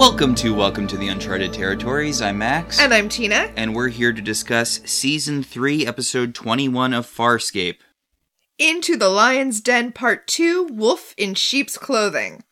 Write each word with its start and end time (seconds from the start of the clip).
Welcome 0.00 0.34
to 0.36 0.54
Welcome 0.54 0.86
to 0.86 0.96
the 0.96 1.08
Uncharted 1.08 1.52
Territories. 1.52 2.22
I'm 2.22 2.38
Max. 2.38 2.80
And 2.80 2.94
I'm 2.94 3.10
Tina. 3.10 3.52
and 3.54 3.74
we're 3.74 3.88
here 3.88 4.14
to 4.14 4.22
discuss 4.22 4.80
Season 4.86 5.42
3, 5.42 5.86
Episode 5.86 6.34
21 6.34 6.94
of 6.94 7.06
Farscape. 7.06 7.76
Into 8.58 8.96
the 8.96 9.10
Lion's 9.10 9.60
Den 9.60 9.92
Part 9.92 10.26
2 10.26 10.68
Wolf 10.72 11.14
in 11.18 11.34
Sheep's 11.34 11.76
Clothing. 11.76 12.42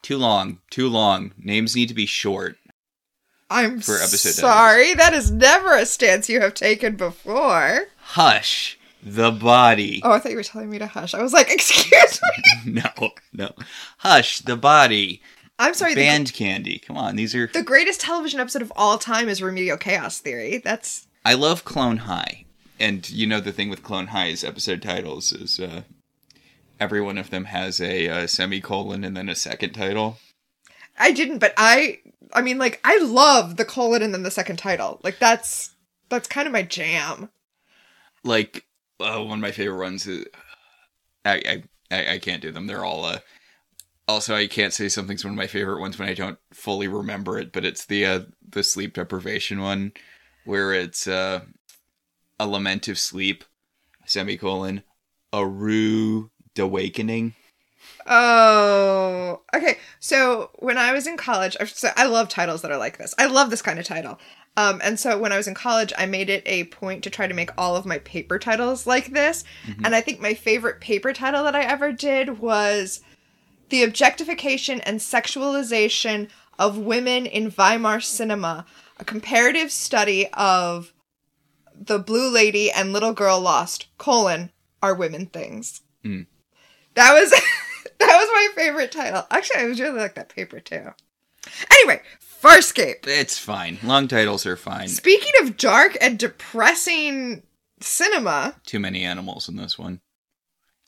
Too 0.00 0.16
long, 0.16 0.60
too 0.70 0.88
long. 0.88 1.32
Names 1.36 1.76
need 1.76 1.88
to 1.88 1.94
be 1.94 2.06
short. 2.06 2.56
I'm 3.50 3.80
For 3.80 3.96
episode 3.96 4.30
sorry, 4.30 4.94
that 4.94 5.12
is 5.12 5.30
never 5.30 5.74
a 5.76 5.84
stance 5.84 6.30
you 6.30 6.40
have 6.40 6.54
taken 6.54 6.96
before. 6.96 7.88
Hush, 7.98 8.78
the 9.02 9.30
body. 9.30 10.00
Oh, 10.02 10.12
I 10.12 10.18
thought 10.18 10.30
you 10.32 10.38
were 10.38 10.42
telling 10.42 10.70
me 10.70 10.78
to 10.78 10.86
hush. 10.86 11.12
I 11.12 11.22
was 11.22 11.34
like, 11.34 11.50
excuse 11.52 12.20
me. 12.22 12.72
No, 12.82 13.10
no. 13.34 13.50
Hush, 13.98 14.38
the 14.40 14.56
body. 14.56 15.20
I'm 15.58 15.74
sorry. 15.74 15.94
The, 15.94 16.02
Band 16.02 16.32
candy. 16.32 16.78
Come 16.78 16.96
on, 16.96 17.16
these 17.16 17.34
are. 17.34 17.46
the 17.48 17.62
greatest 17.62 18.00
television 18.00 18.40
episode 18.40 18.62
of 18.62 18.72
all 18.76 18.98
time 18.98 19.28
is 19.28 19.42
Remedial 19.42 19.76
Chaos 19.76 20.18
Theory. 20.18 20.58
That's 20.58 21.06
I 21.24 21.34
love 21.34 21.64
Clone 21.64 21.98
High. 21.98 22.44
And 22.80 23.08
you 23.08 23.26
know 23.26 23.40
the 23.40 23.52
thing 23.52 23.70
with 23.70 23.84
Clone 23.84 24.08
High's 24.08 24.42
episode 24.42 24.82
titles 24.82 25.32
is 25.32 25.60
uh, 25.60 25.82
every 26.80 27.00
one 27.00 27.18
of 27.18 27.30
them 27.30 27.44
has 27.46 27.80
a 27.80 28.08
uh, 28.08 28.26
semicolon 28.26 29.04
and 29.04 29.16
then 29.16 29.28
a 29.28 29.34
second 29.36 29.72
title. 29.72 30.18
I 30.98 31.12
didn't, 31.12 31.38
but 31.38 31.54
I 31.56 32.00
I 32.32 32.42
mean 32.42 32.58
like 32.58 32.80
I 32.84 32.98
love 32.98 33.56
the 33.56 33.64
colon 33.64 34.02
and 34.02 34.12
then 34.12 34.24
the 34.24 34.30
second 34.30 34.56
title. 34.56 35.00
Like 35.04 35.18
that's 35.20 35.70
that's 36.08 36.28
kind 36.28 36.46
of 36.46 36.52
my 36.52 36.62
jam. 36.62 37.30
like 38.24 38.64
uh, 39.00 39.22
one 39.22 39.38
of 39.38 39.42
my 39.42 39.52
favorite 39.52 39.78
ones 39.78 40.06
is 40.06 40.26
I, 41.24 41.34
I 41.34 41.62
I 41.96 42.12
I 42.14 42.18
can't 42.18 42.42
do 42.42 42.50
them. 42.50 42.66
They're 42.66 42.84
all 42.84 43.04
uh 43.04 43.18
also 44.08 44.34
I 44.34 44.46
can't 44.46 44.72
say 44.72 44.88
something's 44.88 45.24
one 45.24 45.32
of 45.32 45.38
my 45.38 45.46
favorite 45.46 45.80
ones 45.80 45.98
when 45.98 46.08
I 46.08 46.14
don't 46.14 46.38
fully 46.52 46.88
remember 46.88 47.38
it, 47.38 47.52
but 47.52 47.64
it's 47.64 47.86
the 47.86 48.06
uh 48.06 48.20
the 48.48 48.62
sleep 48.62 48.94
deprivation 48.94 49.60
one 49.60 49.92
where 50.44 50.72
it's 50.72 51.06
uh 51.06 51.40
a 52.38 52.46
lament 52.46 52.88
of 52.88 52.98
sleep 52.98 53.44
semicolon 54.06 54.82
a 55.32 55.46
rude 55.46 56.30
awakening. 56.58 57.34
Oh, 58.06 59.40
okay. 59.54 59.78
So 60.00 60.50
when 60.56 60.78
I 60.78 60.92
was 60.92 61.06
in 61.06 61.16
college, 61.16 61.56
I- 61.58 61.64
so 61.64 61.90
I 61.96 62.06
love 62.06 62.28
titles 62.28 62.62
that 62.62 62.70
are 62.70 62.76
like 62.78 62.98
this. 62.98 63.14
I 63.18 63.26
love 63.26 63.50
this 63.50 63.62
kind 63.62 63.78
of 63.78 63.84
title. 63.86 64.18
Um, 64.56 64.80
and 64.84 65.00
so 65.00 65.18
when 65.18 65.32
I 65.32 65.36
was 65.36 65.48
in 65.48 65.54
college, 65.54 65.92
I 65.98 66.06
made 66.06 66.30
it 66.30 66.42
a 66.46 66.64
point 66.64 67.02
to 67.04 67.10
try 67.10 67.26
to 67.26 67.34
make 67.34 67.50
all 67.58 67.74
of 67.76 67.86
my 67.86 67.98
paper 67.98 68.38
titles 68.38 68.86
like 68.86 69.12
this. 69.12 69.42
And 69.82 69.94
I 69.96 70.00
think 70.00 70.20
my 70.20 70.34
favorite 70.34 70.80
paper 70.80 71.12
title 71.12 71.42
that 71.44 71.56
I 71.56 71.62
ever 71.64 71.90
did 71.92 72.38
was 72.38 73.00
The 73.68 73.82
Objectification 73.82 74.80
and 74.80 75.00
Sexualization 75.00 76.28
of 76.58 76.78
Women 76.78 77.26
in 77.26 77.50
Weimar 77.50 78.00
Cinema, 78.00 78.66
a 78.98 79.04
comparative 79.04 79.72
study 79.72 80.28
of 80.32 80.92
the 81.74 81.98
Blue 81.98 82.30
Lady 82.30 82.70
and 82.70 82.92
Little 82.92 83.12
Girl 83.12 83.40
Lost, 83.40 83.88
colon, 83.98 84.50
are 84.82 84.94
women 84.94 85.26
things. 85.26 85.80
Mm. 86.04 86.26
That 86.94 87.12
was 87.12 87.30
that 87.98 87.98
was 87.98 88.28
my 88.32 88.48
favorite 88.54 88.92
title. 88.92 89.26
Actually, 89.30 89.62
I 89.62 89.66
was 89.66 89.80
really 89.80 89.98
like 89.98 90.14
that 90.14 90.28
paper 90.28 90.60
too. 90.60 90.90
Anyway, 91.70 92.00
Farscape. 92.42 93.06
It's 93.06 93.38
fine. 93.38 93.78
Long 93.82 94.08
titles 94.08 94.46
are 94.46 94.56
fine. 94.56 94.88
Speaking 94.88 95.32
of 95.42 95.56
dark 95.56 95.96
and 96.00 96.18
depressing 96.18 97.42
cinema, 97.80 98.56
Too 98.66 98.80
many 98.80 99.04
animals 99.04 99.48
in 99.48 99.56
this 99.56 99.78
one. 99.78 100.00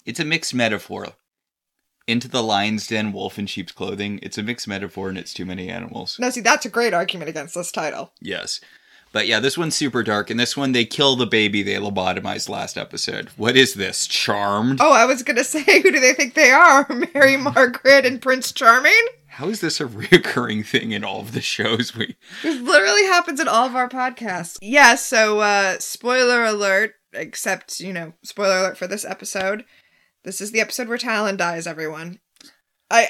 It's 0.05 0.21
a 0.21 0.25
mixed 0.25 0.55
metaphor. 0.55 1.09
Into 2.07 2.29
the 2.29 2.43
lion's 2.43 2.87
den, 2.87 3.13
wolf 3.13 3.39
in 3.39 3.47
sheep's 3.47 3.73
clothing. 3.73 4.21
It's 4.23 4.39
a 4.39 4.43
mixed 4.43 4.69
metaphor 4.69 5.09
and 5.09 5.19
it's 5.19 5.35
too 5.35 5.45
many 5.45 5.69
animals. 5.69 6.19
now 6.21 6.31
see 6.31 6.41
that's 6.41 6.65
a 6.65 6.71
great 6.71 6.95
argument 6.95 7.29
against 7.29 7.55
this 7.55 7.73
title. 7.73 8.13
Yes. 8.21 8.61
But 9.13 9.27
yeah, 9.27 9.41
this 9.41 9.57
one's 9.57 9.75
super 9.75 10.03
dark, 10.03 10.29
and 10.31 10.39
this 10.39 10.57
one 10.57 10.73
they 10.73 10.85
kill 10.85 11.17
the 11.17 11.27
baby 11.27 11.63
they 11.63 11.75
lobotomized 11.77 12.49
last 12.49 12.77
episode. 12.77 13.31
What 13.37 13.57
is 13.57 13.75
this? 13.75 14.07
Charmed? 14.07 14.79
Oh, 14.81 14.93
I 14.93 15.07
was 15.07 15.23
gonna 15.23 15.43
say, 15.45 15.63
who 15.81 15.91
do 15.91 16.01
they 16.01 16.13
think 16.13 16.35
they 16.35 16.51
are? 16.51 16.87
Mary 17.15 17.37
Margaret 17.39 18.05
and 18.05 18.21
Prince 18.21 18.53
Charming? 18.53 18.93
How 19.27 19.49
is 19.49 19.61
this 19.61 19.81
a 19.81 19.87
reoccurring 19.87 20.67
thing 20.67 20.93
in 20.93 21.03
all 21.03 21.21
of 21.21 21.33
the 21.33 21.41
shows 21.41 21.95
we 21.95 22.17
This 22.43 22.61
literally 22.61 23.05
happens 23.07 23.41
in 23.41 23.49
all 23.49 23.67
of 23.67 23.75
our 23.75 23.89
podcasts. 23.89 24.59
Yeah, 24.61 24.95
so 24.95 25.41
uh 25.41 25.79
spoiler 25.79 26.45
alert, 26.45 26.95
except, 27.13 27.81
you 27.81 27.93
know, 27.93 28.13
spoiler 28.23 28.59
alert 28.59 28.79
for 28.79 28.87
this 28.87 29.05
episode. 29.05 29.65
This 30.27 30.41
is 30.41 30.51
the 30.51 30.61
episode 30.61 30.89
where 30.89 30.99
Talyn 30.99 31.37
dies, 31.37 31.69
everyone. 31.69 32.19
I 32.91 33.07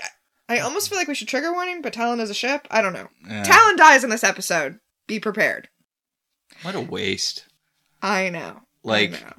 I 0.51 0.59
almost 0.59 0.91
feel 0.91 0.99
like 0.99 1.09
we 1.09 1.15
should 1.15 1.29
trigger 1.29 1.51
warning, 1.51 1.81
but 1.81 1.95
Talyn 1.95 2.21
is 2.21 2.29
a 2.29 2.35
ship? 2.35 2.69
I 2.71 2.83
don't 2.83 2.93
know. 2.93 3.09
Uh, 3.27 3.43
Talyn 3.43 3.79
dies 3.79 4.05
in 4.05 4.11
this 4.11 4.23
episode. 4.23 4.79
Be 5.07 5.19
prepared. 5.19 5.69
What 6.61 6.75
a 6.75 6.81
waste. 6.81 7.47
I 8.03 8.29
know. 8.29 8.61
I 8.61 8.61
Like 8.83 9.13
know. 9.13 9.33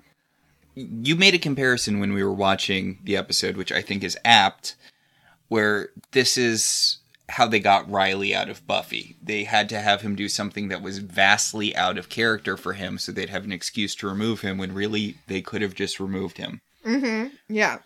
you 0.76 1.16
made 1.16 1.36
a 1.36 1.40
comparison 1.40 2.00
when 2.00 2.14
we 2.14 2.24
were 2.24 2.34
watching 2.34 2.98
the 3.04 3.16
episode, 3.16 3.56
which 3.56 3.72
I 3.72 3.84
think 3.84 4.04
is 4.04 4.18
apt, 4.26 4.76
where 5.48 5.90
this 6.14 6.36
is 6.36 6.98
how 7.30 7.46
they 7.46 7.60
got 7.60 7.90
Riley 7.92 8.34
out 8.34 8.50
of 8.50 8.66
Buffy. 8.66 9.18
They 9.22 9.44
had 9.44 9.70
to 9.70 9.80
have 9.82 10.02
him 10.02 10.16
do 10.16 10.28
something 10.28 10.70
that 10.70 10.82
was 10.82 10.98
vastly 10.98 11.76
out 11.76 12.00
of 12.00 12.10
character 12.10 12.58
for 12.58 12.74
him 12.74 12.98
so 12.98 13.12
they'd 13.12 13.30
have 13.30 13.44
an 13.44 13.52
excuse 13.52 13.94
to 13.96 14.08
remove 14.08 14.42
him 14.42 14.58
when 14.58 14.74
really 14.74 15.18
they 15.28 15.42
could 15.42 15.62
have 15.62 15.76
just 15.76 16.00
removed 16.00 16.40
him. 16.40 16.62
Mm-hmm. 16.88 17.36
Yeah. 17.54 17.80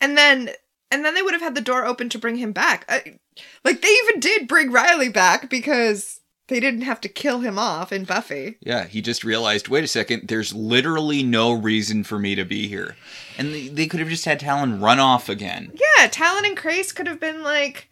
And 0.00 0.16
then 0.16 0.50
and 0.90 1.04
then 1.04 1.14
they 1.14 1.22
would 1.22 1.34
have 1.34 1.42
had 1.42 1.54
the 1.54 1.60
door 1.60 1.84
open 1.84 2.08
to 2.10 2.18
bring 2.18 2.36
him 2.36 2.52
back. 2.52 2.84
I, 2.88 3.18
like 3.64 3.82
they 3.82 3.88
even 3.88 4.20
did 4.20 4.48
bring 4.48 4.72
Riley 4.72 5.08
back 5.08 5.50
because 5.50 6.20
they 6.48 6.60
didn't 6.60 6.82
have 6.82 7.00
to 7.02 7.08
kill 7.08 7.40
him 7.40 7.58
off 7.58 7.92
in 7.92 8.04
Buffy. 8.04 8.56
Yeah, 8.60 8.86
he 8.86 9.02
just 9.02 9.22
realized, 9.22 9.68
wait 9.68 9.84
a 9.84 9.88
second, 9.88 10.28
there's 10.28 10.54
literally 10.54 11.22
no 11.22 11.52
reason 11.52 12.04
for 12.04 12.18
me 12.18 12.34
to 12.34 12.44
be 12.44 12.68
here. 12.68 12.96
And 13.36 13.52
they, 13.52 13.68
they 13.68 13.86
could 13.86 14.00
have 14.00 14.08
just 14.08 14.24
had 14.24 14.40
Talyn 14.40 14.82
run 14.82 14.98
off 14.98 15.28
again. 15.28 15.72
Yeah, 15.74 16.08
Talyn 16.08 16.46
and 16.46 16.56
Crais 16.56 16.92
could 16.92 17.06
have 17.06 17.20
been 17.20 17.42
like 17.42 17.90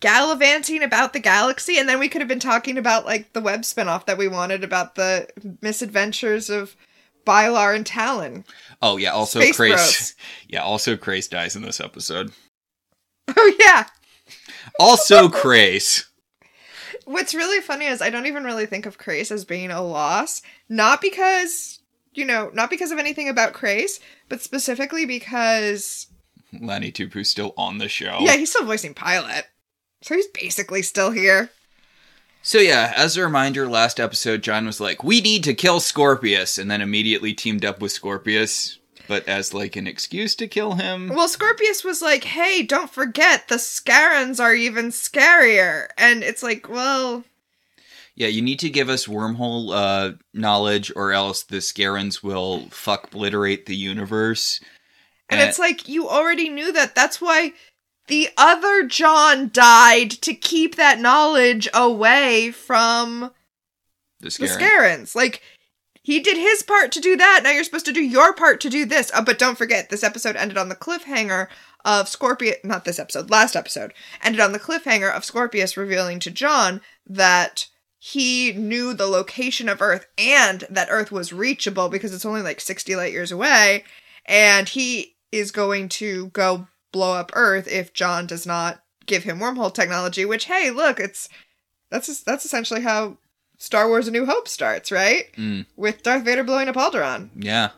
gallivanting 0.00 0.82
about 0.82 1.12
the 1.12 1.20
galaxy, 1.20 1.78
and 1.78 1.88
then 1.88 1.98
we 1.98 2.08
could 2.08 2.22
have 2.22 2.28
been 2.28 2.40
talking 2.40 2.78
about 2.78 3.04
like 3.04 3.32
the 3.34 3.42
web 3.42 3.62
spinoff 3.62 4.06
that 4.06 4.18
we 4.18 4.26
wanted 4.28 4.64
about 4.64 4.94
the 4.94 5.28
misadventures 5.60 6.48
of 6.48 6.76
Bialar 7.28 7.76
and 7.76 7.84
Talyn. 7.84 8.44
Oh 8.80 8.96
yeah, 8.96 9.12
also 9.12 9.40
Space 9.40 9.56
Crais. 9.56 9.74
Bros. 9.74 10.14
Yeah, 10.48 10.62
also 10.62 10.96
Crais 10.96 11.28
dies 11.28 11.54
in 11.56 11.62
this 11.62 11.80
episode. 11.80 12.32
Oh 13.36 13.54
yeah. 13.60 13.84
Also 14.80 15.28
Crais. 15.28 16.06
What's 17.04 17.34
really 17.34 17.60
funny 17.60 17.84
is 17.84 18.00
I 18.00 18.08
don't 18.08 18.24
even 18.26 18.44
really 18.44 18.64
think 18.64 18.86
of 18.86 18.96
Crais 18.96 19.30
as 19.30 19.44
being 19.44 19.70
a 19.70 19.82
loss, 19.82 20.40
not 20.70 21.02
because 21.02 21.80
you 22.14 22.24
know, 22.24 22.50
not 22.54 22.70
because 22.70 22.90
of 22.90 22.98
anything 22.98 23.28
about 23.28 23.52
Crais, 23.52 24.00
but 24.30 24.40
specifically 24.40 25.04
because 25.04 26.06
Lani 26.58 26.90
Tupu's 26.90 27.28
still 27.28 27.52
on 27.58 27.76
the 27.76 27.88
show. 27.88 28.16
yeah, 28.20 28.36
he's 28.36 28.48
still 28.50 28.64
voicing 28.64 28.94
Pilot. 28.94 29.44
So 30.00 30.14
he's 30.14 30.26
basically 30.28 30.80
still 30.80 31.10
here. 31.10 31.50
So 32.42 32.58
yeah, 32.58 32.92
as 32.96 33.16
a 33.16 33.22
reminder, 33.22 33.68
last 33.68 34.00
episode 34.00 34.42
John 34.42 34.64
was 34.64 34.80
like, 34.80 35.04
"We 35.04 35.20
need 35.20 35.44
to 35.44 35.54
kill 35.54 35.80
Scorpius," 35.80 36.56
and 36.58 36.70
then 36.70 36.80
immediately 36.80 37.34
teamed 37.34 37.64
up 37.64 37.80
with 37.80 37.92
Scorpius, 37.92 38.78
but 39.06 39.28
as 39.28 39.52
like 39.52 39.76
an 39.76 39.86
excuse 39.86 40.34
to 40.36 40.48
kill 40.48 40.74
him. 40.74 41.08
Well, 41.08 41.28
Scorpius 41.28 41.84
was 41.84 42.00
like, 42.00 42.24
"Hey, 42.24 42.62
don't 42.62 42.90
forget 42.90 43.48
the 43.48 43.56
Scarrans 43.56 44.40
are 44.40 44.54
even 44.54 44.88
scarier," 44.88 45.88
and 45.98 46.22
it's 46.22 46.42
like, 46.42 46.68
well, 46.68 47.24
Yeah, 48.14 48.28
you 48.28 48.40
need 48.42 48.58
to 48.60 48.70
give 48.70 48.88
us 48.88 49.06
wormhole 49.06 49.72
uh, 49.74 50.12
knowledge, 50.32 50.90
or 50.96 51.12
else 51.12 51.42
the 51.44 51.58
Scarrans 51.58 52.22
will 52.22 52.68
fuck 52.70 53.08
obliterate 53.08 53.66
the 53.66 53.76
universe. 53.76 54.60
and 55.28 55.40
it's 55.40 55.58
like 55.58 55.86
you 55.88 56.08
already 56.08 56.48
knew 56.48 56.72
that. 56.72 56.94
That's 56.94 57.20
why 57.20 57.52
the 58.08 58.28
other 58.36 58.84
John 58.86 59.50
died 59.52 60.10
to 60.10 60.34
keep 60.34 60.76
that 60.76 60.98
knowledge 60.98 61.68
away 61.72 62.50
from 62.50 63.30
the. 64.20 64.28
Scarrans. 64.28 65.14
Like 65.14 65.42
he 66.02 66.20
did 66.20 66.38
his 66.38 66.62
part 66.62 66.90
to 66.92 67.00
do 67.00 67.16
that. 67.16 67.40
Now 67.42 67.50
you're 67.50 67.64
supposed 67.64 67.86
to 67.86 67.92
do 67.92 68.02
your 68.02 68.32
part 68.32 68.60
to 68.62 68.70
do 68.70 68.84
this. 68.84 69.10
Uh, 69.14 69.22
but 69.22 69.38
don't 69.38 69.58
forget, 69.58 69.90
this 69.90 70.02
episode 70.02 70.36
ended 70.36 70.56
on 70.56 70.70
the 70.70 70.74
cliffhanger 70.74 71.48
of 71.84 72.08
Scorpius. 72.08 72.56
Not 72.64 72.84
this 72.84 72.98
episode, 72.98 73.30
last 73.30 73.54
episode 73.54 73.92
ended 74.22 74.40
on 74.40 74.52
the 74.52 74.58
cliffhanger 74.58 75.14
of 75.14 75.24
Scorpius 75.24 75.76
revealing 75.76 76.18
to 76.20 76.30
John 76.30 76.80
that 77.06 77.66
he 77.98 78.52
knew 78.52 78.94
the 78.94 79.06
location 79.06 79.68
of 79.68 79.82
Earth 79.82 80.06
and 80.16 80.64
that 80.70 80.88
Earth 80.90 81.12
was 81.12 81.32
reachable 81.32 81.88
because 81.88 82.14
it's 82.14 82.24
only 82.24 82.42
like 82.42 82.60
60 82.60 82.96
light 82.96 83.12
years 83.12 83.32
away. 83.32 83.84
And 84.24 84.68
he 84.68 85.16
is 85.30 85.50
going 85.50 85.88
to 85.90 86.28
go 86.28 86.68
blow 86.92 87.14
up 87.14 87.30
Earth 87.34 87.68
if 87.68 87.92
John 87.92 88.26
does 88.26 88.46
not 88.46 88.82
give 89.06 89.24
him 89.24 89.38
wormhole 89.38 89.72
technology, 89.72 90.24
which, 90.24 90.46
hey, 90.46 90.70
look, 90.70 91.00
it's 91.00 91.28
that's 91.90 92.22
that's 92.22 92.44
essentially 92.44 92.82
how 92.82 93.18
Star 93.58 93.88
Wars: 93.88 94.06
A 94.08 94.10
New 94.10 94.26
Hope 94.26 94.46
starts, 94.48 94.92
right? 94.92 95.24
Mm, 95.36 95.66
With 95.76 96.02
Darth 96.02 96.24
Vader 96.24 96.44
blowing 96.44 96.68
up 96.68 96.76
Alderaan. 96.76 97.30
yeah. 97.34 97.70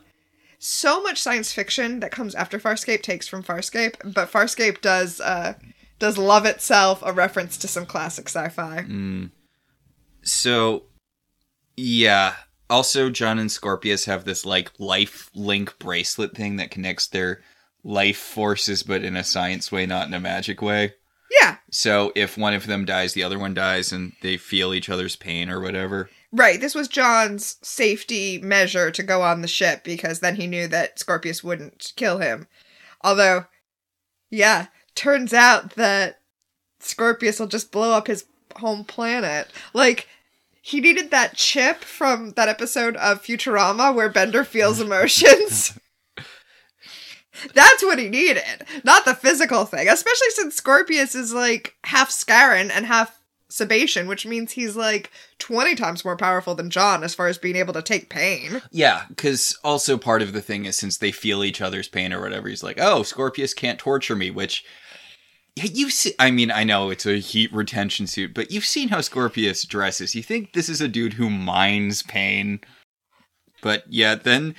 So 0.63 1.01
much 1.01 1.19
science 1.19 1.51
fiction 1.51 2.01
that 2.01 2.11
comes 2.11 2.35
after 2.35 2.59
Farscape 2.59 3.01
takes 3.01 3.27
from 3.27 3.41
Farscape, 3.41 3.95
but 4.13 4.31
Farscape 4.31 4.79
does 4.81 5.19
uh, 5.19 5.53
does 5.97 6.19
love 6.19 6.45
itself 6.45 7.01
a 7.03 7.11
reference 7.11 7.57
to 7.57 7.67
some 7.67 7.85
classic 7.87 8.27
sci-fi. 8.29 8.85
Mm. 8.87 9.31
So, 10.23 10.83
yeah. 11.75 12.35
Also, 12.69 13.09
John 13.09 13.39
and 13.39 13.51
Scorpius 13.51 14.05
have 14.05 14.23
this 14.23 14.45
like 14.45 14.71
life 14.79 15.29
link 15.33 15.77
bracelet 15.79 16.35
thing 16.35 16.57
that 16.57 16.71
connects 16.71 17.07
their 17.07 17.41
life 17.83 18.17
forces, 18.17 18.83
but 18.83 19.03
in 19.03 19.15
a 19.15 19.23
science 19.23 19.71
way, 19.71 19.85
not 19.85 20.07
in 20.07 20.13
a 20.13 20.19
magic 20.19 20.61
way. 20.61 20.93
Yeah, 21.41 21.57
So, 21.71 22.11
if 22.15 22.37
one 22.37 22.53
of 22.53 22.67
them 22.67 22.83
dies, 22.85 23.13
the 23.13 23.23
other 23.23 23.39
one 23.39 23.53
dies, 23.53 23.91
and 23.93 24.11
they 24.21 24.35
feel 24.37 24.73
each 24.73 24.89
other's 24.89 25.15
pain 25.15 25.49
or 25.49 25.61
whatever. 25.61 26.09
right. 26.33 26.59
This 26.59 26.75
was 26.75 26.87
John's 26.89 27.55
safety 27.61 28.37
measure 28.39 28.91
to 28.91 29.01
go 29.03 29.21
on 29.21 29.41
the 29.41 29.47
ship 29.47 29.83
because 29.85 30.19
then 30.19 30.35
he 30.35 30.45
knew 30.47 30.67
that 30.67 30.99
Scorpius 30.99 31.41
wouldn't 31.43 31.93
kill 31.95 32.17
him. 32.19 32.47
Although, 33.01 33.45
yeah, 34.29 34.67
turns 34.93 35.33
out 35.33 35.71
that 35.75 36.19
Scorpius 36.79 37.39
will 37.39 37.47
just 37.47 37.71
blow 37.71 37.91
up 37.93 38.07
his 38.07 38.25
home 38.57 38.83
planet. 38.83 39.47
Like, 39.73 40.07
he 40.61 40.81
needed 40.81 41.11
that 41.11 41.35
chip 41.35 41.83
from 41.83 42.31
that 42.31 42.49
episode 42.49 42.95
of 42.97 43.23
Futurama 43.23 43.95
where 43.95 44.09
Bender 44.09 44.43
feels 44.43 44.79
emotions. 44.81 45.77
That's 47.53 47.83
what 47.83 47.99
he 47.99 48.09
needed, 48.09 48.43
not 48.83 49.05
the 49.05 49.15
physical 49.15 49.65
thing. 49.65 49.87
Especially 49.87 50.29
since 50.29 50.55
Scorpius 50.55 51.15
is 51.15 51.33
like 51.33 51.75
half 51.83 52.09
Scarran 52.09 52.71
and 52.73 52.85
half 52.85 53.21
Sebacean, 53.51 54.07
which 54.07 54.25
means 54.25 54.53
he's 54.53 54.75
like 54.75 55.11
20 55.39 55.75
times 55.75 56.05
more 56.05 56.15
powerful 56.15 56.55
than 56.55 56.69
John 56.69 57.03
as 57.03 57.13
far 57.13 57.27
as 57.27 57.37
being 57.37 57.57
able 57.57 57.73
to 57.73 57.81
take 57.81 58.09
pain. 58.09 58.61
Yeah, 58.71 59.03
because 59.09 59.57
also 59.63 59.97
part 59.97 60.21
of 60.21 60.33
the 60.33 60.41
thing 60.41 60.65
is 60.65 60.77
since 60.77 60.97
they 60.97 61.11
feel 61.11 61.43
each 61.43 61.61
other's 61.61 61.89
pain 61.89 62.13
or 62.13 62.21
whatever, 62.21 62.47
he's 62.47 62.63
like, 62.63 62.77
oh, 62.79 63.03
Scorpius 63.03 63.53
can't 63.53 63.79
torture 63.79 64.15
me, 64.15 64.31
which. 64.31 64.63
You 65.57 65.89
see, 65.89 66.13
I 66.17 66.31
mean, 66.31 66.49
I 66.49 66.63
know 66.63 66.89
it's 66.89 67.05
a 67.05 67.17
heat 67.17 67.51
retention 67.51 68.07
suit, 68.07 68.33
but 68.33 68.51
you've 68.51 68.63
seen 68.63 68.87
how 68.87 69.01
Scorpius 69.01 69.65
dresses. 69.65 70.15
You 70.15 70.23
think 70.23 70.53
this 70.53 70.69
is 70.69 70.79
a 70.79 70.87
dude 70.87 71.13
who 71.13 71.29
minds 71.29 72.03
pain. 72.03 72.61
But 73.61 73.83
yeah, 73.89 74.15
then 74.15 74.55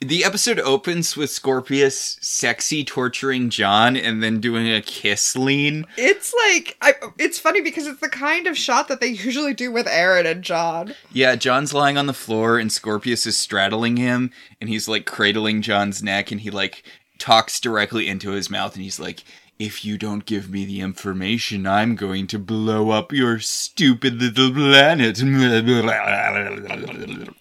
the 0.00 0.24
episode 0.24 0.60
opens 0.60 1.16
with 1.16 1.30
Scorpius 1.30 2.18
sexy 2.20 2.84
torturing 2.84 3.48
John 3.48 3.96
and 3.96 4.22
then 4.22 4.40
doing 4.40 4.70
a 4.70 4.82
kiss 4.82 5.36
lean. 5.36 5.86
It's 5.96 6.34
like, 6.48 6.76
I, 6.82 6.94
it's 7.18 7.38
funny 7.38 7.62
because 7.62 7.86
it's 7.86 8.00
the 8.00 8.08
kind 8.08 8.46
of 8.46 8.58
shot 8.58 8.88
that 8.88 9.00
they 9.00 9.08
usually 9.08 9.54
do 9.54 9.72
with 9.72 9.86
Aeryn 9.86 10.30
and 10.30 10.42
John. 10.42 10.94
Yeah, 11.12 11.36
John's 11.36 11.72
lying 11.72 11.96
on 11.96 12.06
the 12.06 12.12
floor 12.12 12.58
and 12.58 12.70
Scorpius 12.70 13.26
is 13.26 13.38
straddling 13.38 13.96
him 13.96 14.30
and 14.60 14.68
he's 14.68 14.88
like 14.88 15.06
cradling 15.06 15.62
John's 15.62 16.02
neck 16.02 16.30
and 16.30 16.42
he 16.42 16.50
like 16.50 16.82
talks 17.18 17.58
directly 17.58 18.08
into 18.08 18.32
his 18.32 18.50
mouth 18.50 18.74
and 18.74 18.84
he's 18.84 19.00
like, 19.00 19.24
if 19.58 19.82
you 19.82 19.96
don't 19.96 20.26
give 20.26 20.50
me 20.50 20.66
the 20.66 20.82
information, 20.82 21.66
I'm 21.66 21.96
going 21.96 22.26
to 22.26 22.38
blow 22.38 22.90
up 22.90 23.12
your 23.12 23.38
stupid 23.38 24.20
little 24.20 24.52
planet. 24.52 25.18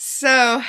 So, 0.00 0.62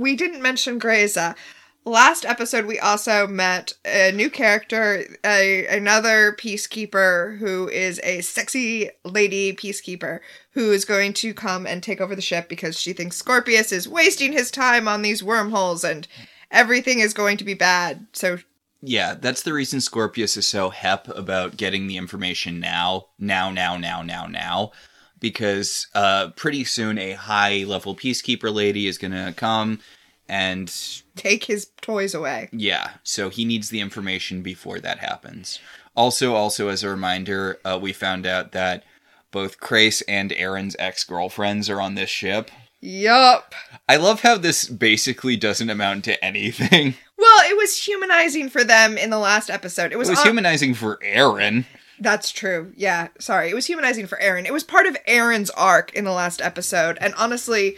we 0.00 0.16
didn't 0.16 0.42
mention 0.42 0.80
Grayza. 0.80 1.36
Last 1.84 2.24
episode, 2.24 2.64
we 2.64 2.78
also 2.78 3.26
met 3.26 3.74
a 3.84 4.12
new 4.12 4.30
character, 4.30 5.04
a, 5.24 5.66
another 5.66 6.34
peacekeeper 6.38 7.38
who 7.38 7.68
is 7.68 8.00
a 8.02 8.20
sexy 8.22 8.90
lady 9.04 9.52
peacekeeper 9.52 10.20
who 10.52 10.72
is 10.72 10.84
going 10.84 11.12
to 11.14 11.34
come 11.34 11.66
and 11.66 11.82
take 11.82 12.00
over 12.00 12.14
the 12.14 12.22
ship 12.22 12.48
because 12.48 12.78
she 12.78 12.92
thinks 12.92 13.16
Scorpius 13.16 13.72
is 13.72 13.88
wasting 13.88 14.32
his 14.32 14.50
time 14.50 14.88
on 14.88 15.02
these 15.02 15.22
wormholes 15.22 15.84
and 15.84 16.08
everything 16.50 17.00
is 17.00 17.14
going 17.14 17.36
to 17.36 17.44
be 17.44 17.54
bad. 17.54 18.06
So, 18.12 18.38
yeah, 18.82 19.14
that's 19.14 19.42
the 19.42 19.52
reason 19.52 19.80
Scorpius 19.80 20.36
is 20.36 20.46
so 20.46 20.70
hep 20.70 21.08
about 21.08 21.58
getting 21.58 21.86
the 21.86 21.98
information 21.98 22.58
now, 22.58 23.06
now, 23.18 23.50
now, 23.50 23.76
now, 23.76 24.02
now, 24.02 24.26
now. 24.26 24.72
Because 25.20 25.86
uh, 25.94 26.30
pretty 26.30 26.64
soon 26.64 26.98
a 26.98 27.12
high 27.12 27.64
level 27.64 27.94
peacekeeper 27.94 28.52
lady 28.52 28.86
is 28.86 28.98
going 28.98 29.12
to 29.12 29.32
come 29.36 29.80
and 30.28 30.72
take 31.16 31.44
his 31.44 31.68
toys 31.82 32.14
away. 32.14 32.48
Yeah, 32.52 32.92
so 33.02 33.28
he 33.28 33.44
needs 33.44 33.68
the 33.70 33.80
information 33.80 34.42
before 34.42 34.80
that 34.80 34.98
happens. 34.98 35.58
Also, 35.96 36.34
also 36.34 36.68
as 36.68 36.82
a 36.82 36.88
reminder, 36.88 37.58
uh, 37.64 37.78
we 37.80 37.92
found 37.92 38.26
out 38.26 38.52
that 38.52 38.84
both 39.32 39.60
Crais 39.60 40.02
and 40.08 40.30
Aeryn's 40.30 40.76
ex 40.78 41.04
girlfriends 41.04 41.68
are 41.68 41.80
on 41.80 41.96
this 41.96 42.10
ship. 42.10 42.50
Yup. 42.80 43.54
I 43.88 43.96
love 43.96 44.22
how 44.22 44.38
this 44.38 44.66
basically 44.66 45.36
doesn't 45.36 45.68
amount 45.68 46.04
to 46.04 46.24
anything. 46.24 46.94
Well, 47.18 47.40
it 47.50 47.56
was 47.58 47.76
humanizing 47.76 48.48
for 48.48 48.64
them 48.64 48.96
in 48.96 49.10
the 49.10 49.18
last 49.18 49.50
episode. 49.50 49.86
It 49.86 49.92
It 49.92 49.98
was, 49.98 50.08
was 50.08 50.20
on- 50.20 50.24
humanizing 50.26 50.72
for 50.72 50.96
Aeryn. 51.04 51.66
That's 52.00 52.30
true. 52.30 52.72
Yeah, 52.76 53.08
sorry. 53.18 53.50
It 53.50 53.54
was 53.54 53.66
humanizing 53.66 54.06
for 54.06 54.18
Aeryn. 54.18 54.46
It 54.46 54.54
was 54.54 54.64
part 54.64 54.86
of 54.86 54.96
Aeryn's 55.06 55.50
arc 55.50 55.92
in 55.92 56.04
the 56.04 56.12
last 56.12 56.40
episode. 56.40 56.96
And 56.98 57.14
honestly, 57.14 57.76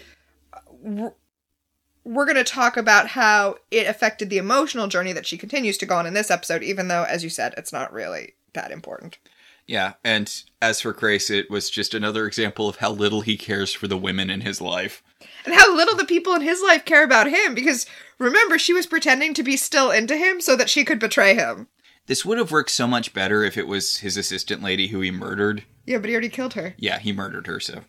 we're, 0.80 1.12
we're 2.04 2.24
going 2.24 2.36
to 2.36 2.44
talk 2.44 2.76
about 2.76 3.08
how 3.08 3.56
it 3.72 3.88
affected 3.88 4.30
the 4.30 4.38
emotional 4.38 4.86
journey 4.86 5.12
that 5.12 5.26
she 5.26 5.36
continues 5.36 5.76
to 5.78 5.86
go 5.86 5.96
on 5.96 6.06
in 6.06 6.14
this 6.14 6.30
episode, 6.30 6.62
even 6.62 6.86
though, 6.86 7.02
as 7.02 7.24
you 7.24 7.30
said, 7.30 7.52
it's 7.56 7.72
not 7.72 7.92
really 7.92 8.34
that 8.54 8.70
important. 8.70 9.18
Yeah, 9.66 9.94
and 10.04 10.42
as 10.60 10.80
for 10.80 10.92
Crais, 10.92 11.30
it 11.30 11.50
was 11.50 11.70
just 11.70 11.94
another 11.94 12.26
example 12.26 12.68
of 12.68 12.76
how 12.76 12.90
little 12.90 13.20
he 13.20 13.36
cares 13.36 13.72
for 13.72 13.86
the 13.86 13.96
women 13.96 14.28
in 14.28 14.40
his 14.40 14.60
life. 14.60 15.02
And 15.44 15.54
how 15.54 15.74
little 15.74 15.96
the 15.96 16.04
people 16.04 16.34
in 16.34 16.42
his 16.42 16.60
life 16.62 16.84
care 16.84 17.04
about 17.04 17.28
him, 17.28 17.54
because 17.54 17.86
remember, 18.18 18.58
she 18.58 18.72
was 18.72 18.86
pretending 18.86 19.34
to 19.34 19.42
be 19.42 19.56
still 19.56 19.90
into 19.90 20.16
him 20.16 20.40
so 20.40 20.56
that 20.56 20.68
she 20.68 20.84
could 20.84 20.98
betray 20.98 21.34
him. 21.34 21.68
This 22.06 22.24
would 22.24 22.38
have 22.38 22.50
worked 22.50 22.70
so 22.70 22.86
much 22.86 23.14
better 23.14 23.44
if 23.44 23.56
it 23.56 23.66
was 23.66 23.98
his 23.98 24.16
assistant 24.16 24.62
lady 24.62 24.88
who 24.88 25.00
he 25.00 25.10
murdered. 25.10 25.64
Yeah, 25.86 25.98
but 25.98 26.08
he 26.08 26.14
already 26.14 26.28
killed 26.28 26.54
her. 26.54 26.74
Yeah, 26.76 26.98
he 26.98 27.12
murdered 27.12 27.46
her, 27.46 27.60
so. 27.60 27.82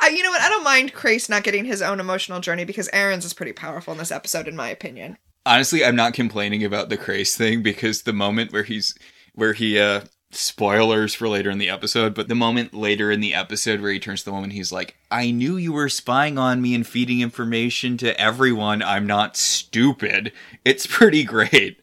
I, 0.00 0.08
you 0.08 0.22
know 0.22 0.30
what? 0.30 0.42
I 0.42 0.48
don't 0.48 0.64
mind 0.64 0.92
Crais 0.92 1.28
not 1.28 1.42
getting 1.42 1.64
his 1.64 1.80
own 1.82 2.00
emotional 2.00 2.40
journey 2.40 2.64
because 2.64 2.88
Aeryn's 2.90 3.24
is 3.24 3.32
pretty 3.34 3.52
powerful 3.52 3.92
in 3.92 3.98
this 3.98 4.12
episode, 4.12 4.46
in 4.48 4.54
my 4.56 4.68
opinion. 4.68 5.16
honestly 5.46 5.84
i'm 5.84 5.94
not 5.96 6.12
complaining 6.12 6.64
about 6.64 6.88
the 6.88 6.96
Crais 6.96 7.36
thing 7.36 7.62
because 7.62 8.02
the 8.02 8.12
moment 8.12 8.52
where 8.52 8.64
he's 8.64 8.94
where 9.34 9.52
he 9.52 9.78
uh 9.78 10.00
spoilers 10.32 11.14
for 11.14 11.28
later 11.28 11.50
in 11.50 11.58
the 11.58 11.70
episode 11.70 12.14
but 12.14 12.26
the 12.28 12.34
moment 12.34 12.74
later 12.74 13.10
in 13.12 13.20
the 13.20 13.32
episode 13.32 13.80
where 13.80 13.92
he 13.92 14.00
turns 14.00 14.20
to 14.20 14.24
the 14.26 14.32
woman 14.32 14.50
he's 14.50 14.72
like 14.72 14.96
i 15.10 15.30
knew 15.30 15.56
you 15.56 15.72
were 15.72 15.88
spying 15.88 16.36
on 16.36 16.60
me 16.60 16.74
and 16.74 16.86
feeding 16.86 17.20
information 17.20 17.96
to 17.96 18.20
everyone 18.20 18.82
i'm 18.82 19.06
not 19.06 19.36
stupid 19.36 20.32
it's 20.64 20.86
pretty 20.86 21.22
great 21.24 21.80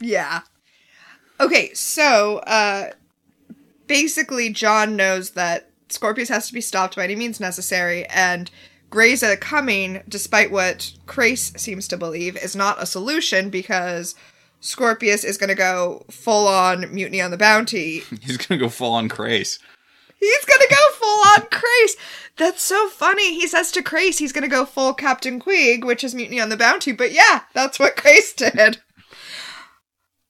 Yeah. 0.00 0.42
Okay, 1.40 1.72
so 1.74 2.38
uh 2.38 2.90
basically 3.86 4.50
John 4.50 4.96
knows 4.96 5.30
that 5.30 5.70
Scorpius 5.88 6.28
has 6.28 6.48
to 6.48 6.54
be 6.54 6.60
stopped 6.60 6.96
by 6.96 7.04
any 7.04 7.16
means 7.16 7.40
necessary 7.40 8.06
and 8.06 8.50
Grayza 8.90 9.38
coming, 9.40 10.02
despite 10.08 10.52
what 10.52 10.92
Crais 11.06 11.52
seems 11.60 11.88
to 11.88 11.96
believe, 11.96 12.36
is 12.36 12.54
not 12.54 12.80
a 12.80 12.86
solution 12.86 13.50
because 13.50 14.14
Scorpius 14.60 15.24
is 15.24 15.36
going 15.36 15.48
to 15.48 15.56
go 15.56 16.04
full 16.10 16.46
on 16.46 16.94
mutiny 16.94 17.20
on 17.20 17.32
the 17.32 17.36
bounty. 17.36 18.02
he's 18.22 18.36
gonna 18.36 18.58
go 18.58 18.68
full 18.68 18.92
on 18.92 19.08
Crais 19.08 19.58
He's 20.24 20.44
going 20.46 20.60
to 20.60 20.74
go 20.74 20.92
full 20.94 21.22
on 21.26 21.48
Crais. 21.50 21.96
That's 22.36 22.62
so 22.62 22.88
funny. 22.88 23.34
He 23.34 23.46
says 23.46 23.70
to 23.72 23.82
Crais 23.82 24.18
he's 24.18 24.32
going 24.32 24.42
to 24.42 24.48
go 24.48 24.64
full 24.64 24.94
Captain 24.94 25.38
Queeg, 25.38 25.84
which 25.84 26.02
is 26.02 26.14
mutiny 26.14 26.40
on 26.40 26.48
the 26.48 26.56
bounty. 26.56 26.92
But 26.92 27.12
yeah, 27.12 27.42
that's 27.52 27.78
what 27.78 27.96
Crais 27.96 28.32
did. 28.32 28.80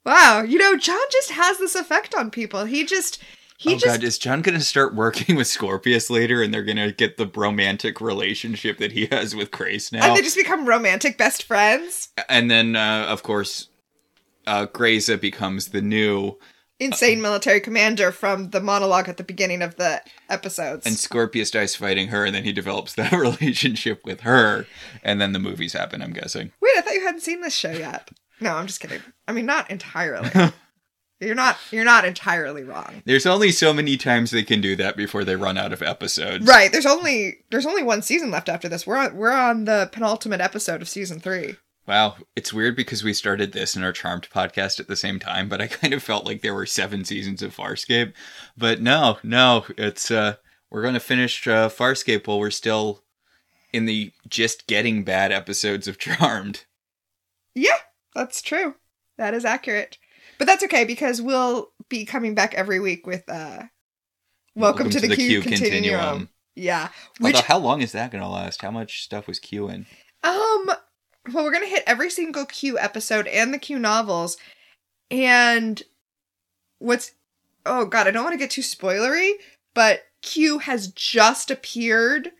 Wow, 0.05 0.43
you 0.43 0.57
know, 0.57 0.77
John 0.77 1.01
just 1.11 1.31
has 1.31 1.57
this 1.57 1.75
effect 1.75 2.13
on 2.13 2.29
people. 2.29 2.65
He 2.65 2.85
just 2.85 3.21
he 3.57 3.73
oh 3.73 3.77
just 3.77 3.85
god 3.85 4.03
is 4.03 4.17
john 4.17 4.41
gonna 4.41 4.59
start 4.59 4.93
working 4.93 5.35
with 5.37 5.47
scorpius 5.47 6.09
later 6.09 6.41
and 6.41 6.53
they're 6.53 6.63
gonna 6.63 6.91
get 6.91 7.15
the 7.15 7.31
romantic 7.35 8.01
relationship 8.01 8.77
that 8.79 8.91
he 8.91 9.05
has 9.05 9.33
with 9.33 9.49
Crais 9.51 9.91
now 9.93 10.05
and 10.07 10.15
they 10.17 10.21
just 10.21 10.35
become 10.35 10.67
romantic 10.67 11.17
best 11.17 11.43
friends. 11.43 12.09
and 12.27 12.51
then 12.51 12.75
uh, 12.75 13.05
of 13.07 13.23
course 13.23 13.69
uh 14.45 14.67
Grayza 14.67 15.19
becomes 15.19 15.69
the 15.69 15.81
new 15.81 16.37
Insane 16.77 17.21
military 17.21 17.61
commander 17.61 18.11
from 18.11 18.49
the 18.49 18.59
monologue 18.59 19.07
at 19.07 19.15
the 19.15 19.23
beginning 19.23 19.61
of 19.61 19.77
the 19.77 20.01
episodes. 20.27 20.85
and 20.85 20.97
Scorpius 20.97 21.49
dies 21.49 21.73
fighting 21.73 22.09
her, 22.09 22.25
and 22.25 22.35
then 22.35 22.43
he 22.43 22.51
develops 22.51 22.93
that 22.95 23.11
relationship 23.13 24.03
with 24.03 24.21
her, 24.21 24.67
and 25.01 25.21
then 25.21 25.31
the 25.31 25.39
movies 25.39 25.71
happen. 25.71 26.01
I'm 26.01 26.11
guessing. 26.11 26.51
Wait, 26.61 26.73
I 26.75 26.81
thought 26.81 26.93
you 26.93 27.05
hadn't 27.05 27.21
seen 27.21 27.39
this 27.39 27.55
show 27.55 27.71
yet. 27.71 28.09
No, 28.39 28.55
I'm 28.55 28.67
just 28.67 28.79
kidding. 28.79 29.01
I 29.27 29.31
mean, 29.31 29.45
not 29.45 29.69
entirely. 29.71 30.29
you're 31.19 31.35
not. 31.35 31.57
You're 31.71 31.85
not 31.85 32.05
entirely 32.05 32.63
wrong. 32.63 33.01
There's 33.05 33.25
only 33.25 33.51
so 33.51 33.73
many 33.73 33.97
times 33.97 34.31
they 34.31 34.43
can 34.43 34.61
do 34.61 34.75
that 34.75 34.97
before 34.97 35.23
they 35.23 35.35
run 35.35 35.57
out 35.57 35.73
of 35.73 35.81
episodes. 35.81 36.45
Right. 36.45 36.71
There's 36.71 36.85
only 36.85 37.37
there's 37.51 37.65
only 37.65 37.83
one 37.83 38.01
season 38.01 38.31
left 38.31 38.49
after 38.49 38.67
this. 38.67 38.85
We're 38.85 38.97
on 38.97 39.15
we're 39.15 39.31
on 39.31 39.65
the 39.65 39.89
penultimate 39.91 40.41
episode 40.41 40.81
of 40.81 40.89
season 40.89 41.19
three. 41.19 41.55
Wow, 41.87 42.15
it's 42.35 42.51
weird 42.51 42.75
because 42.75 43.03
we 43.03 43.13
started 43.13 43.51
this 43.51 43.75
and 43.75 43.85
our 43.85 43.91
Charmed 43.91 44.27
podcast 44.31 44.79
at 44.79 44.87
the 44.87 44.95
same 44.95 45.19
time, 45.19 45.47
but 45.47 45.61
I 45.61 45.67
kind 45.67 45.93
of 45.93 46.01
felt 46.01 46.25
like 46.25 46.41
there 46.41 46.55
were 46.55 46.65
seven 46.65 47.05
seasons 47.05 47.43
of 47.43 47.55
Farscape. 47.55 48.13
But 48.57 48.81
no, 48.81 49.19
no, 49.23 49.65
it's 49.77 50.09
uh, 50.09 50.37
we're 50.71 50.81
going 50.81 50.95
to 50.95 50.99
finish 50.99 51.47
uh, 51.47 51.69
Farscape 51.69 52.25
while 52.25 52.39
we're 52.39 52.49
still 52.49 53.03
in 53.71 53.85
the 53.85 54.11
just 54.27 54.65
getting 54.67 55.03
bad 55.03 55.31
episodes 55.31 55.87
of 55.87 55.99
Charmed. 55.99 56.65
Yeah, 57.53 57.77
that's 58.15 58.41
true. 58.41 58.75
That 59.17 59.33
is 59.33 59.45
accurate. 59.45 59.97
But 60.37 60.47
that's 60.47 60.63
okay 60.63 60.85
because 60.85 61.21
we'll 61.21 61.69
be 61.89 62.05
coming 62.05 62.33
back 62.33 62.53
every 62.55 62.79
week 62.79 63.05
with 63.05 63.29
uh 63.29 63.63
Welcome, 64.55 64.89
to, 64.89 65.01
the, 65.01 65.13
Q, 65.13 65.41
Continuum. 65.41 66.29
Yeah. 66.55 66.87
Which 67.19 67.35
Although, 67.35 67.45
how 67.45 67.57
long 67.57 67.81
is 67.81 67.91
that 67.91 68.09
going 68.09 68.23
to 68.23 68.29
last? 68.29 68.61
How 68.61 68.71
much 68.71 69.03
stuff 69.03 69.27
was 69.27 69.37
Q 69.39 69.67
in? 69.67 69.85
um 70.23 70.71
well 71.31 71.43
we're 71.43 71.51
gonna 71.51 71.67
hit 71.67 71.83
every 71.85 72.09
single 72.09 72.45
Q 72.45 72.79
episode 72.79 73.27
and 73.27 73.53
the 73.53 73.59
Q 73.59 73.77
novels. 73.77 74.37
And 75.11 75.81
what's 76.79 77.11
oh 77.65 77.85
god, 77.85 78.07
I 78.07 78.11
don't 78.11 78.23
want 78.23 78.33
to 78.33 78.39
get 78.39 78.51
too 78.51 78.61
spoilery, 78.61 79.33
but 79.73 80.03
Q 80.21 80.59
has 80.59 80.87
just 80.87 81.51
appeared 81.51 82.31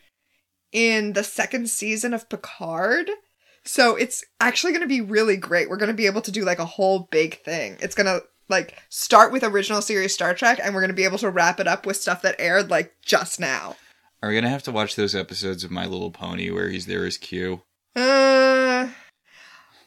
in 0.71 1.13
the 1.13 1.23
second 1.23 1.69
season 1.69 2.13
of 2.13 2.29
Picard. 2.29 3.09
So 3.65 3.95
it's 3.95 4.23
actually 4.39 4.73
going 4.73 4.81
to 4.81 4.87
be 4.87 5.01
really 5.01 5.37
great. 5.37 5.69
We're 5.69 5.77
going 5.77 5.87
to 5.87 5.93
be 5.93 6.05
able 6.05 6.21
to 6.21 6.31
do 6.31 6.45
like 6.45 6.59
a 6.59 6.65
whole 6.65 7.07
big 7.11 7.41
thing. 7.41 7.77
It's 7.81 7.95
going 7.95 8.05
to 8.05 8.23
like 8.47 8.77
start 8.89 9.31
with 9.31 9.43
original 9.43 9.81
series 9.81 10.13
Star 10.13 10.33
Trek 10.35 10.59
and 10.61 10.73
we're 10.73 10.81
going 10.81 10.89
to 10.89 10.95
be 10.95 11.03
able 11.03 11.17
to 11.17 11.29
wrap 11.29 11.59
it 11.59 11.67
up 11.67 11.85
with 11.85 11.97
stuff 11.97 12.21
that 12.21 12.35
aired 12.37 12.69
like 12.69 12.93
just 13.01 13.39
now. 13.39 13.75
Are 14.21 14.29
we 14.29 14.35
going 14.35 14.43
to 14.43 14.49
have 14.49 14.63
to 14.63 14.71
watch 14.71 14.95
those 14.95 15.15
episodes 15.15 15.63
of 15.63 15.71
My 15.71 15.85
Little 15.85 16.11
Pony 16.11 16.51
where 16.51 16.69
he's 16.69 16.85
there 16.85 17.05
as 17.05 17.17
Q? 17.17 17.61
Uh 17.95 18.89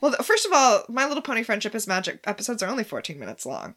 Well, 0.01 0.13
first 0.23 0.47
of 0.47 0.53
all, 0.53 0.85
My 0.89 1.07
Little 1.07 1.23
Pony 1.23 1.43
Friendship 1.43 1.75
is 1.75 1.87
Magic 1.87 2.21
episodes 2.25 2.63
are 2.63 2.71
only 2.71 2.85
14 2.85 3.19
minutes 3.19 3.47
long. 3.47 3.77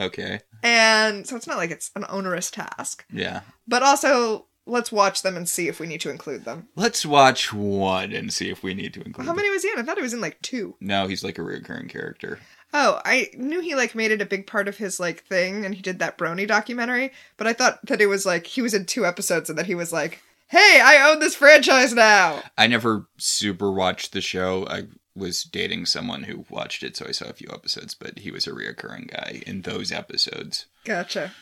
Okay. 0.00 0.40
And 0.62 1.26
so 1.26 1.36
it's 1.36 1.46
not 1.46 1.58
like 1.58 1.70
it's 1.70 1.90
an 1.94 2.04
onerous 2.08 2.50
task. 2.50 3.04
Yeah. 3.12 3.42
But 3.68 3.82
also, 3.82 4.46
let's 4.66 4.92
watch 4.92 5.22
them 5.22 5.36
and 5.36 5.48
see 5.48 5.68
if 5.68 5.80
we 5.80 5.86
need 5.86 6.00
to 6.02 6.10
include 6.10 6.44
them. 6.44 6.68
Let's 6.76 7.04
watch 7.04 7.52
one 7.52 8.12
and 8.12 8.32
see 8.32 8.50
if 8.50 8.62
we 8.62 8.74
need 8.74 8.94
to 8.94 9.02
include 9.02 9.26
How 9.26 9.32
them. 9.32 9.36
many 9.36 9.50
was 9.50 9.62
he 9.62 9.70
in? 9.70 9.78
I 9.78 9.82
thought 9.82 9.96
he 9.96 10.02
was 10.02 10.14
in 10.14 10.20
like 10.20 10.40
two. 10.42 10.76
No, 10.80 11.06
he's 11.06 11.24
like 11.24 11.38
a 11.38 11.42
recurring 11.42 11.88
character. 11.88 12.38
Oh, 12.74 13.00
I 13.04 13.28
knew 13.34 13.60
he 13.60 13.74
like 13.74 13.94
made 13.94 14.12
it 14.12 14.22
a 14.22 14.26
big 14.26 14.46
part 14.46 14.66
of 14.68 14.78
his 14.78 14.98
like 14.98 15.24
thing 15.24 15.64
and 15.64 15.74
he 15.74 15.82
did 15.82 15.98
that 15.98 16.16
Brony 16.16 16.46
documentary, 16.46 17.12
but 17.36 17.46
I 17.46 17.52
thought 17.52 17.84
that 17.86 18.00
it 18.00 18.06
was 18.06 18.24
like 18.24 18.46
he 18.46 18.62
was 18.62 18.72
in 18.74 18.86
two 18.86 19.04
episodes 19.04 19.50
and 19.50 19.58
that 19.58 19.66
he 19.66 19.74
was 19.74 19.92
like, 19.92 20.20
"Hey, 20.48 20.80
I 20.82 21.10
own 21.10 21.18
this 21.20 21.34
franchise 21.34 21.92
now." 21.92 22.42
I 22.56 22.66
never 22.66 23.06
super 23.18 23.70
watched 23.70 24.12
the 24.12 24.22
show. 24.22 24.66
I 24.68 24.84
was 25.14 25.42
dating 25.42 25.84
someone 25.84 26.22
who 26.22 26.46
watched 26.48 26.82
it, 26.82 26.96
so 26.96 27.04
I 27.06 27.12
saw 27.12 27.26
a 27.26 27.34
few 27.34 27.50
episodes, 27.52 27.94
but 27.94 28.20
he 28.20 28.30
was 28.30 28.46
a 28.46 28.52
reoccurring 28.52 29.10
guy 29.10 29.42
in 29.46 29.60
those 29.62 29.92
episodes. 29.92 30.64
Gotcha. 30.84 31.32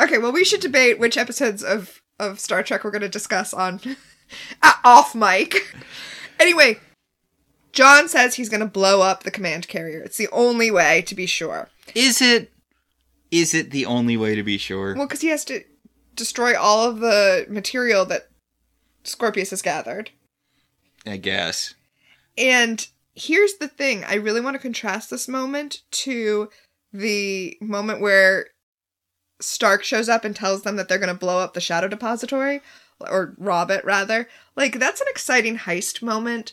Okay, 0.00 0.18
well, 0.18 0.32
we 0.32 0.44
should 0.44 0.60
debate 0.60 0.98
which 0.98 1.16
episodes 1.16 1.62
of 1.62 2.02
of 2.18 2.40
Star 2.40 2.62
Trek 2.62 2.84
we're 2.84 2.90
going 2.90 3.02
to 3.02 3.08
discuss 3.08 3.52
on 3.54 3.80
uh, 4.62 4.72
off 4.84 5.14
mic. 5.14 5.74
Anyway, 6.38 6.78
John 7.72 8.08
says 8.08 8.34
he's 8.34 8.48
going 8.48 8.60
to 8.60 8.66
blow 8.66 9.02
up 9.02 9.22
the 9.22 9.30
command 9.30 9.68
carrier. 9.68 10.00
It's 10.00 10.16
the 10.16 10.28
only 10.32 10.70
way 10.70 11.02
to 11.02 11.14
be 11.14 11.26
sure. 11.26 11.68
Is 11.94 12.20
it? 12.20 12.52
Is 13.30 13.54
it 13.54 13.70
the 13.70 13.86
only 13.86 14.16
way 14.16 14.34
to 14.34 14.42
be 14.42 14.56
sure? 14.56 14.94
Well, 14.94 15.06
because 15.06 15.20
he 15.20 15.28
has 15.28 15.44
to 15.46 15.62
destroy 16.14 16.58
all 16.58 16.88
of 16.88 17.00
the 17.00 17.46
material 17.48 18.04
that 18.06 18.28
Scorpius 19.04 19.50
has 19.50 19.62
gathered. 19.62 20.10
I 21.06 21.16
guess. 21.16 21.74
And 22.36 22.86
here's 23.14 23.54
the 23.54 23.68
thing 23.68 24.04
I 24.04 24.14
really 24.14 24.40
want 24.40 24.54
to 24.54 24.60
contrast 24.60 25.10
this 25.10 25.28
moment 25.28 25.82
to 25.90 26.50
the 26.92 27.56
moment 27.60 28.00
where 28.00 28.48
Stark 29.40 29.84
shows 29.84 30.08
up 30.08 30.24
and 30.24 30.34
tells 30.34 30.62
them 30.62 30.76
that 30.76 30.88
they're 30.88 30.98
going 30.98 31.08
to 31.12 31.14
blow 31.14 31.38
up 31.38 31.54
the 31.54 31.60
Shadow 31.60 31.88
Depository, 31.88 32.60
or 33.00 33.34
rob 33.38 33.70
it, 33.70 33.84
rather. 33.84 34.28
Like, 34.56 34.78
that's 34.78 35.00
an 35.00 35.06
exciting 35.10 35.58
heist 35.58 36.02
moment. 36.02 36.52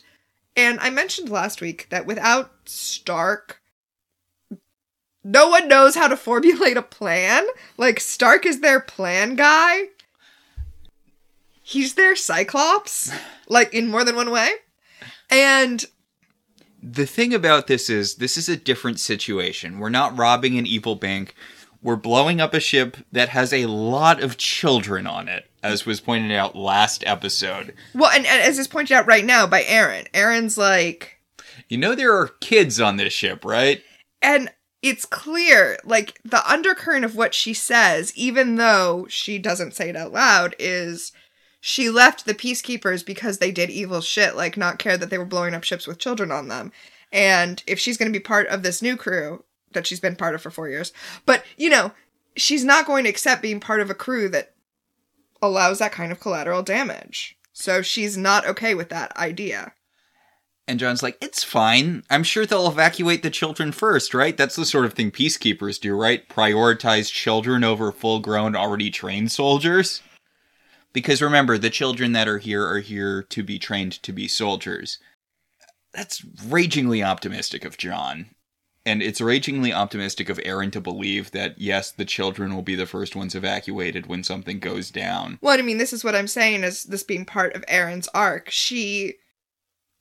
And 0.56 0.78
I 0.80 0.90
mentioned 0.90 1.28
last 1.28 1.60
week 1.60 1.88
that 1.90 2.06
without 2.06 2.52
Stark, 2.64 3.60
no 5.24 5.48
one 5.48 5.66
knows 5.66 5.96
how 5.96 6.06
to 6.06 6.16
formulate 6.16 6.76
a 6.76 6.82
plan. 6.82 7.44
Like, 7.76 7.98
Stark 7.98 8.46
is 8.46 8.60
their 8.60 8.80
plan 8.80 9.34
guy. 9.34 9.88
He's 11.62 11.94
their 11.94 12.14
Cyclops, 12.14 13.12
like, 13.48 13.74
in 13.74 13.88
more 13.88 14.04
than 14.04 14.14
one 14.14 14.30
way. 14.30 14.48
And 15.28 15.84
The 16.80 17.06
thing 17.06 17.34
about 17.34 17.66
this 17.66 17.90
is, 17.90 18.14
this 18.14 18.36
is 18.36 18.48
a 18.48 18.56
different 18.56 19.00
situation. 19.00 19.80
We're 19.80 19.88
not 19.88 20.16
robbing 20.16 20.56
an 20.56 20.66
evil 20.66 20.94
bank. 20.94 21.34
We're 21.86 21.94
blowing 21.94 22.40
up 22.40 22.52
a 22.52 22.58
ship 22.58 22.96
that 23.12 23.28
has 23.28 23.52
a 23.52 23.66
lot 23.66 24.20
of 24.20 24.36
children 24.36 25.06
on 25.06 25.28
it, 25.28 25.48
as 25.62 25.86
was 25.86 26.00
pointed 26.00 26.32
out 26.32 26.56
last 26.56 27.04
episode. 27.06 27.74
Well, 27.94 28.10
and, 28.10 28.26
and 28.26 28.42
as 28.42 28.58
is 28.58 28.66
pointed 28.66 28.96
out 28.96 29.06
right 29.06 29.24
now 29.24 29.46
by 29.46 29.62
Aeryn, 29.62 30.10
Aeryn's 30.10 30.58
like, 30.58 31.20
You 31.68 31.78
know 31.78 31.94
there 31.94 32.12
are 32.12 32.26
kids 32.40 32.80
on 32.80 32.96
this 32.96 33.12
ship, 33.12 33.44
right? 33.44 33.84
and 34.20 34.50
it's 34.82 35.04
clear, 35.04 35.78
like 35.84 36.18
the 36.24 36.44
undercurrent 36.50 37.04
of 37.04 37.14
what 37.14 37.34
she 37.34 37.54
says, 37.54 38.12
even 38.16 38.56
though 38.56 39.06
she 39.08 39.38
doesn't 39.38 39.76
say 39.76 39.88
it 39.88 39.96
out 39.96 40.12
loud, 40.12 40.56
is 40.58 41.12
she 41.60 41.88
left 41.88 42.26
the 42.26 42.34
peacekeepers 42.34 43.06
because 43.06 43.38
they 43.38 43.52
did 43.52 43.70
evil 43.70 44.00
shit, 44.00 44.34
like 44.34 44.56
not 44.56 44.80
care 44.80 44.98
that 44.98 45.10
they 45.10 45.18
were 45.18 45.24
blowing 45.24 45.54
up 45.54 45.62
ships 45.62 45.86
with 45.86 45.98
children 46.00 46.32
on 46.32 46.48
them. 46.48 46.72
And 47.12 47.62
if 47.68 47.78
she's 47.78 47.96
going 47.96 48.12
to 48.12 48.18
be 48.18 48.22
part 48.22 48.48
of 48.48 48.64
this 48.64 48.82
new 48.82 48.96
crew 48.96 49.44
that 49.76 49.86
she's 49.86 50.00
been 50.00 50.16
part 50.16 50.34
of 50.34 50.42
for 50.42 50.50
four 50.50 50.68
years, 50.68 50.92
but 51.24 51.44
you 51.56 51.70
know, 51.70 51.92
she's 52.36 52.64
not 52.64 52.86
going 52.86 53.04
to 53.04 53.10
accept 53.10 53.42
being 53.42 53.60
part 53.60 53.80
of 53.80 53.90
a 53.90 53.94
crew 53.94 54.28
that 54.30 54.54
allows 55.40 55.78
that 55.78 55.92
kind 55.92 56.10
of 56.10 56.20
collateral 56.20 56.62
damage. 56.62 57.38
So 57.52 57.80
she's 57.80 58.16
not 58.16 58.46
okay 58.46 58.74
with 58.74 58.88
that 58.90 59.16
idea. 59.16 59.72
And 60.68 60.80
John's 60.80 61.02
like, 61.02 61.16
It's 61.20 61.44
fine. 61.44 62.02
I'm 62.10 62.22
sure 62.24 62.44
they'll 62.44 62.68
evacuate 62.68 63.22
the 63.22 63.30
children 63.30 63.72
first, 63.72 64.14
right? 64.14 64.36
That's 64.36 64.56
the 64.56 64.66
sort 64.66 64.84
of 64.84 64.94
thing 64.94 65.10
peacekeepers 65.10 65.80
do, 65.80 65.94
right? 65.94 66.28
Prioritize 66.28 67.10
children 67.10 67.64
over 67.64 67.92
full 67.92 68.18
grown, 68.18 68.56
already 68.56 68.90
trained 68.90 69.32
soldiers. 69.32 70.02
Because 70.92 71.22
remember, 71.22 71.58
the 71.58 71.70
children 71.70 72.12
that 72.12 72.26
are 72.26 72.38
here 72.38 72.66
are 72.66 72.80
here 72.80 73.22
to 73.22 73.42
be 73.42 73.58
trained 73.58 74.02
to 74.02 74.12
be 74.12 74.26
soldiers. 74.26 74.98
That's 75.92 76.24
ragingly 76.46 77.02
optimistic 77.02 77.64
of 77.64 77.78
John. 77.78 78.30
And 78.86 79.02
it's 79.02 79.20
ragingly 79.20 79.72
optimistic 79.72 80.28
of 80.28 80.38
Aeryn 80.38 80.70
to 80.70 80.80
believe 80.80 81.32
that, 81.32 81.58
yes, 81.58 81.90
the 81.90 82.04
children 82.04 82.54
will 82.54 82.62
be 82.62 82.76
the 82.76 82.86
first 82.86 83.16
ones 83.16 83.34
evacuated 83.34 84.06
when 84.06 84.22
something 84.22 84.60
goes 84.60 84.92
down. 84.92 85.40
Well, 85.42 85.58
I 85.58 85.62
mean, 85.62 85.78
this 85.78 85.92
is 85.92 86.04
what 86.04 86.14
I'm 86.14 86.28
saying 86.28 86.62
as 86.62 86.84
this 86.84 87.02
being 87.02 87.24
part 87.24 87.56
of 87.56 87.66
Aeryn's 87.66 88.08
arc. 88.14 88.48
She 88.48 89.14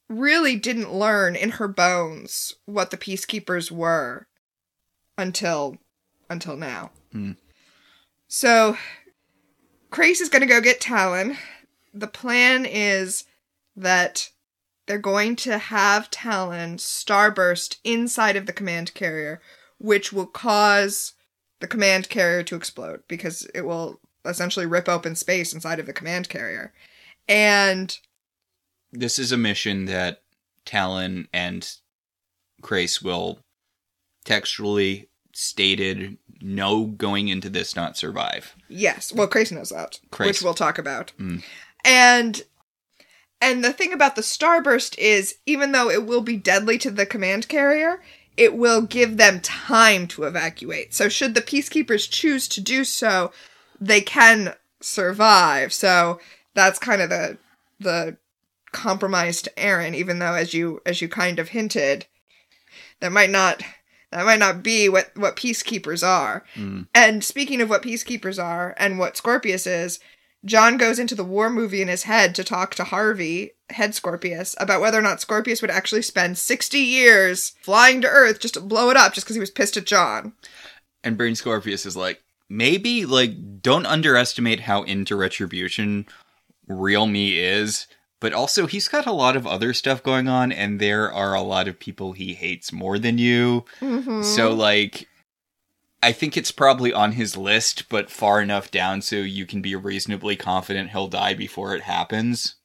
really 0.08 0.56
didn't 0.56 0.94
learn 0.94 1.36
in 1.36 1.52
her 1.52 1.68
bones 1.68 2.54
what 2.66 2.92
the 2.92 2.98
peacekeepers 2.98 3.72
were 3.72 4.28
until 5.18 5.78
until 6.30 6.56
now. 6.56 6.92
Hmm. 7.12 7.32
So 8.28 8.78
Crais 9.90 10.22
is 10.22 10.30
gonna 10.30 10.46
go 10.46 10.62
get 10.62 10.80
Talyn. 10.80 11.38
The 11.92 12.08
plan 12.08 12.66
is 12.66 13.24
that 13.76 14.30
they're 14.88 14.98
going 15.00 15.36
to 15.38 15.58
have 15.58 16.12
Talyn 16.12 16.76
starburst 16.78 17.78
inside 17.84 18.36
of 18.36 18.46
the 18.46 18.54
command 18.54 18.94
carrier, 18.94 19.42
which 19.78 20.14
will 20.14 20.28
cause 20.28 21.14
the 21.60 21.68
command 21.68 22.10
carrier 22.10 22.44
to 22.44 22.56
explode 22.56 23.02
because 23.08 23.48
it 23.56 23.62
will 23.62 24.00
essentially 24.26 24.66
rip 24.66 24.88
open 24.90 25.16
space 25.16 25.54
inside 25.54 25.80
of 25.80 25.86
the 25.86 25.94
command 25.94 26.30
carrier. 26.30 26.74
And 27.28 27.98
This 28.92 29.18
is 29.18 29.32
a 29.32 29.38
mission 29.38 29.86
that 29.86 30.22
Talyn 30.66 31.28
and 31.34 31.68
Crais 32.62 33.02
will 33.02 33.40
textually 34.24 35.10
stated 35.34 36.18
no 36.42 36.86
going 36.86 37.28
into 37.28 37.50
this 37.50 37.76
not 37.76 37.98
survive. 37.98 38.56
yes, 38.68 39.14
well, 39.14 39.28
Crais 39.28 39.52
knows 39.52 39.70
that, 39.70 40.00
Crais. 40.12 40.28
which 40.28 40.42
we'll 40.42 40.54
talk 40.54 40.78
about. 40.78 41.12
Mm. 41.20 41.44
And 41.84 42.42
and 43.46 43.64
the 43.64 43.74
thing 43.74 43.94
about 43.94 44.16
the 44.16 44.22
starburst 44.22 44.98
is, 44.98 45.36
even 45.46 45.72
though 45.72 45.90
it 45.90 46.06
will 46.06 46.22
be 46.22 46.38
deadly 46.38 46.78
to 46.80 46.92
the 46.92 47.06
command 47.06 47.48
carrier, 47.48 48.02
it 48.36 48.56
will 48.56 48.82
give 48.82 49.18
them 49.18 49.40
time 49.40 50.08
to 50.08 50.24
evacuate. 50.24 50.94
So, 50.94 51.10
should 51.10 51.36
the 51.36 51.42
peacekeepers 51.42 52.10
choose 52.10 52.48
to 52.50 52.62
do 52.62 52.84
so, 52.84 53.32
they 53.80 54.02
can 54.02 54.56
survive. 54.82 55.74
So 55.74 56.20
that's 56.54 56.80
kind 56.80 57.02
of 57.02 57.10
the 57.10 57.38
the 57.80 58.18
compromise 58.72 59.42
to 59.42 59.52
Aeryn, 59.52 59.96
even 59.96 60.20
though 60.20 60.34
as 60.34 60.54
you 60.54 60.82
as 60.86 61.02
you 61.02 61.10
kind 61.10 61.40
of 61.40 61.50
hinted, 61.50 62.06
that 63.00 63.12
might 63.12 63.30
not 63.30 63.62
that 64.12 64.26
might 64.26 64.40
not 64.40 64.64
be 64.64 64.88
what 64.90 65.12
what 65.16 65.36
peacekeepers 65.36 66.06
are. 66.08 66.44
Mm. 66.56 66.88
And 66.94 67.24
speaking 67.24 67.62
of 67.62 67.70
what 67.70 67.84
peacekeepers 67.84 68.42
are 68.42 68.74
and 68.78 69.00
what 69.00 69.18
Scorpius 69.18 69.68
is, 69.68 70.00
John 70.46 70.78
goes 70.78 71.00
into 71.00 71.16
the 71.16 71.24
war 71.24 71.50
movie 71.50 71.82
in 71.82 71.88
his 71.88 72.04
head 72.04 72.36
to 72.36 72.44
talk 72.44 72.76
to 72.76 72.84
Harvey, 72.84 73.52
head 73.72 73.96
Scorpius, 73.96 74.56
about 74.60 74.80
whether 74.80 75.00
or 75.00 75.02
not 75.02 75.20
Scorpius 75.20 75.62
would 75.62 75.72
actually 75.72 76.04
spend 76.04 76.38
60 76.38 76.78
years 76.78 77.54
flying 77.62 78.00
to 78.02 78.08
Earth 78.08 78.40
just 78.40 78.54
to 78.54 78.62
blow 78.62 78.90
it 78.92 78.98
up 78.98 79.14
just 79.14 79.26
because 79.26 79.36
he 79.36 79.40
was 79.40 79.50
pissed 79.52 79.76
at 79.78 79.86
John. 79.86 80.34
And 81.04 81.18
Brain 81.18 81.36
Scorpius 81.36 81.86
is 81.86 81.98
like, 81.98 82.22
maybe, 82.48 83.06
like, 83.06 83.62
don't 83.62 83.88
underestimate 83.88 84.62
how 84.62 84.84
into 84.84 85.16
Retribution 85.16 86.06
real 86.68 87.08
me 87.08 87.40
is. 87.40 87.88
but 88.22 88.34
also 88.34 88.66
he's 88.66 88.88
got 88.88 89.06
a 89.06 89.12
lot 89.12 89.36
of 89.36 89.46
other 89.46 89.72
stuff 89.74 90.02
going 90.02 90.28
on, 90.28 90.52
and 90.52 90.80
there 90.80 91.12
are 91.12 91.36
a 91.36 91.42
lot 91.42 91.68
of 91.68 91.78
people 91.80 92.14
he 92.14 92.34
hates 92.34 92.72
more 92.72 92.98
than 92.98 93.18
you. 93.20 93.66
Mhm. 93.82 94.24
So, 94.24 94.52
like, 94.54 95.08
I 96.06 96.12
think 96.12 96.38
it's 96.38 96.52
probably 96.52 96.94
on 96.94 97.14
his 97.14 97.36
list, 97.36 97.90
but 97.90 98.12
far 98.12 98.40
enough 98.40 98.70
down 98.70 99.02
so 99.02 99.16
you 99.16 99.48
can 99.48 99.64
be 99.64 99.76
reasonably 99.76 100.36
confident 100.36 100.92
he'll 100.92 101.08
die 101.08 101.34
before 101.34 101.76
it 101.76 101.82
happens. 101.82 102.56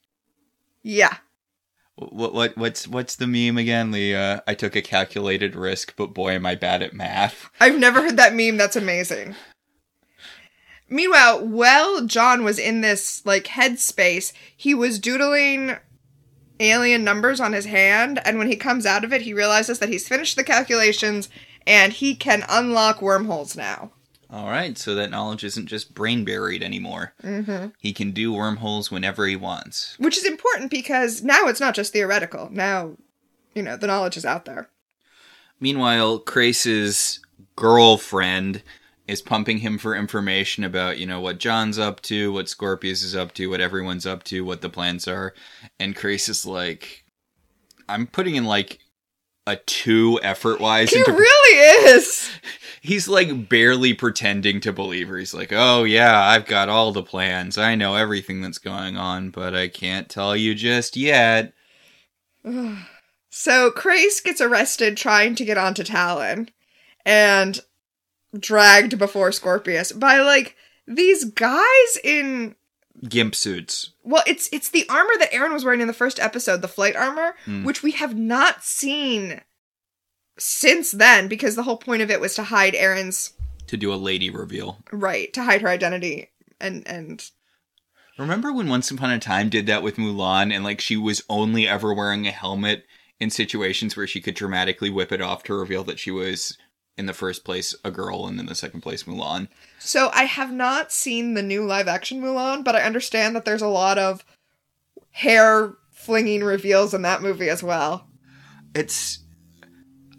yeah. 0.83 1.17
What 1.95 2.33
what 2.35 2.55
what's 2.55 2.87
what's 2.87 3.15
the 3.15 3.25
meme 3.25 3.57
again? 3.57 3.93
Uh, 3.93 4.41
I 4.47 4.53
took 4.53 4.75
a 4.75 4.81
calculated 4.81 5.55
risk, 5.55 5.95
but 5.95 6.13
boy 6.13 6.33
am 6.33 6.45
I 6.45 6.53
bad 6.53 6.83
at 6.83 6.93
math. 6.93 7.49
I've 7.59 7.79
never 7.79 8.03
heard 8.03 8.17
that 8.17 8.35
meme. 8.35 8.57
That's 8.57 8.75
amazing. 8.75 9.35
Meanwhile, 10.87 11.45
while 11.45 12.05
John 12.05 12.43
was 12.43 12.59
in 12.59 12.81
this 12.81 13.25
like 13.25 13.45
headspace, 13.45 14.33
he 14.55 14.75
was 14.75 14.99
doodling 14.99 15.77
alien 16.59 17.03
numbers 17.03 17.39
on 17.39 17.53
his 17.53 17.65
hand, 17.65 18.21
and 18.23 18.37
when 18.37 18.47
he 18.47 18.55
comes 18.55 18.85
out 18.85 19.03
of 19.03 19.11
it, 19.11 19.23
he 19.23 19.33
realizes 19.33 19.79
that 19.79 19.89
he's 19.89 20.07
finished 20.07 20.35
the 20.35 20.43
calculations 20.43 21.27
and 21.65 21.93
he 21.93 22.15
can 22.15 22.43
unlock 22.49 23.01
wormholes 23.01 23.55
now. 23.55 23.91
All 24.29 24.47
right, 24.47 24.77
so 24.77 24.95
that 24.95 25.09
knowledge 25.09 25.43
isn't 25.43 25.65
just 25.65 25.93
brain 25.93 26.23
buried 26.23 26.63
anymore. 26.63 27.13
Mm-hmm. 27.21 27.67
He 27.77 27.91
can 27.91 28.11
do 28.11 28.31
wormholes 28.31 28.89
whenever 28.89 29.27
he 29.27 29.35
wants. 29.35 29.95
Which 29.99 30.17
is 30.17 30.25
important 30.25 30.71
because 30.71 31.21
now 31.21 31.47
it's 31.47 31.59
not 31.59 31.75
just 31.75 31.91
theoretical. 31.91 32.47
Now, 32.49 32.93
you 33.53 33.61
know, 33.61 33.75
the 33.75 33.87
knowledge 33.87 34.15
is 34.15 34.25
out 34.25 34.45
there. 34.45 34.69
Meanwhile, 35.59 36.19
Crais's 36.19 37.19
girlfriend 37.57 38.63
is 39.05 39.21
pumping 39.21 39.57
him 39.57 39.77
for 39.77 39.95
information 39.95 40.63
about, 40.63 40.97
you 40.97 41.05
know, 41.05 41.19
what 41.19 41.37
John's 41.37 41.77
up 41.77 42.01
to, 42.03 42.31
what 42.31 42.47
Scorpius 42.47 43.03
is 43.03 43.15
up 43.15 43.33
to, 43.33 43.49
what 43.49 43.59
everyone's 43.59 44.05
up 44.05 44.23
to, 44.25 44.45
what 44.45 44.61
the 44.61 44.69
plans 44.69 45.09
are. 45.09 45.33
And 45.77 45.93
Crais 45.93 46.29
is 46.29 46.45
like, 46.45 47.03
I'm 47.89 48.07
putting 48.07 48.35
in 48.35 48.45
like 48.45 48.79
a 49.51 49.57
two 49.65 50.19
effort 50.23 50.59
wise 50.59 50.89
He 50.89 51.01
really 51.01 51.89
is. 51.89 52.31
He's 52.81 53.07
like 53.07 53.47
barely 53.47 53.93
pretending 53.93 54.59
to 54.61 54.73
believe 54.73 55.07
her. 55.09 55.17
He's 55.17 55.33
like, 55.33 55.51
oh 55.51 55.83
yeah, 55.83 56.19
I've 56.19 56.45
got 56.45 56.69
all 56.69 56.91
the 56.91 57.03
plans. 57.03 57.57
I 57.57 57.75
know 57.75 57.95
everything 57.95 58.41
that's 58.41 58.57
going 58.57 58.97
on, 58.97 59.29
but 59.29 59.53
I 59.53 59.67
can't 59.67 60.09
tell 60.09 60.35
you 60.35 60.55
just 60.55 60.97
yet. 60.97 61.53
So 63.33 63.71
Crais 63.71 64.19
gets 64.19 64.41
arrested 64.41 64.97
trying 64.97 65.35
to 65.35 65.45
get 65.45 65.57
onto 65.57 65.83
Talyn 65.83 66.49
and 67.05 67.61
dragged 68.37 68.99
before 68.99 69.31
Scorpius 69.31 69.93
by 69.93 70.19
like 70.19 70.57
these 70.85 71.23
guys 71.23 71.97
in 72.03 72.55
Gimp 73.07 73.33
suits. 73.35 73.91
well 74.03 74.23
it's 74.27 74.47
it's 74.51 74.69
the 74.69 74.87
armor 74.89 75.13
that 75.19 75.31
Aeryn 75.31 75.53
was 75.53 75.63
wearing 75.65 75.81
in 75.81 75.87
the 75.87 75.93
first 75.93 76.19
episode, 76.19 76.61
the 76.61 76.67
flight 76.67 76.95
armor, 76.95 77.35
Hmm. 77.45 77.63
which 77.63 77.81
we 77.83 77.91
have 77.91 78.15
not 78.15 78.63
seen 78.63 79.41
since 80.37 80.91
then 80.91 81.27
because 81.27 81.55
the 81.55 81.63
whole 81.63 81.77
point 81.77 82.01
of 82.01 82.09
it 82.11 82.21
was 82.21 82.35
to 82.35 82.43
hide 82.43 82.73
Aeryn's 82.73 83.33
to 83.67 83.77
do 83.77 83.93
a 83.93 83.95
lady 83.95 84.29
reveal. 84.29 84.83
right, 84.91 85.31
to 85.33 85.43
hide 85.43 85.61
her 85.61 85.67
identity 85.69 86.29
and 86.59 86.85
and 86.87 87.29
Remember 88.19 88.51
when 88.53 88.67
Once 88.69 88.91
Upon 88.91 89.09
a 89.09 89.17
Time 89.19 89.49
did 89.49 89.65
that 89.67 89.81
with 89.81 89.95
Mulan 89.95 90.53
and 90.53 90.63
like 90.63 90.79
she 90.81 90.95
was 90.97 91.23
only 91.29 91.67
ever 91.67 91.93
wearing 91.93 92.27
a 92.27 92.31
helmet 92.31 92.85
in 93.19 93.29
situations 93.31 93.95
where 93.97 94.05
she 94.05 94.21
could 94.21 94.35
dramatically 94.35 94.89
whip 94.91 95.11
it 95.11 95.21
off 95.21 95.43
to 95.43 95.53
reveal 95.55 95.83
that 95.85 95.97
she 95.97 96.11
was 96.11 96.55
in 96.97 97.05
the 97.05 97.13
first 97.13 97.43
place 97.43 97.73
a 97.83 97.91
girl 97.91 98.27
and 98.27 98.39
in 98.39 98.45
the 98.45 98.55
second 98.55 98.81
place 98.81 99.03
Mulan. 99.03 99.47
So 99.79 100.09
I 100.13 100.23
have 100.23 100.51
not 100.51 100.91
seen 100.91 101.33
the 101.33 101.41
new 101.41 101.65
live 101.65 101.87
action 101.87 102.21
Mulan, 102.21 102.63
but 102.63 102.75
I 102.75 102.81
understand 102.81 103.35
that 103.35 103.45
there's 103.45 103.61
a 103.61 103.67
lot 103.67 103.97
of 103.97 104.23
hair 105.11 105.73
flinging 105.91 106.43
reveals 106.43 106.93
in 106.93 107.01
that 107.03 107.21
movie 107.21 107.49
as 107.49 107.63
well. 107.63 108.07
It's 108.73 109.19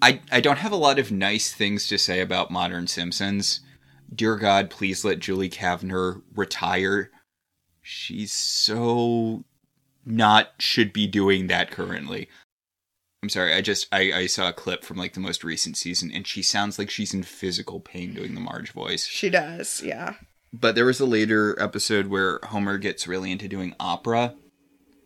I 0.00 0.20
I 0.30 0.40
don't 0.40 0.58
have 0.58 0.72
a 0.72 0.76
lot 0.76 0.98
of 0.98 1.12
nice 1.12 1.52
things 1.52 1.86
to 1.88 1.98
say 1.98 2.20
about 2.20 2.50
modern 2.50 2.86
Simpsons. 2.86 3.60
Dear 4.14 4.36
God, 4.36 4.68
please 4.68 5.04
let 5.04 5.20
Julie 5.20 5.48
Kavner 5.48 6.22
retire. 6.34 7.10
She's 7.80 8.32
so 8.32 9.44
not 10.04 10.50
should 10.58 10.92
be 10.92 11.06
doing 11.06 11.46
that 11.46 11.70
currently. 11.70 12.28
I'm 13.22 13.28
sorry, 13.28 13.54
I 13.54 13.60
just 13.60 13.86
I, 13.92 14.12
I 14.12 14.26
saw 14.26 14.48
a 14.48 14.52
clip 14.52 14.84
from 14.84 14.96
like 14.96 15.12
the 15.12 15.20
most 15.20 15.44
recent 15.44 15.76
season 15.76 16.10
and 16.12 16.26
she 16.26 16.42
sounds 16.42 16.78
like 16.78 16.90
she's 16.90 17.14
in 17.14 17.22
physical 17.22 17.78
pain 17.78 18.14
doing 18.14 18.34
the 18.34 18.40
Marge 18.40 18.72
voice. 18.72 19.06
She 19.06 19.30
does, 19.30 19.80
yeah. 19.84 20.14
But 20.52 20.74
there 20.74 20.84
was 20.84 20.98
a 21.00 21.06
later 21.06 21.56
episode 21.62 22.08
where 22.08 22.40
Homer 22.42 22.78
gets 22.78 23.06
really 23.06 23.30
into 23.30 23.46
doing 23.48 23.74
opera. 23.78 24.34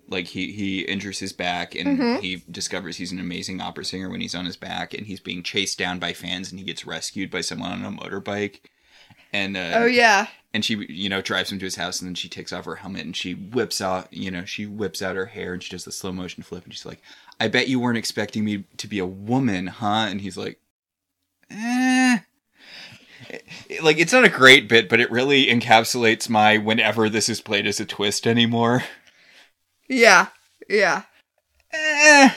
Like 0.08 0.28
he 0.28 0.52
he 0.52 0.80
injures 0.82 1.18
his 1.18 1.32
back 1.34 1.74
and 1.74 1.98
Mhm. 1.98 2.20
he 2.20 2.42
discovers 2.50 2.96
he's 2.96 3.12
an 3.12 3.18
amazing 3.20 3.60
opera 3.60 3.84
singer 3.84 4.08
when 4.08 4.20
he's 4.22 4.34
on 4.34 4.46
his 4.46 4.56
back 4.56 4.94
and 4.94 5.06
he's 5.06 5.20
being 5.20 5.42
chased 5.42 5.78
down 5.78 5.98
by 5.98 6.12
fans 6.14 6.50
and 6.50 6.58
he 6.58 6.64
gets 6.64 6.86
rescued 6.86 7.30
by 7.30 7.42
someone 7.42 7.70
on 7.72 7.84
a 7.84 7.96
motorbike. 7.96 8.60
And 9.32 9.56
uh, 9.56 9.72
Oh 9.74 9.86
yeah. 9.86 10.28
and 10.54 10.64
she 10.64 10.86
you 10.88 11.08
know 11.10 11.20
drives 11.20 11.50
him 11.52 11.58
to 11.58 11.64
his 11.66 11.74
house 11.76 12.00
and 12.00 12.08
then 12.08 12.14
she 12.14 12.28
takes 12.28 12.52
off 12.52 12.64
her 12.64 12.76
helmet 12.76 13.04
and 13.04 13.16
she 13.16 13.34
whips 13.34 13.80
out 13.80 14.10
you 14.12 14.30
know 14.30 14.44
she 14.44 14.64
whips 14.64 15.02
out 15.02 15.16
her 15.16 15.26
hair 15.26 15.52
and 15.52 15.62
she 15.62 15.70
does 15.70 15.84
the 15.84 15.92
slow 15.92 16.12
motion 16.12 16.42
flip 16.44 16.64
and 16.64 16.72
she's 16.72 16.86
like 16.86 17.02
i 17.40 17.48
bet 17.48 17.68
you 17.68 17.78
weren't 17.80 17.98
expecting 17.98 18.44
me 18.44 18.64
to 18.76 18.86
be 18.86 18.98
a 18.98 19.06
woman 19.06 19.66
huh 19.66 20.06
and 20.08 20.20
he's 20.20 20.36
like 20.36 20.58
eh 21.50 22.18
like 23.82 23.98
it's 23.98 24.12
not 24.12 24.24
a 24.24 24.28
great 24.28 24.68
bit 24.68 24.88
but 24.88 25.00
it 25.00 25.10
really 25.10 25.46
encapsulates 25.46 26.28
my 26.28 26.56
whenever 26.58 27.08
this 27.08 27.28
is 27.28 27.40
played 27.40 27.66
as 27.66 27.80
a 27.80 27.84
twist 27.84 28.26
anymore 28.26 28.84
Yeah. 29.88 30.28
Yeah. 30.68 31.02
eh. 31.72 32.30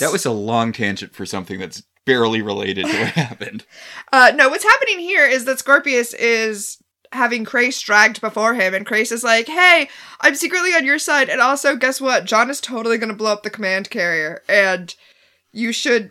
that 0.00 0.12
was 0.12 0.24
a 0.26 0.30
long 0.32 0.72
tangent 0.72 1.14
for 1.14 1.26
something 1.26 1.58
that's 1.58 1.82
barely 2.04 2.42
related 2.42 2.86
to 2.86 2.98
what 3.00 3.08
happened 3.14 3.64
Uh 4.12 4.32
no, 4.34 4.48
what's 4.48 4.64
happening 4.64 4.98
here 5.00 5.26
is 5.26 5.44
that 5.46 5.58
Scorpius 5.58 6.12
is 6.14 6.78
having 7.14 7.44
Crais 7.44 7.80
dragged 7.80 8.20
before 8.20 8.54
him, 8.54 8.74
and 8.74 8.86
Crais 8.86 9.10
is 9.10 9.24
like, 9.24 9.48
Hey, 9.48 9.88
I'm 10.20 10.34
secretly 10.34 10.70
on 10.74 10.84
your 10.84 10.98
side, 10.98 11.28
and 11.28 11.40
also 11.40 11.76
guess 11.76 12.00
what? 12.00 12.24
John 12.26 12.50
is 12.50 12.60
totally 12.60 12.98
gonna 12.98 13.14
blow 13.14 13.32
up 13.32 13.42
the 13.42 13.50
command 13.50 13.90
carrier, 13.90 14.42
and 14.48 14.94
you 15.52 15.72
should 15.72 16.10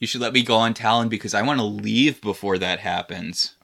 you 0.00 0.06
should 0.08 0.20
let 0.20 0.32
me 0.32 0.42
go 0.42 0.56
on 0.56 0.74
Talyn 0.74 1.08
because 1.08 1.34
i 1.34 1.42
want 1.42 1.60
to 1.60 1.64
leave 1.64 2.20
before 2.20 2.58
that 2.58 2.80
happens 2.80 3.54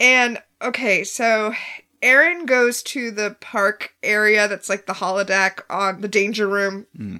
And 0.00 0.42
okay, 0.60 1.04
so 1.04 1.54
Aeryn 2.02 2.44
goes 2.44 2.82
to 2.82 3.10
the 3.12 3.36
park 3.40 3.94
area 4.02 4.48
that's 4.48 4.68
like 4.68 4.86
the 4.86 4.94
holodeck 4.94 5.60
on 5.70 6.00
the 6.00 6.08
danger 6.08 6.48
room. 6.48 6.86
Hmm. 6.96 7.16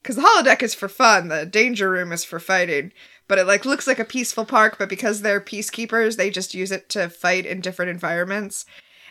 Because 0.00 0.16
the 0.16 0.22
holodeck 0.22 0.62
is 0.62 0.74
for 0.74 0.88
fun, 0.88 1.28
the 1.28 1.44
danger 1.44 1.90
room 1.90 2.12
is 2.12 2.24
for 2.24 2.38
fighting. 2.38 2.92
But 3.30 3.38
it 3.38 3.46
like 3.46 3.64
looks 3.64 3.86
like 3.86 4.00
a 4.00 4.04
peaceful 4.04 4.44
park, 4.44 4.74
but 4.76 4.88
because 4.88 5.22
they're 5.22 5.40
peacekeepers, 5.40 6.16
they 6.16 6.30
just 6.30 6.52
use 6.52 6.72
it 6.72 6.88
to 6.88 7.08
fight 7.08 7.46
in 7.46 7.60
different 7.60 7.92
environments. 7.92 8.66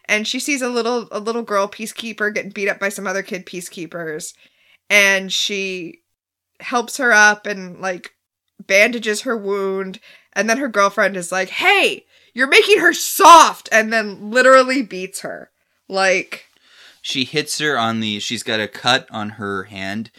And 0.10 0.28
she 0.28 0.42
sees 0.42 0.62
a 0.62 0.68
little 0.68 1.08
a 1.10 1.22
little 1.22 1.42
girl 1.42 1.70
peacekeeper 1.70 2.34
getting 2.34 2.52
beat 2.52 2.68
up 2.68 2.82
by 2.82 2.90
some 2.90 3.08
other 3.08 3.24
kid 3.24 3.46
peacekeepers, 3.46 4.34
and 4.90 5.32
she 5.32 6.02
helps 6.60 6.98
her 6.98 7.14
up 7.14 7.48
and 7.48 7.80
like 7.80 8.12
bandages 8.60 9.22
her 9.22 9.38
wound. 9.38 10.02
And 10.34 10.50
then 10.50 10.58
her 10.58 10.68
girlfriend 10.68 11.16
is 11.16 11.32
like, 11.32 11.48
"Hey, 11.48 12.04
you're 12.34 12.50
making 12.50 12.80
her 12.80 12.92
soft," 12.92 13.70
and 13.72 13.94
then 13.94 14.32
literally 14.32 14.82
beats 14.82 15.22
her. 15.22 15.50
Like, 15.88 16.48
she 17.02 17.24
hits 17.24 17.58
her 17.60 17.78
on 17.78 18.02
the 18.02 18.20
she's 18.20 18.44
got 18.44 18.60
a 18.60 18.68
cut 18.68 19.08
on 19.12 19.30
her 19.30 19.64
hand 19.64 20.12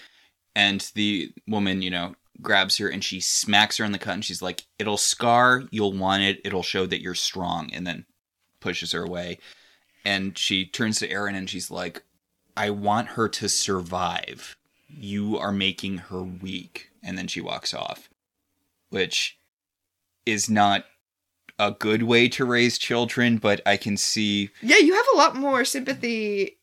and 0.57 0.91
the 0.95 1.35
woman 1.47 1.83
you 1.83 1.91
know 1.91 2.15
grabs 2.41 2.79
her 2.79 2.89
and 2.89 3.05
she 3.05 3.21
smacks 3.21 3.77
her 3.77 3.85
on 3.85 3.93
the 3.93 3.99
cut 3.99 4.15
and 4.15 4.25
she's 4.25 4.43
like 4.43 4.65
it'll 4.79 4.97
scar 4.97 5.63
you'll 5.71 5.93
want 5.93 6.23
it 6.23 6.41
it'll 6.45 6.63
show 6.63 6.87
that 6.87 7.03
you're 7.03 7.15
strong 7.15 7.71
and 7.73 7.87
then 7.87 8.05
pushes 8.61 8.93
her 8.93 9.03
away. 9.03 9.39
And 10.05 10.37
she 10.37 10.67
turns 10.67 10.99
to 10.99 11.09
Aeryn 11.09 11.35
and 11.35 11.49
she's 11.49 11.71
like 11.71 12.03
i 12.57 12.71
want 12.71 13.09
her 13.09 13.29
to 13.29 13.49
survive. 13.49 14.57
You 14.89 15.39
are 15.39 15.53
making 15.53 15.99
her 15.99 16.23
weak. 16.23 16.91
And 17.03 17.17
then 17.17 17.27
she 17.27 17.41
walks 17.41 17.73
off 17.73 18.11
which 18.91 19.39
is 20.27 20.51
not 20.51 20.85
a 21.59 21.71
good 21.71 22.03
way 22.03 22.29
to 22.29 22.45
raise 22.45 22.79
children 22.79 23.39
but 23.39 23.61
i 23.65 23.77
can 23.77 23.97
see 23.97 24.51
yeah, 24.63 24.79
you 24.79 24.95
have 24.95 25.07
a 25.15 25.17
lot 25.17 25.37
more 25.37 25.65
sympathy 25.65 26.59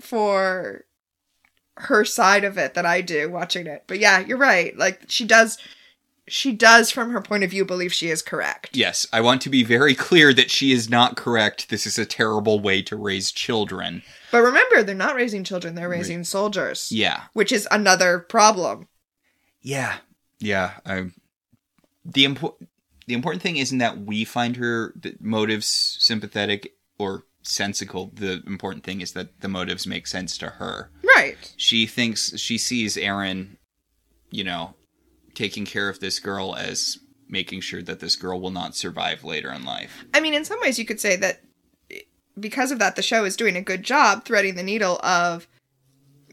for 0.00 0.84
her 1.76 2.04
side 2.04 2.44
of 2.44 2.58
it 2.58 2.74
than 2.74 2.86
I 2.86 3.00
do 3.00 3.30
watching 3.30 3.66
it. 3.66 3.84
But 3.86 3.98
yeah, 3.98 4.20
you're 4.20 4.38
right. 4.38 4.76
Like 4.76 5.02
she 5.08 5.24
does 5.24 5.58
she 6.28 6.52
does 6.52 6.90
from 6.90 7.10
her 7.10 7.20
point 7.20 7.44
of 7.44 7.50
view 7.50 7.64
believe 7.64 7.92
she 7.92 8.08
is 8.08 8.22
correct. 8.22 8.76
Yes, 8.76 9.06
I 9.12 9.20
want 9.20 9.42
to 9.42 9.50
be 9.50 9.64
very 9.64 9.94
clear 9.94 10.32
that 10.32 10.50
she 10.50 10.72
is 10.72 10.88
not 10.88 11.16
correct. 11.16 11.68
This 11.68 11.86
is 11.86 11.98
a 11.98 12.06
terrible 12.06 12.60
way 12.60 12.80
to 12.82 12.96
raise 12.96 13.32
children. 13.32 14.02
But 14.30 14.42
remember, 14.42 14.82
they're 14.82 14.94
not 14.94 15.16
raising 15.16 15.44
children, 15.44 15.74
they're 15.74 15.88
raising 15.88 16.24
soldiers. 16.24 16.90
Yeah. 16.92 17.24
Which 17.32 17.52
is 17.52 17.66
another 17.70 18.20
problem. 18.20 18.88
Yeah. 19.60 19.96
Yeah. 20.38 20.74
I, 20.86 21.10
the 22.04 22.24
import 22.24 22.56
the 23.06 23.14
important 23.14 23.42
thing 23.42 23.56
isn't 23.56 23.78
that 23.78 23.98
we 23.98 24.24
find 24.24 24.56
her 24.56 24.94
motives 25.20 25.96
sympathetic 25.98 26.74
or 26.98 27.24
sensical. 27.42 28.10
The 28.14 28.42
important 28.46 28.84
thing 28.84 29.00
is 29.00 29.12
that 29.12 29.40
the 29.40 29.48
motives 29.48 29.86
make 29.86 30.06
sense 30.06 30.38
to 30.38 30.46
her. 30.46 30.90
Right. 31.16 31.52
She 31.56 31.86
thinks 31.86 32.38
she 32.38 32.58
sees 32.58 32.96
Aeryn, 32.96 33.56
you 34.30 34.44
know, 34.44 34.74
taking 35.34 35.64
care 35.64 35.88
of 35.88 36.00
this 36.00 36.18
girl 36.18 36.54
as 36.54 36.98
making 37.28 37.60
sure 37.60 37.82
that 37.82 38.00
this 38.00 38.16
girl 38.16 38.40
will 38.40 38.50
not 38.50 38.76
survive 38.76 39.24
later 39.24 39.50
in 39.52 39.64
life. 39.64 40.04
I 40.12 40.20
mean, 40.20 40.34
in 40.34 40.44
some 40.44 40.60
ways, 40.60 40.78
you 40.78 40.84
could 40.84 41.00
say 41.00 41.16
that 41.16 41.40
because 42.38 42.70
of 42.70 42.78
that, 42.78 42.96
the 42.96 43.02
show 43.02 43.24
is 43.24 43.36
doing 43.36 43.56
a 43.56 43.62
good 43.62 43.82
job 43.82 44.24
threading 44.24 44.54
the 44.54 44.62
needle 44.62 44.98
of 45.02 45.46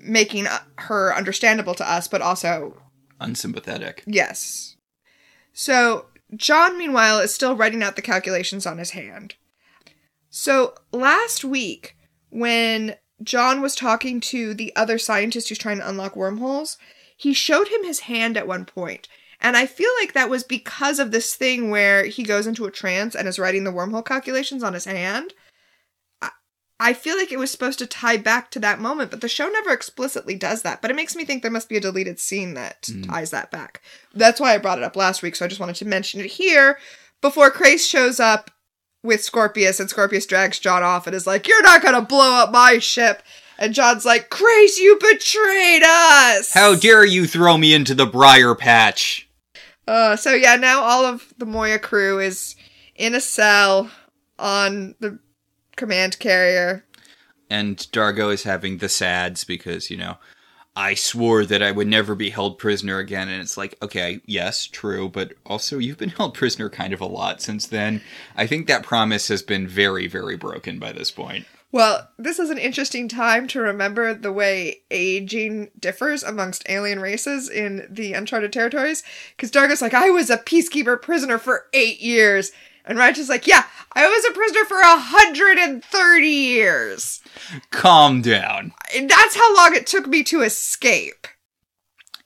making 0.01 0.47
uh, 0.47 0.59
her 0.77 1.13
understandable 1.15 1.75
to 1.75 1.89
us, 1.89 2.07
but 2.07 2.21
also, 2.21 2.81
Unsympathetic. 3.19 4.03
yes. 4.05 4.75
So, 5.53 6.05
John, 6.35 6.77
meanwhile, 6.77 7.19
is 7.19 7.33
still 7.33 7.55
writing 7.55 7.83
out 7.83 7.95
the 7.95 8.01
calculations 8.01 8.65
on 8.65 8.77
his 8.77 8.91
hand. 8.91 9.35
So, 10.29 10.75
last 10.91 11.43
week, 11.43 11.97
when 12.29 12.95
John 13.23 13.61
was 13.61 13.75
talking 13.75 14.19
to 14.21 14.53
the 14.53 14.73
other 14.75 14.97
scientist 14.97 15.49
who's 15.49 15.57
trying 15.57 15.79
to 15.79 15.89
unlock 15.89 16.15
wormholes, 16.15 16.77
he 17.17 17.33
showed 17.33 17.67
him 17.67 17.83
his 17.83 18.01
hand 18.01 18.37
at 18.37 18.47
one 18.47 18.65
point. 18.65 19.07
And 19.41 19.57
I 19.57 19.65
feel 19.65 19.89
like 19.99 20.13
that 20.13 20.29
was 20.29 20.43
because 20.43 20.99
of 20.99 21.11
this 21.11 21.35
thing 21.35 21.69
where 21.69 22.05
he 22.05 22.23
goes 22.23 22.45
into 22.45 22.65
a 22.65 22.71
trance 22.71 23.15
and 23.15 23.27
is 23.27 23.39
writing 23.39 23.63
the 23.63 23.71
wormhole 23.71 24.05
calculations 24.05 24.63
on 24.63 24.73
his 24.73 24.85
hand. 24.85 25.33
I- 26.21 26.31
I 26.79 26.93
feel 26.93 27.17
like 27.17 27.31
it 27.31 27.39
was 27.39 27.49
supposed 27.49 27.79
to 27.79 27.87
tie 27.87 28.17
back 28.17 28.51
to 28.51 28.59
that 28.59 28.79
moment, 28.79 29.11
but 29.11 29.21
the 29.21 29.29
show 29.29 29.47
never 29.47 29.71
explicitly 29.71 30.35
does 30.35 30.61
that. 30.61 30.81
But 30.81 30.91
it 30.91 30.95
makes 30.95 31.15
me 31.15 31.25
think 31.25 31.41
there 31.41 31.51
must 31.51 31.69
be 31.69 31.77
a 31.77 31.81
deleted 31.81 32.19
scene 32.19 32.53
that 32.53 32.89
hmm. 32.91 33.03
ties 33.03 33.31
that 33.31 33.49
back. 33.49 33.81
That's 34.13 34.39
why 34.39 34.53
I 34.53 34.57
brought 34.57 34.77
it 34.77 34.83
up 34.83 34.95
last 34.95 35.21
week, 35.21 35.35
so 35.35 35.45
I 35.45 35.49
just 35.49 35.59
wanted 35.59 35.77
to 35.77 35.85
mention 35.85 36.19
it 36.19 36.27
here 36.27 36.77
before 37.21 37.51
Crais 37.51 37.85
shows 37.87 38.19
up 38.19 38.51
with 39.03 39.23
Scorpius 39.23 39.79
and 39.79 39.89
Scorpius 39.89 40.25
drags 40.25 40.59
John 40.59 40.83
off 40.83 41.07
and 41.07 41.15
is 41.15 41.27
like, 41.27 41.47
You're 41.47 41.63
not 41.63 41.81
gonna 41.81 42.01
blow 42.01 42.35
up 42.35 42.51
my 42.51 42.79
ship. 42.79 43.23
And 43.57 43.73
John's 43.73 44.05
like, 44.05 44.29
Crais, 44.29 44.77
you 44.77 44.97
betrayed 44.99 45.83
us! 45.83 46.53
How 46.53 46.75
dare 46.75 47.05
you 47.05 47.27
throw 47.27 47.57
me 47.57 47.73
into 47.73 47.93
the 47.93 48.05
briar 48.05 48.55
patch? 48.55 49.29
Uh, 49.87 50.15
so 50.15 50.33
yeah, 50.33 50.55
now 50.55 50.81
all 50.81 51.03
of 51.03 51.33
the 51.37 51.45
Moya 51.45 51.79
crew 51.79 52.19
is 52.19 52.55
in 52.95 53.15
a 53.15 53.21
cell 53.21 53.89
on 54.37 54.95
the 54.99 55.19
command 55.75 56.19
carrier. 56.19 56.85
And 57.49 57.77
Dargo 57.77 58.31
is 58.31 58.43
having 58.43 58.77
the 58.77 58.89
sads 58.89 59.43
because, 59.43 59.89
you 59.89 59.97
know, 59.97 60.17
I 60.79 60.93
swore 60.93 61.45
that 61.45 61.61
I 61.61 61.71
would 61.71 61.87
never 61.87 62.15
be 62.15 62.29
held 62.29 62.57
prisoner 62.57 62.99
again. 62.99 63.27
And 63.27 63.41
it's 63.41 63.57
like, 63.57 63.75
okay, 63.81 64.21
yes, 64.25 64.65
true, 64.65 65.09
but 65.09 65.33
also 65.45 65.77
you've 65.77 65.97
been 65.97 66.09
held 66.17 66.33
prisoner 66.33 66.69
kind 66.69 66.93
of 66.93 67.01
a 67.01 67.05
lot 67.05 67.41
since 67.41 67.67
then. 67.67 68.01
I 68.37 68.47
think 68.47 68.67
that 68.67 68.83
promise 68.83 69.27
has 69.27 69.41
been 69.41 69.67
very, 69.67 70.07
very 70.07 70.37
broken 70.37 70.79
by 70.79 70.93
this 70.93 71.11
point. 71.11 71.45
Well, 71.73 72.07
this 72.17 72.39
is 72.39 72.49
an 72.49 72.57
interesting 72.57 73.09
time 73.09 73.45
to 73.49 73.59
remember 73.59 74.13
the 74.13 74.31
way 74.31 74.77
aging 74.89 75.69
differs 75.77 76.23
amongst 76.23 76.67
alien 76.69 77.01
races 77.01 77.49
in 77.49 77.85
the 77.89 78.13
Uncharted 78.13 78.53
territories. 78.53 79.03
Because 79.35 79.51
Dargo's 79.51 79.81
like, 79.81 79.93
I 79.93 80.09
was 80.09 80.29
a 80.29 80.37
peacekeeper 80.37 80.99
prisoner 81.01 81.39
for 81.39 81.65
eight 81.73 81.99
years. 81.99 82.53
And 82.85 82.97
Rygel's 82.97 83.27
like, 83.27 83.47
yeah, 83.47 83.65
I 83.91 84.07
was 84.07 84.25
a 84.25 84.31
prisoner 84.31 84.63
for 84.63 84.77
a 84.77 84.95
130 84.95 86.25
years. 86.25 87.18
Calm 87.71 88.21
down. 88.21 88.73
That's 88.93 89.35
how 89.35 89.55
long 89.55 89.75
it 89.75 89.87
took 89.87 90.07
me 90.07 90.23
to 90.23 90.41
escape. 90.41 91.27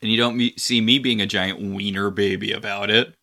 And 0.01 0.11
you 0.11 0.17
don't 0.17 0.37
me- 0.37 0.55
see 0.57 0.81
me 0.81 0.99
being 0.99 1.21
a 1.21 1.25
giant 1.25 1.61
wiener 1.61 2.09
baby 2.09 2.51
about 2.51 2.89
it. 2.89 3.13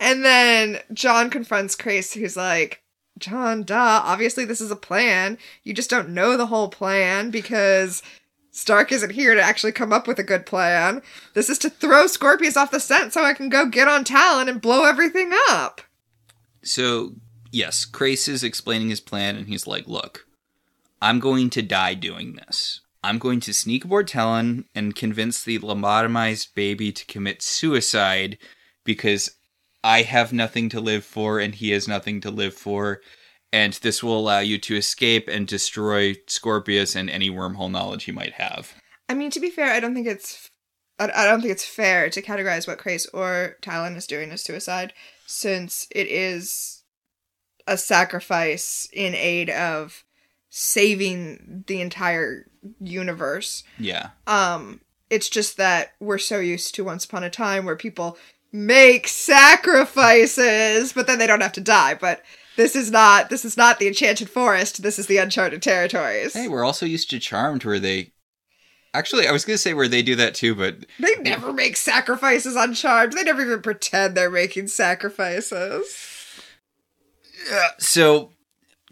And 0.00 0.24
then 0.24 0.78
John 0.92 1.30
confronts 1.30 1.76
Crais, 1.76 2.14
who's 2.14 2.36
like, 2.36 2.82
John, 3.18 3.62
duh, 3.62 4.02
obviously 4.04 4.44
this 4.44 4.60
is 4.60 4.70
a 4.70 4.76
plan. 4.76 5.38
You 5.62 5.74
just 5.74 5.90
don't 5.90 6.08
know 6.08 6.36
the 6.36 6.46
whole 6.46 6.68
plan 6.68 7.30
because 7.30 8.02
Stark 8.50 8.90
isn't 8.90 9.10
here 9.12 9.34
to 9.34 9.42
actually 9.42 9.72
come 9.72 9.92
up 9.92 10.08
with 10.08 10.18
a 10.18 10.24
good 10.24 10.46
plan. 10.46 11.02
This 11.34 11.48
is 11.48 11.58
to 11.58 11.70
throw 11.70 12.06
Scorpius 12.06 12.56
off 12.56 12.70
the 12.70 12.80
scent 12.80 13.12
so 13.12 13.22
I 13.22 13.34
can 13.34 13.48
go 13.48 13.66
get 13.66 13.88
on 13.88 14.04
Talyn 14.04 14.48
and 14.48 14.60
blow 14.60 14.84
everything 14.84 15.32
up. 15.50 15.82
So, 16.62 17.12
yes, 17.52 17.84
Crais 17.84 18.26
is 18.26 18.42
explaining 18.42 18.90
his 18.90 19.00
plan, 19.00 19.36
and 19.36 19.48
he's 19.48 19.66
like, 19.66 19.86
Look, 19.86 20.26
I'm 21.00 21.18
going 21.20 21.50
to 21.50 21.62
die 21.62 21.94
doing 21.94 22.34
this. 22.34 22.80
I'm 23.02 23.18
going 23.18 23.40
to 23.40 23.54
sneak 23.54 23.84
aboard 23.84 24.06
Talyn 24.06 24.64
and 24.74 24.94
convince 24.94 25.42
the 25.42 25.58
lobotomized 25.58 26.54
baby 26.54 26.92
to 26.92 27.06
commit 27.06 27.42
suicide 27.42 28.36
because 28.84 29.30
I 29.82 30.02
have 30.02 30.32
nothing 30.32 30.68
to 30.70 30.80
live 30.80 31.04
for 31.04 31.40
and 31.40 31.54
he 31.54 31.70
has 31.70 31.88
nothing 31.88 32.20
to 32.20 32.30
live 32.30 32.54
for. 32.54 33.00
And 33.52 33.72
this 33.74 34.02
will 34.02 34.18
allow 34.18 34.40
you 34.40 34.58
to 34.58 34.76
escape 34.76 35.28
and 35.28 35.46
destroy 35.46 36.16
Scorpius 36.26 36.94
and 36.94 37.08
any 37.08 37.30
wormhole 37.30 37.70
knowledge 37.70 38.04
he 38.04 38.12
might 38.12 38.34
have. 38.34 38.74
I 39.08 39.14
mean, 39.14 39.30
to 39.30 39.40
be 39.40 39.50
fair, 39.50 39.72
I 39.72 39.80
don't 39.80 39.94
think 39.94 40.06
it's. 40.06 40.50
I 41.00 41.24
don't 41.24 41.40
think 41.40 41.50
it's 41.50 41.64
fair 41.64 42.10
to 42.10 42.20
categorize 42.20 42.68
what 42.68 42.76
Crais 42.76 43.06
or 43.06 43.56
Talyn 43.62 43.96
is 43.96 44.06
doing 44.06 44.30
as 44.32 44.42
suicide, 44.42 44.92
since 45.26 45.88
it 45.90 46.06
is 46.08 46.84
a 47.66 47.78
sacrifice 47.78 48.86
in 48.92 49.14
aid 49.14 49.48
of 49.48 50.04
saving 50.50 51.64
the 51.66 51.80
entire 51.80 52.46
universe. 52.80 53.62
Yeah. 53.78 54.10
Um, 54.26 54.80
it's 55.08 55.28
just 55.28 55.56
that 55.56 55.92
we're 56.00 56.18
so 56.18 56.38
used 56.38 56.74
to 56.74 56.84
Once 56.84 57.04
Upon 57.04 57.24
a 57.24 57.30
Time 57.30 57.64
where 57.64 57.76
people 57.76 58.18
make 58.52 59.08
sacrifices, 59.08 60.92
but 60.92 61.06
then 61.06 61.18
they 61.18 61.26
don't 61.26 61.40
have 61.40 61.52
to 61.52 61.60
die. 61.60 61.94
But 61.94 62.22
this 62.56 62.76
is 62.76 62.90
not 62.90 63.30
this 63.30 63.44
is 63.44 63.56
not 63.56 63.78
the 63.78 63.88
Enchanted 63.88 64.28
Forest. 64.28 64.82
This 64.82 64.98
is 64.98 65.06
the 65.06 65.18
Uncharted 65.18 65.62
Territories. 65.62 66.34
Hey, 66.34 66.48
we're 66.48 66.64
also 66.64 66.84
used 66.84 67.10
to 67.10 67.18
Charmed 67.18 67.64
where 67.64 67.78
they. 67.78 68.12
Actually, 68.92 69.28
I 69.28 69.32
was 69.32 69.44
going 69.44 69.54
to 69.54 69.58
say 69.58 69.72
where 69.72 69.86
they 69.86 70.02
do 70.02 70.16
that 70.16 70.34
too, 70.34 70.56
but 70.56 70.84
They 70.98 71.14
never 71.22 71.52
make 71.52 71.76
sacrifices 71.76 72.56
on 72.56 72.74
Charmed. 72.74 73.12
They 73.12 73.22
never 73.22 73.42
even 73.42 73.62
pretend 73.62 74.16
they're 74.16 74.28
making 74.28 74.66
sacrifices. 74.66 76.42
Yeah. 77.48 77.68
So 77.78 78.32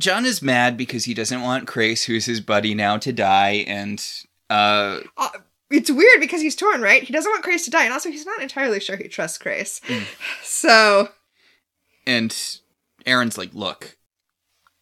John 0.00 0.24
is 0.24 0.42
mad 0.42 0.76
because 0.76 1.04
he 1.04 1.14
doesn't 1.14 1.42
want 1.42 1.66
Crais, 1.66 2.04
who's 2.04 2.26
his 2.26 2.40
buddy 2.40 2.74
now, 2.74 2.98
to 2.98 3.12
die, 3.12 3.64
and 3.66 4.02
uh 4.50 5.00
Uh, 5.16 5.30
it's 5.70 5.90
weird 5.90 6.20
because 6.20 6.40
he's 6.40 6.56
torn, 6.56 6.80
right? 6.80 7.02
He 7.02 7.12
doesn't 7.12 7.30
want 7.30 7.44
Crais 7.44 7.64
to 7.64 7.70
die, 7.70 7.84
and 7.84 7.92
also 7.92 8.10
he's 8.10 8.26
not 8.26 8.40
entirely 8.40 8.80
sure 8.80 8.96
he 8.96 9.08
trusts 9.08 9.38
Crais. 9.38 9.80
So 10.42 11.10
and 12.06 12.30
Aeryn's 13.06 13.36
like, 13.38 13.54
"Look, 13.54 13.96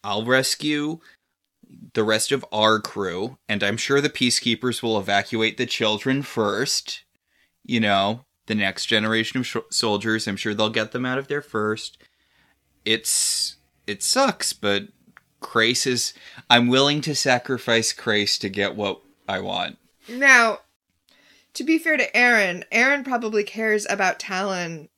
I'll 0.04 0.24
rescue 0.24 1.00
the 1.94 2.04
rest 2.04 2.30
of 2.30 2.44
our 2.52 2.78
crew, 2.78 3.38
and 3.48 3.62
I'm 3.62 3.76
sure 3.76 4.00
the 4.00 4.08
peacekeepers 4.08 4.82
will 4.82 4.98
evacuate 4.98 5.56
the 5.56 5.66
children 5.66 6.22
first. 6.22 7.02
You 7.64 7.80
know, 7.80 8.24
the 8.46 8.54
next 8.54 8.86
generation 8.86 9.40
of 9.40 9.46
sh- 9.46 9.56
soldiers. 9.70 10.28
I'm 10.28 10.36
sure 10.36 10.54
they'll 10.54 10.70
get 10.70 10.92
them 10.92 11.04
out 11.04 11.18
of 11.18 11.28
there 11.28 11.42
first. 11.42 11.98
It's 12.84 13.56
it 13.86 14.02
sucks, 14.02 14.52
but 14.52 14.88
Crais 15.40 15.86
is. 15.86 16.14
I'm 16.48 16.68
willing 16.68 17.00
to 17.02 17.14
sacrifice 17.14 17.92
Crais 17.92 18.38
to 18.38 18.48
get 18.48 18.76
what 18.76 19.00
I 19.28 19.40
want. 19.40 19.78
Now, 20.08 20.60
to 21.54 21.64
be 21.64 21.78
fair 21.78 21.96
to 21.96 22.10
Aeryn, 22.12 22.64
Aeryn 22.70 23.04
probably 23.04 23.42
cares 23.42 23.86
about 23.88 24.18
Talyn. 24.18 24.88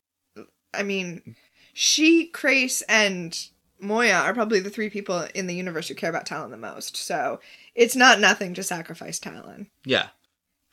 I 0.75 0.83
mean, 0.83 1.37
she, 1.73 2.27
Crais, 2.27 2.83
and 2.89 3.39
Moya 3.81 4.15
are 4.15 4.35
probably 4.35 4.61
the 4.61 4.71
three 4.71 4.91
people 4.91 5.27
in 5.35 5.47
the 5.47 5.55
universe 5.55 5.89
who 5.89 5.95
care 5.95 6.11
about 6.11 6.27
Talyn 6.27 6.51
the 6.51 6.57
most. 6.57 6.97
So 6.97 7.41
it's 7.75 7.97
not 7.97 8.21
nothing 8.21 8.55
to 8.55 8.63
sacrifice 8.63 9.21
Talyn. 9.21 9.69
Yeah, 9.85 10.09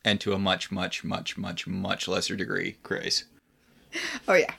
and 0.03 0.19
to 0.21 0.33
a 0.33 0.39
much, 0.39 0.71
much, 0.71 1.03
much, 1.03 1.37
much, 1.37 1.67
much 1.67 2.07
lesser 2.07 2.35
degree, 2.35 2.77
Crais. 2.83 3.25
Oh 4.27 4.33
yeah, 4.33 4.53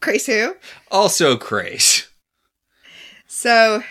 Crais 0.00 0.26
who? 0.26 0.56
Also, 0.90 1.36
Crais. 1.36 2.08
So 3.26 3.82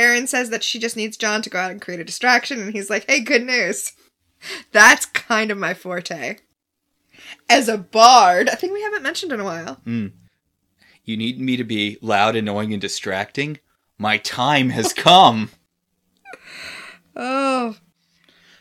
Aeryn 0.00 0.26
says 0.26 0.50
that 0.50 0.64
she 0.64 0.78
just 0.78 0.96
needs 0.96 1.16
John 1.16 1.42
to 1.42 1.50
go 1.50 1.58
out 1.58 1.70
and 1.70 1.80
create 1.80 2.00
a 2.00 2.04
distraction, 2.04 2.60
and 2.60 2.72
he's 2.72 2.88
like, 2.90 3.08
"Hey, 3.08 3.20
good 3.20 3.44
news. 3.44 3.92
That's 4.72 5.04
kind 5.06 5.50
of 5.50 5.58
my 5.58 5.74
forte." 5.74 6.38
As 7.48 7.68
a 7.68 7.76
bard, 7.78 8.48
a 8.48 8.56
thing 8.56 8.72
we 8.72 8.82
haven't 8.82 9.02
mentioned 9.02 9.30
in 9.32 9.40
a 9.40 9.44
while. 9.44 9.74
Hmm. 9.84 10.06
You 11.04 11.16
need 11.16 11.40
me 11.40 11.56
to 11.56 11.64
be 11.64 11.98
loud, 12.00 12.34
annoying, 12.36 12.72
and 12.72 12.80
distracting? 12.80 13.58
My 13.98 14.16
time 14.18 14.70
has 14.70 14.92
come. 14.94 15.50
Oh. 17.16 17.76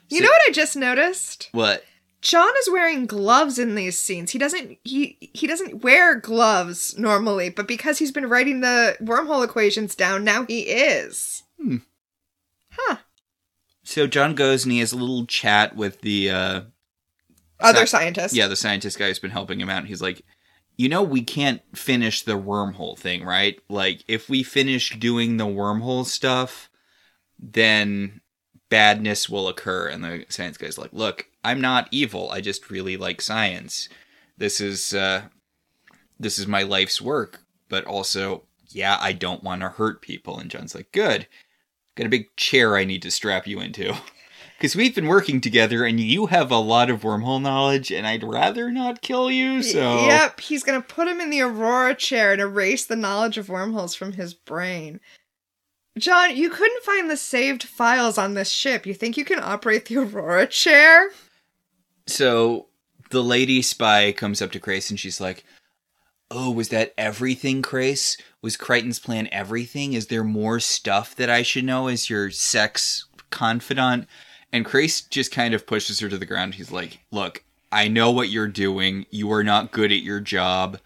You 0.10 0.18
So- 0.20 0.24
know 0.24 0.30
what 0.30 0.50
I 0.50 0.52
just 0.52 0.76
noticed? 0.76 1.50
what? 1.52 1.84
John 2.22 2.52
is 2.60 2.70
wearing 2.70 3.06
gloves 3.06 3.58
in 3.58 3.76
these 3.76 3.98
scenes. 3.98 4.32
He 4.32 4.40
doesn't 4.40 4.78
he 4.84 5.18
he 5.20 5.48
doesn't 5.48 5.84
wear 5.84 6.16
gloves 6.16 6.98
normally, 6.98 7.50
but 7.50 7.68
because 7.68 7.98
he's 8.00 8.12
been 8.12 8.28
writing 8.28 8.62
the 8.62 8.98
wormhole 9.02 9.44
equations 9.44 9.96
down, 9.96 10.24
now 10.24 10.46
he 10.46 10.62
is. 10.62 11.44
Hmm. 11.62 11.78
Huh. 12.72 12.98
So 13.84 14.06
John 14.06 14.36
goes 14.36 14.66
and 14.66 14.72
he 14.72 14.80
has 14.80 14.92
a 14.92 14.98
little 14.98 15.26
chat 15.26 15.76
with 15.76 16.02
the 16.02 16.30
uh 16.30 16.62
Other 17.60 17.86
Sa- 17.86 17.98
scientists. 18.00 18.34
yeah, 18.36 18.48
the 18.48 18.56
scientist 18.56 19.00
guy 19.00 19.08
who's 19.08 19.20
been 19.20 19.32
helping 19.32 19.60
him 19.62 19.70
out. 19.70 19.86
He's 19.86 20.02
like, 20.02 20.22
you 20.76 20.90
know, 20.90 21.04
we 21.04 21.22
can't 21.22 21.62
finish 21.76 22.22
the 22.24 22.38
wormhole 22.38 22.98
thing, 22.98 23.24
right? 23.24 23.60
Like, 23.70 24.04
if 24.08 24.30
we 24.30 24.44
finish 24.44 24.98
doing 24.98 25.38
the 25.38 25.46
wormhole 25.48 26.06
stuff, 26.06 26.70
then 27.38 28.22
badness 28.70 29.30
will 29.30 29.48
occur. 29.48 29.88
And 29.88 30.04
the 30.04 30.26
science 30.30 30.58
guy's 30.58 30.78
like, 30.78 30.94
look, 30.94 31.26
I'm 31.44 31.62
not 31.62 31.88
evil. 31.92 32.30
I 32.32 32.42
just 32.42 32.70
really 32.70 32.98
like 32.98 33.22
science. 33.22 33.90
This 34.38 34.60
is, 34.62 34.94
uh, 34.94 35.24
this 36.20 36.40
is 36.40 36.48
my 36.48 36.64
life's 36.64 37.02
work. 37.02 37.42
But 37.70 37.86
also, 37.86 38.44
yeah, 38.70 38.98
I 39.00 39.14
don't 39.14 39.44
want 39.44 39.62
to 39.62 39.70
hurt 39.70 40.02
people. 40.02 40.40
And 40.40 40.50
John's 40.50 40.76
like, 40.76 40.92
good. 40.92 41.28
Got 41.96 42.08
a 42.08 42.10
big 42.10 42.36
chair 42.36 42.76
I 42.76 42.86
need 42.86 43.02
to 43.04 43.12
strap 43.12 43.48
you 43.48 43.60
into. 43.60 43.96
Because 44.60 44.76
we've 44.76 44.94
been 44.94 45.08
working 45.08 45.40
together 45.40 45.86
and 45.86 46.02
you 46.02 46.26
have 46.26 46.52
a 46.52 46.58
lot 46.58 46.90
of 46.90 47.00
wormhole 47.00 47.42
knowledge, 47.42 47.92
and 47.94 48.06
I'd 48.06 48.26
rather 48.26 48.70
not 48.70 49.02
kill 49.02 49.32
you, 49.32 49.64
so. 49.64 50.06
Yep, 50.06 50.42
he's 50.42 50.64
gonna 50.64 50.82
put 50.82 51.08
him 51.08 51.22
in 51.22 51.30
the 51.30 51.40
Aurora 51.40 51.96
chair 51.96 52.34
and 52.34 52.42
erase 52.42 52.86
the 52.86 52.98
knowledge 52.98 53.38
of 53.38 53.48
wormholes 53.48 53.96
from 53.96 54.12
his 54.12 54.34
brain. 54.34 55.00
John, 55.98 56.36
you 56.36 56.50
couldn't 56.50 56.84
find 56.84 57.10
the 57.10 57.16
saved 57.16 57.64
files 57.64 58.18
on 58.18 58.34
this 58.34 58.50
ship. 58.50 58.86
You 58.86 58.94
think 58.94 59.16
you 59.16 59.24
can 59.24 59.40
operate 59.42 59.86
the 59.86 59.96
Aurora 59.98 60.46
chair? 60.46 61.12
So 62.10 62.68
the 63.12 63.24
lady 63.24 63.62
spy 63.62 64.12
comes 64.12 64.42
up 64.42 64.52
to 64.52 64.60
Crais 64.60 64.90
and 64.90 65.00
she's 65.00 65.22
like, 65.22 65.44
Oh, 66.32 66.52
was 66.52 66.70
that 66.70 66.94
everything, 66.98 67.62
Crais? 67.62 68.18
Was 68.42 68.56
Crichton's 68.56 69.00
plan 69.00 69.28
everything? 69.32 69.94
Is 69.94 70.08
there 70.08 70.24
more 70.24 70.60
stuff 70.60 71.16
that 71.16 71.30
I 71.30 71.42
should 71.42 71.66
know 71.66 71.88
as 71.88 72.10
your 72.10 72.30
sex 72.30 73.08
confidant? 73.32 74.08
And 74.52 74.66
Crais 74.66 75.02
just 75.02 75.32
kind 75.32 75.54
of 75.54 75.66
pushes 75.66 76.00
her 76.00 76.10
to 76.10 76.18
the 76.18 76.26
ground. 76.26 76.56
He's 76.56 76.72
like, 76.72 77.00
Look, 77.12 77.44
I 77.72 77.88
know 77.88 78.12
what 78.12 78.30
you're 78.30 78.48
doing. 78.48 79.06
You 79.10 79.32
are 79.32 79.44
not 79.44 79.72
good 79.72 79.92
at 79.92 80.02
your 80.02 80.20
job. 80.20 80.80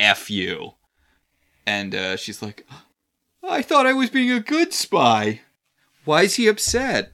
F 0.00 0.30
you. 0.30 0.74
And 1.66 1.94
uh, 1.94 2.16
she's 2.16 2.42
like, 2.42 2.66
I 3.42 3.62
thought 3.62 3.86
I 3.86 3.92
was 3.92 4.10
being 4.10 4.30
a 4.30 4.40
good 4.40 4.72
spy. 4.72 5.40
Why 6.04 6.22
is 6.22 6.36
he 6.36 6.48
upset? 6.48 7.12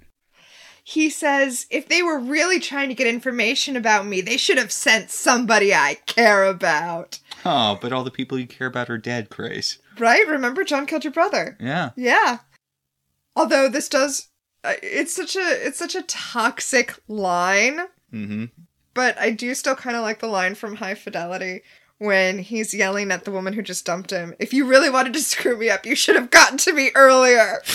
He 0.86 1.08
says 1.08 1.66
if 1.70 1.88
they 1.88 2.02
were 2.02 2.18
really 2.18 2.60
trying 2.60 2.90
to 2.90 2.94
get 2.94 3.06
information 3.06 3.74
about 3.74 4.06
me, 4.06 4.20
they 4.20 4.36
should 4.36 4.58
have 4.58 4.70
sent 4.70 5.10
somebody 5.10 5.72
I 5.72 5.96
care 6.04 6.44
about. 6.44 7.20
Oh, 7.42 7.78
but 7.80 7.90
all 7.90 8.04
the 8.04 8.10
people 8.10 8.38
you 8.38 8.46
care 8.46 8.66
about 8.66 8.90
are 8.90 8.98
dead, 8.98 9.30
Crais. 9.30 9.78
Right? 9.98 10.28
Remember, 10.28 10.62
John 10.62 10.84
killed 10.84 11.04
your 11.04 11.12
brother. 11.12 11.56
Yeah. 11.58 11.90
Yeah. 11.96 12.40
Although 13.34 13.70
this 13.70 13.88
does, 13.88 14.28
uh, 14.62 14.74
it's 14.82 15.16
such 15.16 15.36
a 15.36 15.66
it's 15.66 15.78
such 15.78 15.94
a 15.94 16.02
toxic 16.02 16.94
line. 17.08 17.80
Mm-hmm. 18.12 18.44
But 18.92 19.18
I 19.18 19.30
do 19.30 19.54
still 19.54 19.76
kind 19.76 19.96
of 19.96 20.02
like 20.02 20.20
the 20.20 20.26
line 20.26 20.54
from 20.54 20.76
High 20.76 20.94
Fidelity 20.94 21.62
when 21.96 22.40
he's 22.40 22.74
yelling 22.74 23.10
at 23.10 23.24
the 23.24 23.30
woman 23.30 23.54
who 23.54 23.62
just 23.62 23.86
dumped 23.86 24.10
him. 24.10 24.34
If 24.38 24.52
you 24.52 24.66
really 24.66 24.90
wanted 24.90 25.14
to 25.14 25.20
screw 25.20 25.56
me 25.56 25.70
up, 25.70 25.86
you 25.86 25.96
should 25.96 26.16
have 26.16 26.30
gotten 26.30 26.58
to 26.58 26.74
me 26.74 26.90
earlier. 26.94 27.62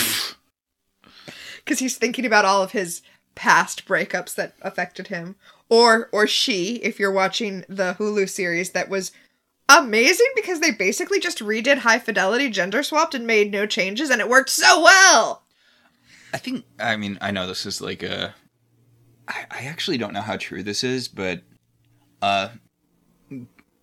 Because 1.64 1.78
he's 1.78 1.96
thinking 1.96 2.26
about 2.26 2.44
all 2.44 2.62
of 2.62 2.72
his 2.72 3.02
past 3.34 3.86
breakups 3.86 4.34
that 4.34 4.54
affected 4.62 5.08
him, 5.08 5.36
or 5.68 6.08
or 6.12 6.26
she. 6.26 6.76
If 6.76 6.98
you're 6.98 7.12
watching 7.12 7.64
the 7.68 7.94
Hulu 7.98 8.28
series, 8.28 8.70
that 8.70 8.88
was 8.88 9.12
amazing 9.68 10.26
because 10.34 10.60
they 10.60 10.72
basically 10.72 11.20
just 11.20 11.38
redid 11.38 11.78
High 11.78 11.98
Fidelity, 11.98 12.50
gender 12.50 12.82
swapped, 12.82 13.14
and 13.14 13.26
made 13.26 13.50
no 13.50 13.66
changes, 13.66 14.10
and 14.10 14.20
it 14.20 14.28
worked 14.28 14.50
so 14.50 14.82
well. 14.82 15.44
I 16.32 16.38
think, 16.38 16.64
I 16.78 16.96
mean, 16.96 17.18
I 17.20 17.30
know 17.30 17.46
this 17.46 17.66
is 17.66 17.80
like 17.80 18.02
a. 18.02 18.34
I, 19.26 19.46
I 19.50 19.60
actually 19.64 19.98
don't 19.98 20.12
know 20.12 20.22
how 20.22 20.36
true 20.36 20.62
this 20.62 20.82
is, 20.82 21.08
but 21.08 21.42
uh, 22.20 22.48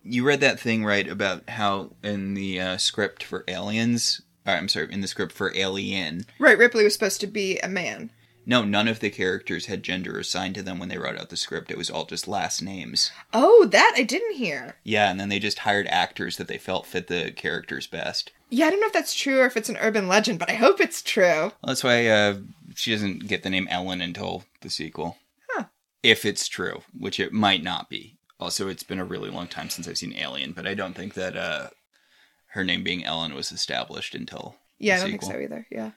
you 0.02 0.24
read 0.24 0.40
that 0.40 0.60
thing 0.60 0.84
right 0.84 1.08
about 1.08 1.48
how 1.48 1.92
in 2.02 2.34
the 2.34 2.60
uh, 2.60 2.76
script 2.76 3.22
for 3.22 3.44
Aliens, 3.48 4.22
uh, 4.48 4.52
I'm 4.52 4.68
sorry, 4.68 4.88
in 4.92 5.00
the 5.02 5.06
script 5.06 5.32
for 5.32 5.52
Alien, 5.54 6.24
Right, 6.38 6.58
Ripley 6.58 6.84
was 6.84 6.94
supposed 6.94 7.20
to 7.20 7.26
be 7.26 7.58
a 7.58 7.68
man. 7.68 8.10
no, 8.46 8.64
none 8.64 8.88
of 8.88 9.00
the 9.00 9.10
characters 9.10 9.66
had 9.66 9.82
gender 9.82 10.18
assigned 10.18 10.54
to 10.54 10.62
them 10.62 10.78
when 10.78 10.88
they 10.88 10.96
wrote 10.98 11.18
out 11.18 11.28
the 11.28 11.36
script. 11.36 11.70
It 11.70 11.76
was 11.76 11.90
all 11.90 12.06
just 12.06 12.26
last 12.26 12.62
names. 12.62 13.10
Oh, 13.34 13.66
that 13.66 13.92
I 13.96 14.02
didn't 14.02 14.36
hear. 14.36 14.76
Yeah, 14.84 15.10
and 15.10 15.20
then 15.20 15.28
they 15.28 15.38
just 15.38 15.60
hired 15.60 15.86
actors 15.88 16.36
that 16.38 16.48
they 16.48 16.56
felt 16.58 16.86
fit 16.86 17.08
the 17.08 17.30
characters 17.30 17.86
best. 17.86 18.32
Yeah, 18.50 18.66
I 18.66 18.70
don't 18.70 18.80
know 18.80 18.86
if 18.86 18.94
that's 18.94 19.14
true 19.14 19.40
or 19.40 19.46
if 19.46 19.56
it's 19.58 19.68
an 19.68 19.76
urban 19.76 20.08
legend, 20.08 20.38
but 20.38 20.48
I 20.50 20.54
hope 20.54 20.80
it's 20.80 21.02
true. 21.02 21.24
Well, 21.24 21.52
that's 21.66 21.84
why 21.84 22.06
uh, 22.06 22.38
she 22.74 22.92
doesn't 22.92 23.26
get 23.28 23.42
the 23.42 23.50
name 23.50 23.68
Ellen 23.70 24.00
until 24.00 24.44
the 24.62 24.70
sequel. 24.70 25.18
Huh. 25.50 25.64
If 26.02 26.24
it's 26.24 26.48
true, 26.48 26.80
which 26.98 27.20
it 27.20 27.32
might 27.34 27.62
not 27.62 27.90
be. 27.90 28.16
Also, 28.40 28.68
it's 28.68 28.84
been 28.84 29.00
a 29.00 29.04
really 29.04 29.28
long 29.28 29.48
time 29.48 29.68
since 29.68 29.86
I've 29.86 29.98
seen 29.98 30.14
Alien, 30.16 30.52
but 30.52 30.66
I 30.66 30.72
don't 30.72 30.94
think 30.94 31.12
that 31.14 31.36
uh, 31.36 31.68
her 32.58 32.64
name 32.64 32.82
being 32.82 33.04
Ellen 33.04 33.36
was 33.36 33.52
established 33.52 34.16
until 34.16 34.56
Yeah, 34.80 34.96
I 34.96 34.98
don't 34.98 35.10
think 35.10 35.22
so 35.22 35.38
either. 35.38 35.64
Yeah. 35.70 35.92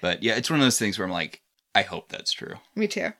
But 0.00 0.24
yeah, 0.24 0.34
it's 0.34 0.50
one 0.50 0.58
of 0.58 0.66
those 0.66 0.80
things 0.80 0.98
where 0.98 1.06
I'm 1.06 1.12
like, 1.12 1.42
I 1.76 1.82
hope 1.82 2.08
that's 2.08 2.32
true. 2.32 2.56
Me 2.74 2.88
too. 2.88 3.12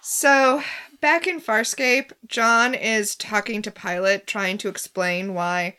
So, 0.00 0.62
back 1.02 1.26
in 1.26 1.42
Farscape, 1.42 2.12
John 2.26 2.74
is 2.74 3.14
talking 3.14 3.60
to 3.60 3.70
Pilot, 3.70 4.26
trying 4.26 4.56
to 4.58 4.70
explain 4.70 5.34
why 5.34 5.76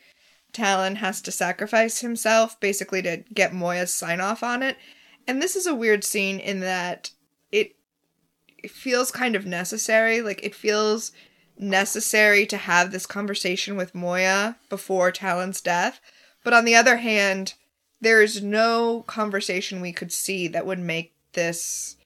Talyn 0.52 0.98
has 0.98 1.20
to 1.22 1.32
sacrifice 1.32 2.02
himself, 2.02 2.58
basically 2.60 3.02
to 3.02 3.24
get 3.34 3.52
Moya's 3.52 3.92
sign 3.92 4.20
off 4.20 4.44
on 4.44 4.62
it. 4.62 4.76
And 5.26 5.42
this 5.42 5.56
is 5.56 5.66
a 5.66 5.74
weird 5.74 6.04
scene 6.04 6.38
in 6.38 6.60
that 6.60 7.10
it, 7.50 7.74
it 8.62 8.70
feels 8.70 9.10
kind 9.10 9.34
of 9.34 9.44
necessary. 9.44 10.22
Like, 10.22 10.44
it 10.44 10.54
feels 10.54 11.10
necessary 11.62 12.44
to 12.46 12.56
have 12.56 12.90
this 12.90 13.06
conversation 13.06 13.76
with 13.76 13.94
Moya 13.94 14.58
before 14.68 15.12
Talyn's 15.12 15.60
death. 15.60 16.00
But 16.44 16.52
on 16.52 16.64
the 16.64 16.74
other 16.74 16.96
hand, 16.98 17.54
there 18.00 18.20
is 18.20 18.42
no 18.42 19.04
conversation 19.06 19.80
we 19.80 19.92
could 19.92 20.12
see 20.12 20.48
that 20.48 20.66
would 20.66 20.80
make 20.80 21.14
this 21.32 21.96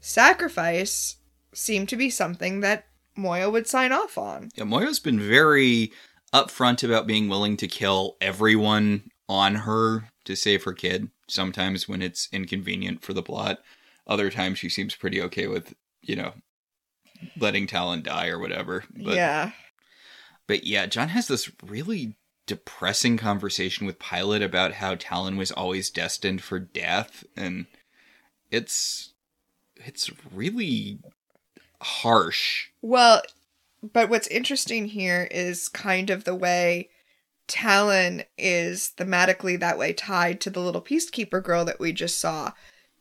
sacrifice 0.00 1.16
seem 1.52 1.86
to 1.88 1.96
be 1.96 2.08
something 2.08 2.60
that 2.60 2.86
Moya 3.16 3.50
would 3.50 3.66
sign 3.66 3.92
off 3.92 4.16
on. 4.16 4.50
Yeah, 4.54 4.64
Moya's 4.64 5.00
been 5.00 5.20
very 5.20 5.92
upfront 6.32 6.84
about 6.84 7.06
being 7.06 7.28
willing 7.28 7.56
to 7.58 7.66
kill 7.66 8.16
everyone 8.20 9.10
on 9.28 9.56
her 9.56 10.08
to 10.24 10.36
save 10.36 10.64
her 10.64 10.72
kid. 10.72 11.10
Sometimes 11.28 11.88
when 11.88 12.02
it's 12.02 12.28
inconvenient 12.32 13.02
for 13.02 13.12
the 13.12 13.22
plot. 13.22 13.58
Other 14.06 14.30
times 14.30 14.58
she 14.58 14.68
seems 14.68 14.94
pretty 14.96 15.20
okay 15.22 15.46
with, 15.46 15.74
you 16.00 16.16
know, 16.16 16.34
letting 17.38 17.66
Talyn 17.66 18.02
die 18.02 18.28
or 18.28 18.38
whatever. 18.38 18.84
But 18.96 19.14
yeah. 19.14 19.52
But 20.46 20.64
yeah, 20.64 20.86
John 20.86 21.08
has 21.08 21.28
this 21.28 21.50
really 21.64 22.16
depressing 22.46 23.16
conversation 23.16 23.86
with 23.86 24.00
Pilot 24.00 24.42
about 24.42 24.72
how 24.72 24.96
Talyn 24.96 25.38
was 25.38 25.52
always 25.52 25.90
destined 25.90 26.42
for 26.42 26.58
death 26.58 27.22
and 27.36 27.66
it's 28.50 29.12
it's 29.76 30.10
really 30.34 30.98
harsh. 31.80 32.68
Well, 32.82 33.22
but 33.82 34.10
what's 34.10 34.26
interesting 34.26 34.86
here 34.86 35.28
is 35.30 35.68
kind 35.68 36.10
of 36.10 36.24
the 36.24 36.34
way 36.34 36.90
Talyn 37.48 38.24
is 38.36 38.92
thematically 38.96 39.58
that 39.58 39.78
way 39.78 39.92
tied 39.92 40.40
to 40.42 40.50
the 40.50 40.60
little 40.60 40.82
peacekeeper 40.82 41.42
girl 41.42 41.64
that 41.64 41.80
we 41.80 41.92
just 41.92 42.18
saw. 42.18 42.52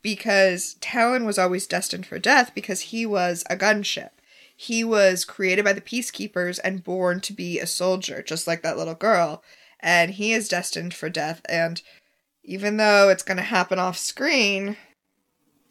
Because 0.02 0.76
Talyn 0.80 1.26
was 1.26 1.38
always 1.38 1.68
destined 1.68 2.06
for 2.06 2.20
death 2.20 2.52
because 2.56 2.82
he 2.82 3.06
was 3.06 3.44
a 3.50 3.58
gunship. 3.58 4.12
He 4.56 4.84
was 4.84 5.24
created 5.24 5.64
by 5.64 5.74
the 5.74 5.82
peacekeepers 5.82 6.60
and 6.64 6.84
born 6.84 7.22
to 7.22 7.34
be 7.34 7.60
a 7.60 7.68
soldier, 7.68 8.22
just 8.22 8.46
like 8.48 8.62
that 8.62 8.78
little 8.78 8.96
girl. 8.96 9.42
And 9.80 10.12
he 10.12 10.34
is 10.34 10.50
destined 10.50 10.94
for 10.94 11.10
death. 11.10 11.42
And 11.48 11.82
even 12.44 12.78
though 12.78 13.10
it's 13.10 13.24
going 13.24 13.38
to 13.38 13.44
happen 13.44 13.80
off 13.80 13.98
screen, 13.98 14.76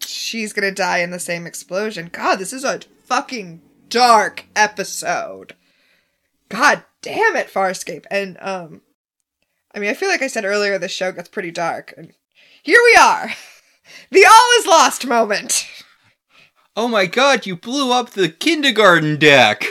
she's 0.00 0.52
going 0.52 0.68
to 0.68 0.74
die 0.74 0.98
in 0.98 1.10
the 1.10 1.18
same 1.18 1.46
explosion. 1.46 2.08
God, 2.10 2.36
this 2.36 2.52
is 2.52 2.64
a 2.64 2.80
fucking 3.04 3.60
dark 3.88 4.46
episode. 4.56 5.54
God 6.48 6.84
damn 7.02 7.36
it, 7.36 7.52
Farscape. 7.52 8.06
And, 8.10 8.38
um, 8.40 8.82
I 9.74 9.80
mean, 9.80 9.90
I 9.90 9.94
feel 9.94 10.08
like 10.08 10.22
I 10.22 10.28
said 10.28 10.44
earlier 10.44 10.78
this 10.78 10.92
show 10.92 11.12
gets 11.12 11.28
pretty 11.28 11.50
dark. 11.50 11.92
And 11.96 12.12
here 12.62 12.80
we 12.82 12.96
are. 13.00 13.30
The 14.10 14.24
all 14.24 14.50
is 14.60 14.66
lost 14.66 15.06
moment. 15.06 15.66
Oh 16.76 16.88
my 16.88 17.06
god, 17.06 17.46
you 17.46 17.56
blew 17.56 17.92
up 17.92 18.10
the 18.10 18.28
kindergarten 18.28 19.18
deck. 19.18 19.64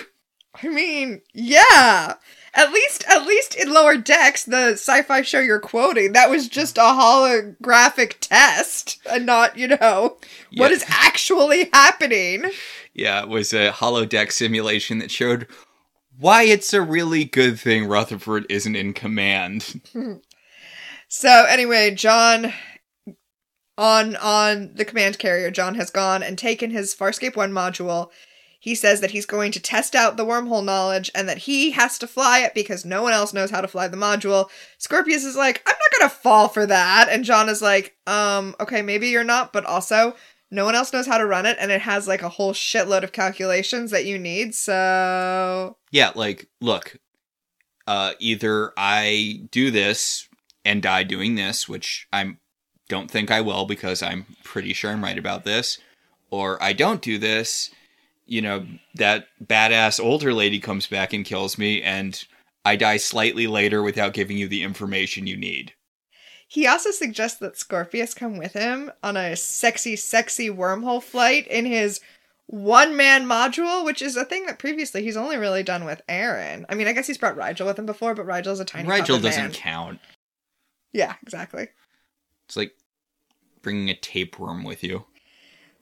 I 0.62 0.67
mean, 0.67 1.21
yeah. 1.34 2.15
At 2.53 2.71
least, 2.73 3.03
at 3.08 3.27
least 3.27 3.53
in 3.53 3.71
Lower 3.71 3.97
Decks, 3.97 4.43
the 4.43 4.71
sci-fi 4.71 5.21
show 5.21 5.39
you're 5.39 5.60
quoting, 5.60 6.13
that 6.13 6.30
was 6.32 6.47
just 6.47 6.77
a 6.80 6.82
holographic 6.82 8.15
test, 8.19 8.99
and 9.08 9.27
not, 9.27 9.58
you 9.58 9.67
know, 9.67 10.17
what 10.56 10.71
Yeah. 10.71 10.75
is 10.77 10.86
actually 10.88 11.69
happening. 11.71 12.49
Yeah, 12.95 13.21
it 13.21 13.30
was 13.30 13.53
a 13.53 13.69
holodeck 13.71 14.32
simulation 14.32 14.97
that 14.97 15.12
showed 15.12 15.45
why 16.17 16.43
it's 16.43 16.73
a 16.73 16.82
really 16.82 17.25
good 17.25 17.60
thing 17.60 17.86
Rutherford 17.86 18.47
isn't 18.49 18.75
in 18.75 18.93
command. 18.93 19.82
So 21.10 21.45
anyway, 21.45 21.91
John 21.91 22.51
on 23.77 24.15
on 24.17 24.71
the 24.75 24.85
command 24.85 25.19
carrier, 25.19 25.51
John 25.51 25.75
has 25.75 25.89
gone 25.89 26.23
and 26.23 26.37
taken 26.37 26.71
his 26.71 26.95
Farscape 26.95 27.35
1 27.35 27.51
module. 27.51 28.09
he 28.59 28.73
says 28.73 29.01
that 29.01 29.11
he's 29.11 29.27
going 29.27 29.51
to 29.51 29.59
test 29.59 29.95
out 29.95 30.17
the 30.17 30.25
wormhole 30.25 30.65
knowledge 30.65 31.11
and 31.13 31.29
that 31.29 31.37
he 31.39 31.71
has 31.71 31.97
to 31.99 32.07
fly 32.07 32.39
it 32.39 32.53
because 32.55 32.83
no 32.83 33.03
one 33.03 33.13
else 33.13 33.31
knows 33.33 33.51
how 33.51 33.61
to 33.61 33.67
fly 33.67 33.87
the 33.87 33.95
module. 33.95 34.49
Scorpius 34.79 35.23
is 35.23 35.35
like, 35.35 35.61
I'm 35.67 35.75
not 35.79 35.99
gonna 35.99 36.09
fall 36.09 36.47
for 36.49 36.65
that. 36.65 37.07
And 37.09 37.23
John 37.23 37.49
is 37.49 37.61
like, 37.61 37.95
um, 38.07 38.55
okay, 38.59 38.81
maybe 38.81 39.09
you're 39.09 39.23
not, 39.23 39.53
but 39.53 39.63
also 39.65 40.15
no 40.49 40.65
one 40.65 40.75
else 40.75 40.91
knows 40.91 41.05
how 41.05 41.17
to 41.19 41.25
run 41.25 41.45
it 41.45 41.57
and 41.59 41.71
it 41.71 41.81
has 41.81 42.07
like 42.07 42.23
a 42.23 42.29
whole 42.29 42.53
shitload 42.53 43.03
of 43.03 43.11
calculations 43.11 43.91
that 43.91 44.05
you 44.05 44.17
need, 44.17 44.55
so 44.55 45.77
Yeah, 45.91 46.11
like, 46.15 46.49
look, 46.59 46.97
uh, 47.85 48.13
either 48.19 48.73
I 48.75 49.43
do 49.51 49.71
this 49.71 50.27
and 50.65 50.81
die 50.81 51.03
doing 51.03 51.35
this, 51.35 51.69
which 51.69 52.07
I 52.11 52.37
don't 52.89 53.12
think 53.12 53.32
I 53.32 53.41
will 53.41 53.65
because 53.65 54.02
I'm 54.02 54.26
pretty 54.43 54.73
sure 54.73 54.91
I'm 54.91 55.04
right 55.04 55.17
about 55.17 55.43
this, 55.43 55.78
or 56.30 56.62
I 56.62 56.73
don't 56.73 57.02
do 57.02 57.17
this, 57.17 57.71
you 58.26 58.41
know, 58.41 58.65
that 58.95 59.28
badass 59.43 60.04
older 60.04 60.34
lady 60.34 60.60
comes 60.60 60.88
back 60.88 61.13
and 61.13 61.26
kills 61.26 61.58
me, 61.58 61.82
and 61.82 62.23
I 62.65 62.76
die 62.76 62.97
slightly 62.97 63.47
later 63.47 63.82
without 63.82 64.13
giving 64.13 64.38
you 64.38 64.47
the 64.47 64.63
information 64.63 65.28
you 65.28 65.38
need. 65.38 65.73
He 66.50 66.65
also 66.65 66.91
suggests 66.91 67.39
that 67.39 67.58
Scorpius 67.58 68.13
come 68.13 68.38
with 68.38 68.54
him 68.54 68.91
on 69.04 69.17
a 69.17 69.36
sexy, 69.36 69.95
sexy 69.97 70.50
wormhole 70.50 71.04
flight 71.04 71.45
in 71.47 71.65
his 71.65 72.00
one 72.45 72.95
man 72.95 73.26
module, 73.26 73.84
which 73.84 74.02
is 74.02 74.15
a 74.15 74.23
thing 74.23 74.45
that 74.45 74.58
previously 74.58 75.04
he's 75.04 75.17
only 75.17 75.36
really 75.36 75.63
done 75.63 75.84
with 75.84 76.02
Aeryn. 76.08 76.63
I 76.69 76.76
mean, 76.76 76.88
I 76.88 76.93
guess 76.93 77.08
he's 77.08 77.17
brought 77.17 77.36
Rygel 77.36 77.65
with 77.65 77.78
him 77.78 77.86
before, 77.86 78.15
but 78.15 78.26
Rygel's 78.26 78.62
a 78.62 78.65
tiny 78.65 78.88
Rygel 78.88 79.21
doesn't 79.21 79.43
man. 79.43 79.52
count. 79.52 80.00
Yeah, 80.93 81.15
exactly. 81.21 81.67
It's 82.47 82.55
like 82.55 82.73
bringing 83.62 83.89
a 83.89 83.95
tapeworm 83.95 84.63
with 84.63 84.83
you. 84.83 85.05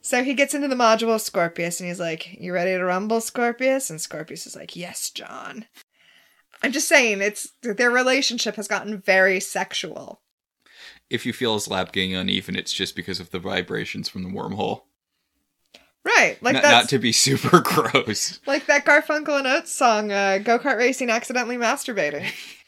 So 0.02 0.24
he 0.24 0.34
gets 0.34 0.54
into 0.54 0.68
the 0.68 0.76
module 0.76 1.16
of 1.16 1.22
Scorpius 1.22 1.80
and 1.80 1.88
he's 1.88 2.00
like, 2.00 2.40
You 2.40 2.54
ready 2.54 2.72
to 2.72 2.84
rumble, 2.84 3.22
Scorpius? 3.22 3.90
And 3.90 4.02
Scorpius 4.02 4.46
is 4.46 4.56
like, 4.56 4.76
Yes, 4.76 5.10
John. 5.10 5.66
I'm 6.64 6.72
just 6.72 6.88
saying, 6.88 7.22
it's 7.22 7.52
their 7.62 7.92
relationship 7.92 8.56
has 8.56 8.68
gotten 8.68 9.00
very 9.00 9.40
sexual. 9.40 10.22
If 11.10 11.26
you 11.26 11.34
feel 11.34 11.54
his 11.54 11.68
lap 11.68 11.92
getting 11.92 12.16
uneven, 12.16 12.56
it's 12.56 12.74
just 12.74 12.96
because 12.96 13.20
of 13.20 13.30
the 13.32 13.40
vibrations 13.40 14.10
from 14.10 14.24
the 14.24 14.30
wormhole. 14.30 14.82
Right. 16.04 16.38
Like 16.42 16.54
not, 16.54 16.64
that's 16.64 16.84
not 16.84 16.90
to 16.90 17.00
be 17.00 17.12
super 17.12 17.60
gross. 17.60 18.40
like 18.46 18.68
that 18.68 18.86
Garfunkel 18.86 19.38
and 19.38 19.48
Oates 19.48 19.72
song, 19.72 20.12
uh, 20.12 20.40
Go 20.40 20.60
Kart 20.60 20.78
Racing 20.78 21.10
Accidentally 21.10 21.58
Masturbating. 21.58 22.28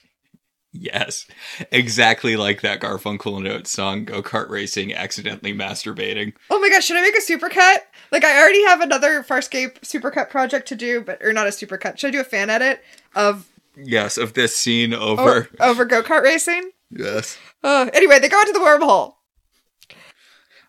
Yes, 0.79 1.25
exactly 1.71 2.35
like 2.35 2.61
that 2.61 2.79
Garfunkel 2.79 3.37
and 3.37 3.47
Oates 3.47 3.71
song, 3.71 4.05
Go 4.05 4.21
Kart 4.21 4.49
Racing, 4.49 4.93
Accidentally 4.93 5.53
Masturbating. 5.53 6.33
Oh 6.49 6.59
my 6.59 6.69
gosh, 6.69 6.85
should 6.85 6.97
I 6.97 7.01
make 7.01 7.15
a 7.17 7.21
supercut? 7.21 7.77
Like 8.11 8.23
I 8.23 8.39
already 8.39 8.63
have 8.65 8.81
another 8.81 9.23
Farscape 9.23 9.79
supercut 9.81 10.29
project 10.29 10.67
to 10.69 10.75
do, 10.75 11.01
but 11.01 11.21
or 11.23 11.33
not 11.33 11.47
a 11.47 11.51
supercut. 11.51 11.97
Should 11.97 12.09
I 12.09 12.11
do 12.11 12.21
a 12.21 12.25
fan 12.25 12.49
edit 12.49 12.81
of 13.15 13.47
Yes, 13.75 14.17
of 14.17 14.33
this 14.33 14.55
scene 14.57 14.93
o- 14.93 14.99
over. 14.99 15.49
over 15.59 15.85
go 15.85 16.01
kart 16.03 16.23
racing? 16.23 16.71
Yes. 16.89 17.37
Uh, 17.63 17.89
anyway, 17.93 18.19
they 18.19 18.29
go 18.29 18.39
into 18.41 18.53
the 18.53 18.59
wormhole. 18.59 19.15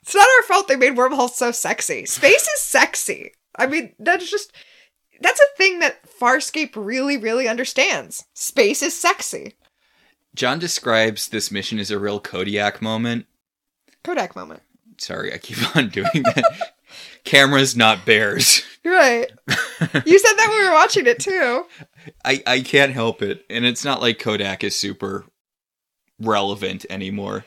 It's 0.03 0.15
not 0.15 0.27
our 0.39 0.43
fault 0.45 0.69
they 0.69 0.77
made 0.77 0.97
wormholes 0.97 1.37
so 1.37 1.51
sexy. 1.53 2.07
Space 2.07 2.49
is 2.49 2.61
sexy. 2.61 3.33
I 3.57 3.67
mean, 3.67 3.93
that's 3.99 4.31
just 4.31 4.53
that's 5.21 5.41
a 5.41 5.57
thing 5.57 5.81
that 5.81 5.99
Farscape 6.09 6.73
really, 6.77 7.17
really 7.17 7.49
understands. 7.49 8.25
Space 8.35 8.83
is 8.83 8.99
sexy. 8.99 9.55
John 10.39 10.61
describes 10.61 11.29
this 11.29 11.51
mission 11.51 11.81
as 11.81 11.91
a 11.91 11.99
real 11.99 12.21
Kodiak 12.21 12.81
moment. 12.81 13.27
Kodak 14.05 14.37
moment. 14.37 14.63
Sorry, 14.97 15.35
I 15.35 15.39
keep 15.39 15.59
on 15.77 15.89
doing 15.89 16.23
that. 16.23 16.75
Cameras, 17.25 17.75
not 17.77 18.07
bears. 18.07 18.63
Right. 18.85 19.27
you 19.49 19.57
said 20.19 20.35
that 20.37 20.47
when 20.49 20.59
we 20.61 20.69
were 20.69 20.75
watching 20.75 21.07
it 21.09 21.19
too. 21.19 21.67
I, 22.25 22.41
I 22.47 22.61
can't 22.61 22.93
help 22.93 23.21
it. 23.21 23.45
And 23.51 23.67
it's 23.67 23.85
not 23.85 24.01
like 24.01 24.21
Kodak 24.21 24.63
is 24.63 24.77
super 24.77 25.25
relevant 26.21 26.87
anymore. 26.89 27.45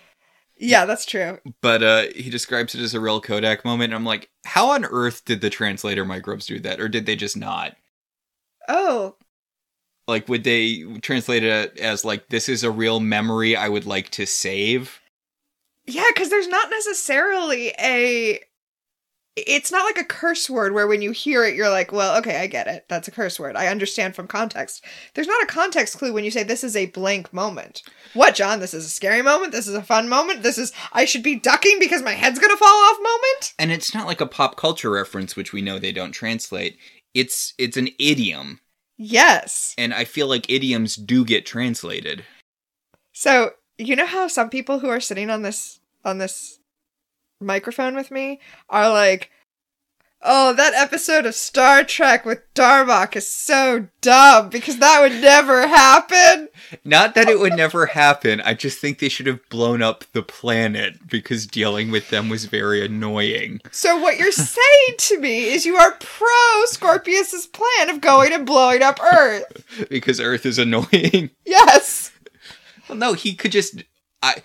Yeah, 0.58 0.86
that's 0.86 1.06
true. 1.06 1.40
But 1.62 1.82
uh, 1.82 2.04
he 2.14 2.30
describes 2.30 2.76
it 2.76 2.82
as 2.82 2.94
a 2.94 3.00
real 3.00 3.22
Kodak 3.22 3.64
moment. 3.64 3.94
And 3.94 3.96
I'm 3.96 4.06
like, 4.06 4.30
how 4.44 4.72
on 4.72 4.84
earth 4.84 5.24
did 5.24 5.40
the 5.40 5.50
translator 5.50 6.04
microbes 6.04 6.46
do 6.46 6.60
that? 6.60 6.82
Or 6.82 6.90
did 6.90 7.06
they 7.06 7.16
just 7.16 7.38
not? 7.38 7.78
Oh, 8.68 9.16
Like, 10.12 10.28
would 10.28 10.44
they 10.44 10.84
translate 11.02 11.44
it 11.44 11.80
as, 11.80 12.04
like, 12.04 12.28
this 12.28 12.50
is 12.50 12.66
a 12.66 12.70
real 12.70 13.00
memory 13.00 13.56
I 13.56 13.70
would 13.70 13.86
like 13.86 14.10
to 14.10 14.26
save? 14.26 15.00
Yeah, 15.88 16.04
because 16.14 16.30
there's 16.30 16.50
not 16.50 16.70
necessarily 16.70 17.70
a. 17.80 18.42
It's 19.38 19.72
not 19.72 19.86
like 19.86 19.98
a 19.98 20.04
curse 20.04 20.50
word 20.50 20.74
where 20.74 20.88
when 20.88 21.02
you 21.02 21.12
hear 21.12 21.46
it, 21.46 21.56
you're 21.56 21.70
like, 21.70 21.94
well, 21.94 22.18
okay, 22.18 22.42
I 22.42 22.48
get 22.48 22.68
it. 22.68 22.86
That's 22.90 23.08
a 23.08 23.12
curse 23.12 23.40
word. 23.40 23.56
I 23.56 23.68
understand 23.68 24.14
from 24.14 24.28
context. 24.28 24.84
There's 25.14 25.30
not 25.30 25.42
a 25.42 25.48
context 25.48 25.98
clue 25.98 26.12
when 26.12 26.26
you 26.26 26.32
say 26.32 26.44
this 26.44 26.66
is 26.66 26.76
a 26.76 26.88
blank 26.88 27.32
moment. 27.32 27.82
What, 28.14 28.36
John? 28.36 28.60
This 28.60 28.74
is 28.74 28.86
a 28.86 28.90
scary 28.90 29.22
moment? 29.22 29.54
This 29.54 29.70
is 29.70 29.74
a 29.74 29.82
fun 29.82 30.10
moment? 30.10 30.44
This 30.44 30.58
is, 30.58 30.74
I 30.92 31.06
should 31.06 31.24
be 31.24 31.40
ducking 31.40 31.78
because 31.80 32.04
my 32.04 32.12
head's 32.12 32.40
gonna 32.40 32.58
fall 32.58 32.68
off 32.68 32.98
moment? 32.98 33.54
And 33.58 33.72
it's 33.72 33.94
not 33.94 34.08
like 34.08 34.20
a 34.20 34.28
pop 34.28 34.58
culture 34.58 34.90
reference, 34.92 35.38
which 35.38 35.54
we 35.54 35.62
know 35.62 35.80
they 35.80 35.94
don't 35.94 36.12
translate. 36.12 36.78
It's 37.14 37.54
it's 37.58 37.78
an 37.78 37.88
idiom, 37.98 38.60
Yes. 39.04 39.74
and 39.80 39.94
I 39.96 40.06
feel 40.06 40.28
like 40.28 40.48
idioms 40.48 40.96
do 40.96 41.26
get 41.26 41.44
translated. 41.46 42.24
So, 43.14 43.54
you 43.78 43.96
know 43.96 44.06
how 44.06 44.28
some 44.28 44.50
people 44.50 44.80
who 44.80 44.90
are 44.90 45.00
sitting 45.00 45.32
on 45.32 45.42
this, 45.42 45.80
on 46.06 46.20
this 46.20 46.60
microphone 47.40 47.96
with 47.96 48.12
me 48.12 48.40
are 48.70 48.90
like, 48.90 49.32
Oh, 50.24 50.54
that 50.54 50.76
episode 50.76 51.26
of 51.26 51.34
Star 51.34 51.84
Trek 51.84 52.26
with 52.26 52.42
Darmok 52.54 53.16
is 53.16 53.28
so 53.28 53.88
dumb 54.02 54.50
because 54.50 54.78
that 54.78 55.02
would 55.02 55.20
never 55.20 55.68
happen. 55.68 56.48
Not 56.86 57.16
that 57.16 57.28
it 57.28 57.40
would 57.40 57.54
never 57.54 57.88
happen. 57.88 58.40
I 58.42 58.54
just 58.54 58.78
think 58.80 59.00
they 59.00 59.10
should 59.10 59.26
have 59.26 59.40
blown 59.50 59.82
up 59.82 60.04
the 60.14 60.22
planet 60.22 61.08
because 61.08 61.48
dealing 61.48 61.90
with 61.90 62.12
them 62.12 62.30
was 62.30 62.46
very 62.46 62.86
annoying. 62.86 63.62
So 63.72 64.00
what 64.00 64.20
you're 64.20 64.32
saying 64.32 64.96
to 64.98 65.20
me 65.20 65.46
is 65.46 65.66
you 65.66 65.76
are 65.78 65.94
pro 66.00 66.66
Scorpius's 66.66 67.48
plan 67.48 67.90
of 67.90 68.00
going 68.00 68.32
and 68.32 68.46
blowing 68.46 68.84
up 68.84 69.00
Earth. 69.02 69.46
Because 69.90 70.20
Earth 70.20 70.46
is 70.46 70.60
annoying. 70.60 71.32
Yes. 71.46 72.12
Well, 72.88 72.98
no, 72.98 73.14
he 73.14 73.34
could 73.34 73.52
just. 73.52 73.84
I. 74.22 74.42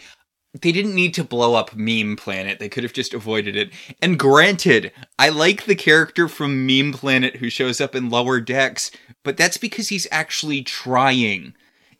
They 0.61 0.73
didn't 0.73 0.95
need 0.95 1.14
to 1.14 1.25
blow 1.25 1.55
up 1.55 1.75
Meme 1.75 2.16
Planet. 2.16 2.59
They 2.59 2.69
could 2.69 2.83
have 2.83 2.92
just 2.92 3.14
avoided 3.14 3.57
it. 3.57 3.71
And 4.01 4.19
granted, 4.19 4.92
I 5.19 5.29
like 5.29 5.64
the 5.64 5.75
character 5.75 6.29
from 6.29 6.66
Meme 6.66 6.92
Planet 6.92 7.37
who 7.37 7.51
shows 7.51 7.81
up 7.81 7.95
in 7.95 8.11
Lower 8.11 8.40
Decks, 8.40 8.90
but 9.23 9.37
that's 9.37 9.57
because 9.57 9.88
he's 9.88 10.07
actually 10.11 10.62
trying. 10.62 11.55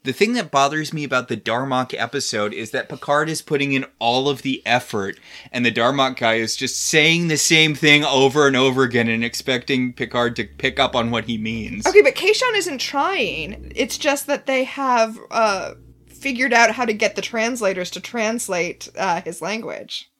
The 0.05 0.13
thing 0.13 0.35
that 0.35 0.53
bothers 0.53 0.93
me 0.93 1.03
about 1.03 1.27
the 1.27 1.37
Darmok 1.37 1.93
episode 1.99 2.55
is 2.55 2.71
that 2.71 2.89
Picard 2.89 3.29
is 3.29 3.43
putting 3.43 3.73
in 3.73 3.85
all 3.99 4.29
of 4.29 4.43
the 4.43 4.65
effort, 4.65 5.19
and 5.51 5.67
the 5.67 5.73
Darmok 5.73 6.17
guy 6.17 6.35
is 6.35 6.55
just 6.55 6.81
saying 6.81 7.27
the 7.27 7.37
same 7.37 7.75
thing 7.75 8.05
over 8.05 8.47
and 8.47 8.55
over 8.55 8.85
again 8.85 9.09
and 9.09 9.25
expecting 9.25 9.93
Picard 9.93 10.37
to 10.37 10.45
pick 10.45 10.79
up 10.79 10.95
on 10.95 11.11
what 11.11 11.25
he 11.25 11.37
means. 11.37 11.85
Okay, 11.89 12.03
but 12.03 12.15
Kayshon 12.15 12.55
isn't 12.55 12.79
trying. 12.79 13.73
It's 13.75 13.99
just 13.99 14.29
that 14.29 14.47
they 14.47 14.63
have 14.63 15.19
uh 15.33 15.73
figured 16.21 16.53
out 16.53 16.73
how 16.73 16.85
to 16.85 16.93
get 16.93 17.17
the 17.17 17.23
translators 17.23 17.91
to 17.93 18.01
translate 18.01 18.89
uh, 18.97 19.21
his 19.23 19.41
language 19.41 20.11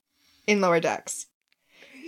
in 0.45 0.61
lower 0.61 0.79
decks. 0.79 1.27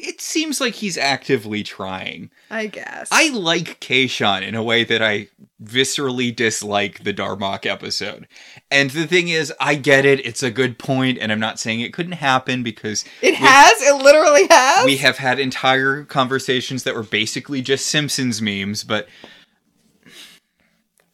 It 0.02 0.22
seems 0.22 0.62
like 0.62 0.76
he's 0.76 0.98
actively 0.98 1.62
trying. 1.62 2.32
I 2.50 2.68
guess. 2.68 3.10
I 3.12 3.30
like 3.30 3.82
Kayshon 3.82 4.48
in 4.48 4.56
a 4.56 4.64
way 4.64 4.86
that 4.86 5.02
I 5.02 5.28
viscerally 5.62 6.34
dislike 6.34 7.04
the 7.04 7.14
Darmok 7.14 7.66
episode. 7.66 8.26
And 8.72 8.92
the 8.92 9.06
thing 9.06 9.28
is, 9.28 9.52
I 9.60 9.76
get 9.76 10.06
it, 10.06 10.26
it's 10.26 10.42
a 10.42 10.52
good 10.52 10.80
point, 10.80 11.18
and 11.20 11.34
I'm 11.34 11.40
not 11.40 11.60
saying 11.60 11.82
it 11.82 11.92
couldn't 11.92 12.14
happen 12.14 12.64
because 12.64 13.04
it 13.22 13.36
has. 13.36 13.82
It 13.82 14.02
literally 14.02 14.48
has. 14.50 14.86
we 14.86 14.98
have 14.98 15.18
had 15.18 15.38
entire 15.38 16.06
conversations 16.06 16.84
that 16.84 16.96
were 16.96 17.04
basically 17.04 17.62
just 17.62 17.86
Simpsons 17.88 18.42
memes, 18.42 18.86
but 18.86 19.10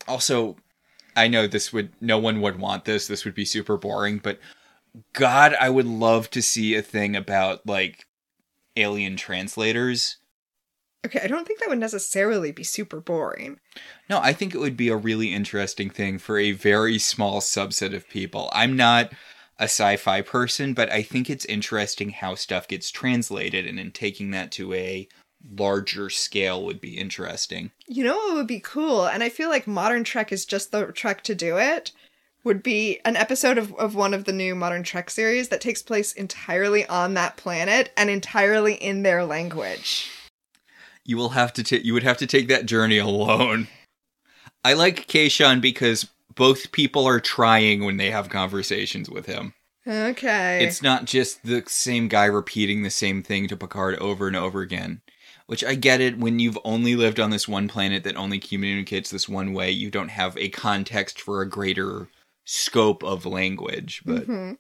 also 0.07 0.57
I 1.15 1.28
know 1.28 1.47
this 1.47 1.71
would 1.71 1.91
no 2.01 2.17
one 2.17 2.41
would 2.41 2.60
want 2.60 2.86
this. 2.86 3.08
This 3.08 3.26
would 3.26 3.36
be 3.36 3.45
super 3.45 3.78
boring, 3.78 4.20
but 4.20 4.39
god, 5.13 5.55
I 5.59 5.70
would 5.70 5.86
love 5.86 6.30
to 6.32 6.41
see 6.41 6.76
a 6.76 6.82
thing 6.82 7.16
about 7.16 7.66
like 7.66 8.05
alien 8.76 9.16
translators. 9.16 10.18
okay, 11.05 11.20
I 11.24 11.28
don't 11.28 11.47
think 11.47 11.59
that 11.59 11.70
would 11.70 11.80
necessarily 11.80 12.51
be 12.51 12.63
super 12.63 12.99
boring. 12.99 13.59
No, 14.09 14.20
I 14.20 14.34
think 14.34 14.53
it 14.53 14.59
would 14.59 14.78
be 14.78 14.89
a 14.89 14.97
really 14.97 15.34
interesting 15.34 15.89
thing 15.89 16.18
for 16.18 16.38
a 16.38 16.51
very 16.51 16.97
small 16.99 17.41
subset 17.41 17.95
of 17.95 18.09
people. 18.09 18.49
I'm 18.53 18.76
not 18.76 19.11
a 19.57 19.66
sci-fi 19.66 20.22
person, 20.22 20.74
but 20.74 20.91
I 20.91 21.01
think 21.01 21.30
it's 21.30 21.45
interesting 21.45 22.09
how 22.09 22.36
stuff 22.36 22.68
gets 22.68 22.91
translated 22.91 23.66
and 23.66 23.80
in 23.80 23.91
taking 23.91 24.32
that 24.32 24.51
to 24.53 24.74
a 24.74 25.07
larger 25.50 26.10
scale 26.10 26.64
would 26.66 26.82
be 26.82 26.98
interesting. 26.98 27.72
You 27.88 28.04
know 28.04 28.16
what 28.18 28.36
would 28.36 28.48
be 28.48 28.60
cool, 28.60 29.06
and 29.06 29.24
I 29.24 29.30
feel 29.30 29.50
like 29.50 29.68
modern 29.68 30.04
Trek 30.04 30.32
is 30.32 30.46
just 30.46 30.72
the 30.72 30.88
Trek 30.88 31.24
to 31.24 31.36
do 31.36 31.58
it. 31.58 31.91
Would 32.43 32.62
be 32.62 33.00
an 33.04 33.16
episode 33.16 33.58
of, 33.58 33.74
of 33.74 33.96
one 33.96 34.14
of 34.14 34.26
the 34.26 34.32
new 34.32 34.54
modern 34.54 34.84
Trek 34.84 35.10
series 35.10 35.50
that 35.50 35.62
takes 35.62 35.82
place 35.82 36.14
entirely 36.14 36.86
on 36.86 37.16
that 37.16 37.38
planet 37.38 37.91
and 37.98 38.10
entirely 38.10 38.76
in 38.76 39.02
their 39.02 39.26
language. 39.26 40.12
You 41.04 41.18
will 41.18 41.30
have 41.30 41.54
to 41.54 41.64
take. 41.64 41.84
You 41.84 41.93
would 41.93 42.04
have 42.04 42.18
to 42.18 42.28
take 42.28 42.48
that 42.50 42.68
journey 42.68 43.00
alone. 43.00 43.68
I 44.64 44.74
like 44.74 45.08
Kayshon 45.08 45.60
because 45.60 46.08
both 46.36 46.72
people 46.72 47.06
are 47.08 47.20
trying 47.20 47.84
when 47.84 47.98
they 47.98 48.12
have 48.12 48.30
conversations 48.30 49.10
with 49.10 49.26
him. 49.26 49.54
Okay. 49.88 50.66
It's 50.66 50.82
not 50.82 51.06
just 51.06 51.43
the 51.43 51.64
same 51.68 52.08
guy 52.08 52.26
repeating 52.26 52.82
the 52.82 52.89
same 52.89 53.22
thing 53.22 53.48
to 53.48 53.58
Picard 53.58 53.96
over 54.00 54.28
and 54.28 54.36
over 54.36 54.62
again. 54.62 55.02
Which 55.48 55.64
I 55.64 55.76
get 55.76 56.02
it 56.02 56.18
when 56.18 56.39
you've 56.39 56.58
only 56.64 56.96
lived 56.96 57.20
on 57.20 57.30
this 57.30 57.48
one 57.48 57.68
planet 57.68 58.04
that 58.04 58.16
only 58.16 58.39
communicates 58.39 59.12
this 59.12 59.30
one 59.30 59.54
way, 59.54 59.70
you 59.70 59.91
don't 59.91 60.10
have 60.10 60.36
a 60.38 60.50
context 60.50 61.22
for 61.22 61.41
a 61.41 61.50
greater 61.50 62.08
scope 62.46 63.04
of 63.04 63.26
language. 63.28 64.02
But 64.06 64.28
Mhm. 64.28 64.58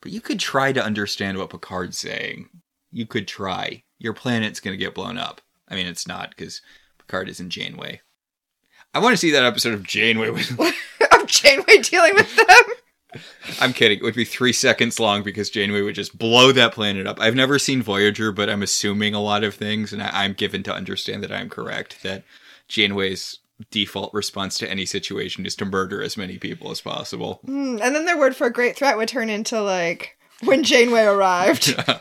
but 0.00 0.10
you 0.12 0.20
could 0.20 0.40
try 0.40 0.72
to 0.72 0.84
understand 0.84 1.38
what 1.38 1.50
Picard's 1.50 1.96
saying. 1.98 2.48
You 2.90 3.06
could 3.06 3.28
try. 3.28 3.84
Your 3.98 4.12
planet's 4.14 4.60
going 4.60 4.72
to 4.76 4.84
get 4.84 4.94
blown 4.94 5.16
up. 5.16 5.40
I 5.68 5.76
mean, 5.76 5.86
it's 5.86 6.06
not 6.06 6.30
because 6.30 6.60
Picard 6.98 7.28
is 7.28 7.40
in 7.40 7.48
Janeway. 7.48 8.00
I 8.92 8.98
want 8.98 9.12
to 9.14 9.16
see 9.16 9.30
that 9.30 9.44
episode 9.44 9.74
of 9.74 9.82
Janeway 9.84 10.30
with 10.30 10.50
of 11.12 11.26
Janeway 11.26 11.78
dealing 11.78 12.14
with 12.14 12.34
them. 12.36 12.64
I'm 13.60 13.72
kidding. 13.72 13.98
It 13.98 14.02
would 14.02 14.14
be 14.14 14.24
three 14.24 14.52
seconds 14.52 14.98
long 14.98 15.22
because 15.22 15.50
Janeway 15.50 15.82
would 15.82 15.94
just 15.94 16.18
blow 16.18 16.52
that 16.52 16.72
planet 16.72 17.06
up. 17.06 17.20
I've 17.20 17.34
never 17.34 17.58
seen 17.58 17.82
Voyager, 17.82 18.32
but 18.32 18.48
I'm 18.48 18.62
assuming 18.62 19.14
a 19.14 19.20
lot 19.20 19.44
of 19.44 19.54
things, 19.54 19.92
and 19.92 20.02
I, 20.02 20.10
I'm 20.24 20.32
given 20.32 20.62
to 20.64 20.74
understand 20.74 21.22
that 21.22 21.32
I'm 21.32 21.48
correct. 21.48 22.02
That 22.02 22.24
Janeway's 22.68 23.38
default 23.70 24.12
response 24.12 24.58
to 24.58 24.70
any 24.70 24.84
situation 24.84 25.46
is 25.46 25.54
to 25.56 25.64
murder 25.64 26.02
as 26.02 26.16
many 26.16 26.38
people 26.38 26.70
as 26.70 26.80
possible. 26.80 27.40
Hmm, 27.44 27.78
and 27.82 27.94
then 27.94 28.04
their 28.04 28.18
word 28.18 28.34
for 28.36 28.46
a 28.46 28.52
great 28.52 28.76
threat 28.76 28.96
would 28.96 29.08
turn 29.08 29.30
into 29.30 29.60
like 29.60 30.16
when 30.42 30.64
Janeway 30.64 31.02
arrived. 31.02 31.74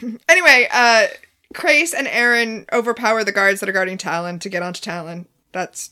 anyway, 0.28 0.68
uh 0.72 1.06
Crais 1.54 1.94
and 1.94 2.06
Aeryn 2.06 2.66
overpower 2.72 3.24
the 3.24 3.32
guards 3.32 3.60
that 3.60 3.68
are 3.68 3.72
guarding 3.72 3.96
Talyn 3.96 4.40
to 4.40 4.48
get 4.48 4.62
onto 4.62 4.80
Talyn. 4.80 5.26
That's 5.52 5.90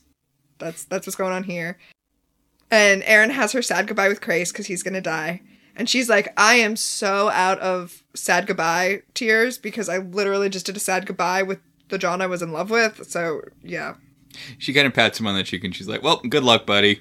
that's 0.59 0.85
that's 0.85 1.07
what's 1.07 1.17
going 1.17 1.33
on 1.33 1.45
here. 1.45 1.79
And 2.73 3.03
Aeryn 3.03 3.31
has 3.31 3.53
her 3.53 3.61
sad 3.61 3.87
goodbye 3.87 4.09
with 4.09 4.23
Crais 4.23 4.51
because 4.51 4.67
he's 4.67 4.83
gonna 4.83 5.03
die. 5.03 5.43
And 5.77 5.89
she's 5.89 6.09
like, 6.09 6.33
I 6.37 6.55
am 6.55 6.75
so 6.75 7.29
out 7.29 7.59
of 7.61 8.03
sad 8.15 8.47
goodbye 8.47 9.03
tears 9.15 9.59
because 9.59 9.89
I 9.89 9.99
literally 9.99 10.49
just 10.49 10.67
did 10.67 10.77
a 10.77 10.81
sad 10.81 11.07
goodbye 11.07 11.43
with 11.43 11.61
the 11.91 11.99
John 11.99 12.23
I 12.23 12.27
was 12.27 12.41
in 12.41 12.51
love 12.51 12.71
with. 12.71 13.07
So 13.09 13.43
yeah. 13.63 13.95
she 14.59 14.73
kind 14.73 14.87
of 14.87 14.95
pats 14.95 15.21
him 15.21 15.27
on 15.27 15.35
the 15.35 15.43
cheek 15.43 15.65
and 15.65 15.75
she's 15.75 15.89
like, 15.89 16.03
"Well, 16.03 16.21
good 16.29 16.45
luck, 16.45 16.65
buddy. 16.67 17.01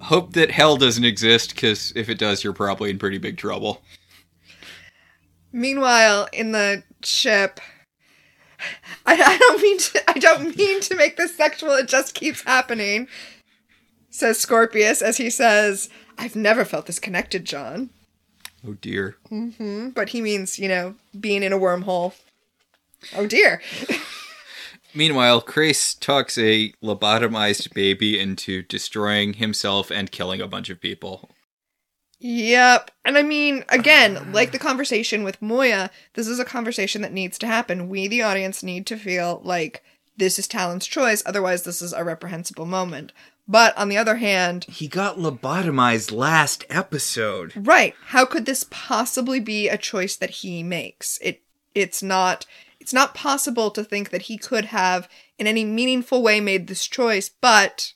Hope 0.00 0.32
that 0.32 0.50
hell 0.50 0.76
doesn't 0.76 1.04
exist, 1.04 1.54
because 1.54 1.92
if 1.94 2.08
it 2.08 2.18
does, 2.18 2.42
you're 2.44 2.52
probably 2.52 2.90
in 2.90 2.98
pretty 2.98 3.18
big 3.18 3.36
trouble." 3.36 3.82
Meanwhile, 5.52 6.26
in 6.32 6.50
the 6.50 6.82
ship, 7.04 7.60
I, 9.06 9.14
I 9.14 9.38
don't 9.38 9.62
mean 9.62 9.78
to. 9.78 10.10
I 10.10 10.18
don't 10.18 10.56
mean 10.56 10.80
to 10.80 10.96
make 10.96 11.16
this 11.16 11.36
sexual. 11.36 11.72
It 11.72 11.86
just 11.86 12.14
keeps 12.14 12.42
happening. 12.42 13.06
Says 14.14 14.38
Scorpius 14.38 15.02
as 15.02 15.16
he 15.16 15.28
says, 15.28 15.88
"I've 16.16 16.36
never 16.36 16.64
felt 16.64 16.86
this 16.86 17.00
connected, 17.00 17.44
John." 17.44 17.90
Oh 18.64 18.74
dear. 18.74 19.16
Hmm, 19.28 19.88
But 19.88 20.10
he 20.10 20.20
means, 20.20 20.56
you 20.56 20.68
know, 20.68 20.94
being 21.18 21.42
in 21.42 21.52
a 21.52 21.58
wormhole. 21.58 22.14
Oh 23.16 23.26
dear. 23.26 23.60
Meanwhile, 24.94 25.40
Crais 25.40 25.94
talks 25.94 26.38
a 26.38 26.72
lobotomized 26.80 27.74
baby 27.74 28.16
into 28.16 28.62
destroying 28.62 29.32
himself 29.32 29.90
and 29.90 30.12
killing 30.12 30.40
a 30.40 30.46
bunch 30.46 30.70
of 30.70 30.80
people. 30.80 31.30
Yep. 32.20 32.92
And 33.04 33.18
I 33.18 33.24
mean, 33.24 33.64
again, 33.68 34.30
like 34.30 34.52
the 34.52 34.60
conversation 34.60 35.24
with 35.24 35.42
Moya, 35.42 35.90
this 36.12 36.28
is 36.28 36.38
a 36.38 36.44
conversation 36.44 37.02
that 37.02 37.12
needs 37.12 37.36
to 37.38 37.48
happen. 37.48 37.88
We, 37.88 38.06
the 38.06 38.22
audience, 38.22 38.62
need 38.62 38.86
to 38.86 38.96
feel 38.96 39.40
like 39.42 39.82
this 40.16 40.38
is 40.38 40.46
Talyn's 40.46 40.86
choice, 40.86 41.24
otherwise, 41.26 41.64
this 41.64 41.82
is 41.82 41.92
a 41.92 42.04
reprehensible 42.04 42.66
moment. 42.66 43.10
But 43.46 43.76
on 43.76 43.88
the 43.90 43.96
other 43.98 44.16
hand, 44.16 44.64
He 44.64 44.88
got 44.88 45.18
lobotomized 45.18 46.10
last 46.12 46.64
episode. 46.70 47.52
right, 47.54 47.94
how 48.06 48.24
could 48.24 48.46
this 48.46 48.64
possibly 48.70 49.38
be 49.40 49.68
a 49.68 49.76
choice 49.76 50.16
that 50.16 50.30
he 50.30 50.62
makes? 50.62 51.18
It 51.20 51.42
it's 51.74 52.02
not 52.02 52.46
it's 52.80 52.92
not 52.92 53.14
possible 53.14 53.70
to 53.72 53.82
think 53.84 54.10
that 54.10 54.22
he 54.22 54.36
could 54.38 54.66
have 54.66 55.08
in 55.38 55.46
any 55.46 55.64
meaningful 55.64 56.22
way 56.22 56.40
made 56.40 56.66
this 56.68 56.86
choice, 56.86 57.28
but 57.28 57.92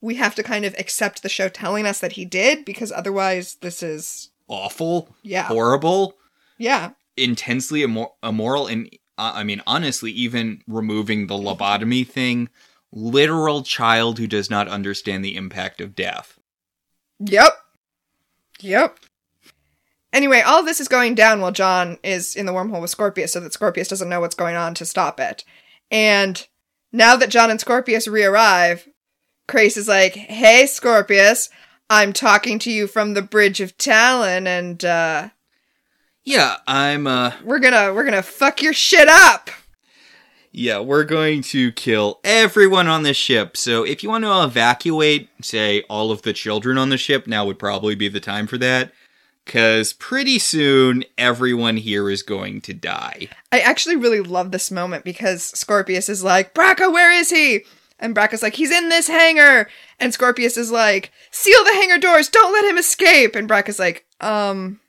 we 0.00 0.14
have 0.14 0.34
to 0.36 0.42
kind 0.42 0.64
of 0.64 0.74
accept 0.78 1.22
the 1.22 1.28
show 1.28 1.48
telling 1.48 1.84
us 1.86 2.00
that 2.00 2.12
he 2.12 2.24
did 2.24 2.64
because 2.64 2.90
otherwise 2.92 3.56
this 3.60 3.82
is 3.82 4.30
Awful, 4.48 5.14
yeah. 5.22 5.44
horrible, 5.44 6.14
Yeah. 6.58 6.90
intensely 7.16 7.80
immor- 7.80 8.12
immoral, 8.22 8.66
and 8.66 8.88
uh, 9.18 9.32
I 9.36 9.44
mean, 9.44 9.60
honestly, 9.66 10.10
even 10.12 10.62
removing 10.66 11.26
the 11.26 11.34
lobotomy 11.34 12.06
thing, 12.06 12.48
literal 12.92 13.62
child 13.62 14.18
who 14.18 14.26
does 14.26 14.50
not 14.50 14.68
understand 14.68 15.24
the 15.24 15.36
impact 15.36 15.80
of 15.80 15.94
death. 15.94 16.38
Yep. 17.20 17.52
Yep. 18.60 18.98
Anyway, 20.12 20.40
all 20.40 20.64
this 20.64 20.80
is 20.80 20.88
going 20.88 21.14
down 21.14 21.40
while 21.40 21.52
John 21.52 21.98
is 22.02 22.34
in 22.34 22.46
the 22.46 22.52
wormhole 22.52 22.80
with 22.80 22.90
Scorpius 22.90 23.32
so 23.32 23.40
that 23.40 23.52
Scorpius 23.52 23.88
doesn't 23.88 24.08
know 24.08 24.20
what's 24.20 24.34
going 24.34 24.56
on 24.56 24.74
to 24.74 24.84
stop 24.84 25.20
it. 25.20 25.44
And 25.90 26.44
now 26.92 27.14
that 27.16 27.30
John 27.30 27.50
and 27.50 27.60
Scorpius 27.60 28.08
re-arrive, 28.08 28.88
Crais 29.46 29.76
is 29.76 29.86
like, 29.88 30.14
Hey 30.14 30.66
Scorpius, 30.66 31.48
I'm 31.88 32.12
talking 32.12 32.58
to 32.60 32.70
you 32.72 32.86
from 32.88 33.14
the 33.14 33.22
Bridge 33.22 33.60
of 33.60 33.76
Talyn 33.78 34.46
and 34.46 34.84
uh 34.84 35.28
Yeah, 36.24 36.56
I'm. 36.66 37.06
uh 37.06 37.32
we're 37.44 37.58
gonna 37.60 37.92
we're 37.94 38.04
gonna 38.04 38.22
fuck 38.22 38.62
your 38.62 38.72
shit 38.72 39.08
up. 39.08 39.50
Yeah, 40.52 40.80
we're 40.80 41.04
going 41.04 41.42
to 41.42 41.70
kill 41.72 42.18
everyone 42.24 42.88
on 42.88 43.04
the 43.04 43.14
ship. 43.14 43.56
So 43.56 43.84
if 43.84 44.02
you 44.02 44.08
want 44.08 44.24
to 44.24 44.42
evacuate, 44.42 45.28
say, 45.42 45.82
all 45.82 46.10
of 46.10 46.22
the 46.22 46.32
children 46.32 46.76
on 46.76 46.88
the 46.88 46.98
ship, 46.98 47.28
now 47.28 47.46
would 47.46 47.58
probably 47.58 47.94
be 47.94 48.08
the 48.08 48.18
time 48.18 48.48
for 48.48 48.58
that. 48.58 48.92
Because 49.44 49.92
pretty 49.92 50.38
soon, 50.38 51.04
everyone 51.16 51.76
here 51.76 52.10
is 52.10 52.22
going 52.22 52.60
to 52.62 52.74
die. 52.74 53.28
I 53.52 53.60
actually 53.60 53.96
really 53.96 54.20
love 54.20 54.50
this 54.50 54.70
moment 54.70 55.04
because 55.04 55.44
Scorpius 55.44 56.08
is 56.08 56.24
like, 56.24 56.52
Braca, 56.52 56.92
where 56.92 57.12
is 57.12 57.30
he? 57.30 57.64
And 58.00 58.14
Braca's 58.14 58.42
like, 58.42 58.54
he's 58.54 58.70
in 58.70 58.88
this 58.88 59.08
hangar. 59.08 59.68
And 59.98 60.12
Scorpius 60.12 60.56
is 60.56 60.70
like, 60.70 61.12
seal 61.30 61.62
the 61.64 61.74
hangar 61.74 61.98
doors, 61.98 62.28
don't 62.28 62.52
let 62.52 62.64
him 62.64 62.78
escape. 62.78 63.36
And 63.36 63.48
Braca's 63.48 63.78
like, 63.78 64.04
um, 64.20 64.80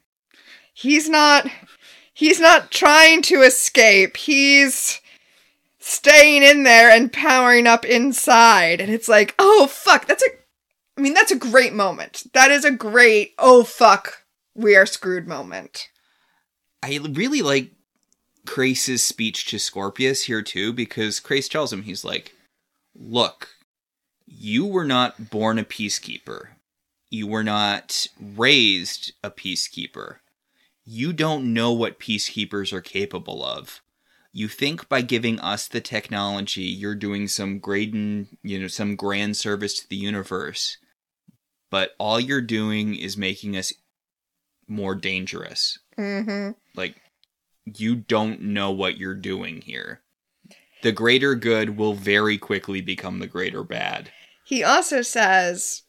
he's 0.73 1.07
not, 1.07 1.47
he's 2.13 2.39
not 2.39 2.71
trying 2.71 3.21
to 3.23 3.41
escape. 3.41 4.17
He's 4.17 5.00
staying 5.81 6.43
in 6.43 6.63
there 6.63 6.89
and 6.89 7.11
powering 7.11 7.67
up 7.67 7.83
inside. 7.83 8.79
And 8.79 8.91
it's 8.91 9.09
like, 9.09 9.35
oh 9.39 9.67
fuck, 9.67 10.05
that's 10.05 10.23
a, 10.23 10.27
I 10.97 11.01
mean, 11.01 11.13
that's 11.13 11.31
a 11.31 11.37
great 11.37 11.73
moment. 11.73 12.23
That 12.33 12.51
is 12.51 12.63
a 12.63 12.71
great, 12.71 13.33
oh 13.37 13.63
fuck, 13.63 14.23
we 14.55 14.75
are 14.75 14.85
screwed 14.85 15.27
moment. 15.27 15.89
I 16.83 16.99
really 17.11 17.41
like 17.41 17.71
Crais's 18.45 19.03
speech 19.03 19.45
to 19.47 19.59
Scorpius 19.59 20.23
here 20.23 20.41
too, 20.41 20.71
because 20.71 21.19
Crais 21.19 21.49
tells 21.49 21.73
him, 21.73 21.83
he's 21.83 22.05
like, 22.05 22.33
Look, 22.93 23.49
you 24.27 24.65
were 24.65 24.85
not 24.85 25.29
born 25.29 25.57
a 25.57 25.63
peacekeeper. 25.63 26.49
You 27.09 27.27
were 27.27 27.43
not 27.43 28.07
raised 28.19 29.13
a 29.23 29.31
peacekeeper. 29.31 30.17
You 30.85 31.13
don't 31.13 31.53
know 31.53 31.71
what 31.71 31.99
peacekeepers 31.99 32.73
are 32.73 32.81
capable 32.81 33.43
of. 33.43 33.81
You 34.33 34.47
think 34.47 34.87
by 34.87 35.01
giving 35.01 35.39
us 35.39 35.67
the 35.67 35.81
technology, 35.81 36.61
you're 36.63 36.95
doing 36.95 37.27
some 37.27 37.59
great, 37.59 37.93
you 37.93 38.59
know, 38.59 38.67
some 38.67 38.95
grand 38.95 39.35
service 39.35 39.79
to 39.79 39.89
the 39.89 39.97
universe. 39.97 40.77
But 41.69 41.91
all 41.97 42.19
you're 42.19 42.41
doing 42.41 42.95
is 42.95 43.17
making 43.17 43.57
us 43.57 43.73
more 44.67 44.95
dangerous. 44.95 45.79
Mm-hmm. 45.97 46.51
Like, 46.75 46.95
you 47.65 47.95
don't 47.95 48.41
know 48.41 48.71
what 48.71 48.97
you're 48.97 49.13
doing 49.13 49.61
here. 49.61 50.01
The 50.81 50.91
greater 50.91 51.35
good 51.35 51.77
will 51.77 51.93
very 51.93 52.37
quickly 52.37 52.81
become 52.81 53.19
the 53.19 53.27
greater 53.27 53.63
bad. 53.63 54.11
He 54.45 54.63
also 54.63 55.01
says, 55.01 55.83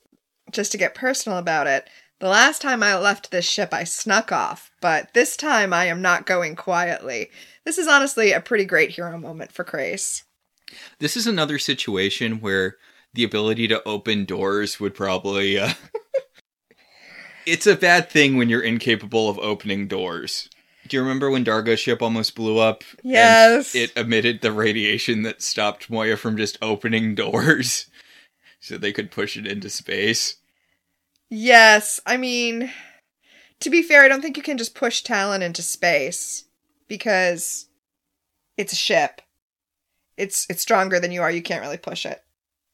just 0.50 0.70
to 0.72 0.78
get 0.78 0.94
personal 0.94 1.38
about 1.38 1.66
it, 1.66 1.88
the 2.18 2.28
last 2.28 2.62
time 2.62 2.82
I 2.82 2.96
left 2.96 3.30
this 3.30 3.48
ship, 3.48 3.72
I 3.72 3.84
snuck 3.84 4.30
off, 4.30 4.70
but 4.80 5.14
this 5.14 5.36
time 5.36 5.72
I 5.72 5.86
am 5.86 6.02
not 6.02 6.26
going 6.26 6.54
quietly. 6.54 7.30
This 7.64 7.78
is 7.78 7.86
honestly 7.86 8.32
a 8.32 8.40
pretty 8.40 8.64
great 8.64 8.90
hero 8.90 9.16
moment 9.18 9.52
for 9.52 9.64
Crais. 9.64 10.24
This 10.98 11.16
is 11.16 11.26
another 11.26 11.58
situation 11.58 12.40
where 12.40 12.76
the 13.14 13.24
ability 13.24 13.68
to 13.68 13.82
open 13.84 14.24
doors 14.24 14.80
would 14.80 14.94
probably. 14.94 15.58
Uh... 15.58 15.72
it's 17.46 17.66
a 17.66 17.76
bad 17.76 18.10
thing 18.10 18.36
when 18.36 18.48
you're 18.48 18.62
incapable 18.62 19.28
of 19.28 19.38
opening 19.38 19.86
doors. 19.86 20.48
Do 20.88 20.96
you 20.96 21.02
remember 21.02 21.30
when 21.30 21.44
Dargo's 21.44 21.78
ship 21.78 22.02
almost 22.02 22.34
blew 22.34 22.58
up? 22.58 22.82
and 23.04 23.12
Yes. 23.12 23.74
it 23.74 23.96
emitted 23.96 24.40
the 24.40 24.52
radiation 24.52 25.22
that 25.22 25.42
stopped 25.42 25.88
Moya 25.88 26.16
from 26.16 26.36
just 26.36 26.58
opening 26.60 27.14
doors 27.16 27.86
so 28.60 28.76
they 28.76 28.92
could 28.92 29.10
push 29.10 29.36
it 29.36 29.46
into 29.46 29.70
space. 29.70 30.36
Yes, 31.28 32.00
I 32.04 32.16
mean, 32.16 32.70
to 33.60 33.70
be 33.70 33.82
fair, 33.82 34.02
I 34.02 34.08
don't 34.08 34.20
think 34.20 34.36
you 34.36 34.42
can 34.42 34.58
just 34.58 34.74
push 34.74 35.02
Talyn 35.02 35.40
into 35.40 35.62
space 35.62 36.44
because 36.92 37.68
it's 38.58 38.74
a 38.74 38.76
ship. 38.76 39.22
It's 40.18 40.46
it's 40.50 40.60
stronger 40.60 41.00
than 41.00 41.10
you 41.10 41.22
are. 41.22 41.30
You 41.30 41.40
can't 41.40 41.62
really 41.62 41.78
push 41.78 42.04
it 42.04 42.22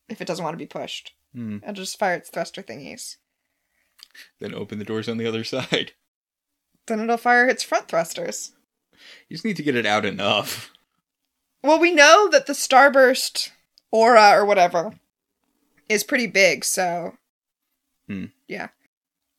if 0.08 0.20
it 0.20 0.26
doesn't 0.26 0.42
want 0.42 0.54
to 0.54 0.58
be 0.58 0.66
pushed. 0.66 1.12
Hmm. 1.32 1.58
It'll 1.62 1.74
just 1.74 2.00
fire 2.00 2.14
its 2.14 2.28
thruster 2.28 2.60
thingies. 2.60 3.18
Then 4.40 4.56
open 4.56 4.80
the 4.80 4.84
doors 4.84 5.08
on 5.08 5.18
the 5.18 5.26
other 5.26 5.44
side. 5.54 5.92
Then 6.88 6.98
it'll 6.98 7.16
fire 7.16 7.46
its 7.48 7.62
front 7.62 7.86
thrusters. 7.86 8.50
You 9.28 9.36
just 9.36 9.44
need 9.44 9.56
to 9.58 9.62
get 9.62 9.76
it 9.76 9.86
out 9.86 10.04
enough. 10.04 10.72
Well, 11.62 11.78
we 11.78 11.92
know 11.92 12.28
that 12.28 12.46
the 12.46 12.54
starburst 12.54 13.50
aura 13.92 14.32
or 14.32 14.44
whatever 14.44 14.94
is 15.88 16.02
pretty 16.02 16.26
big, 16.26 16.64
so 16.64 17.18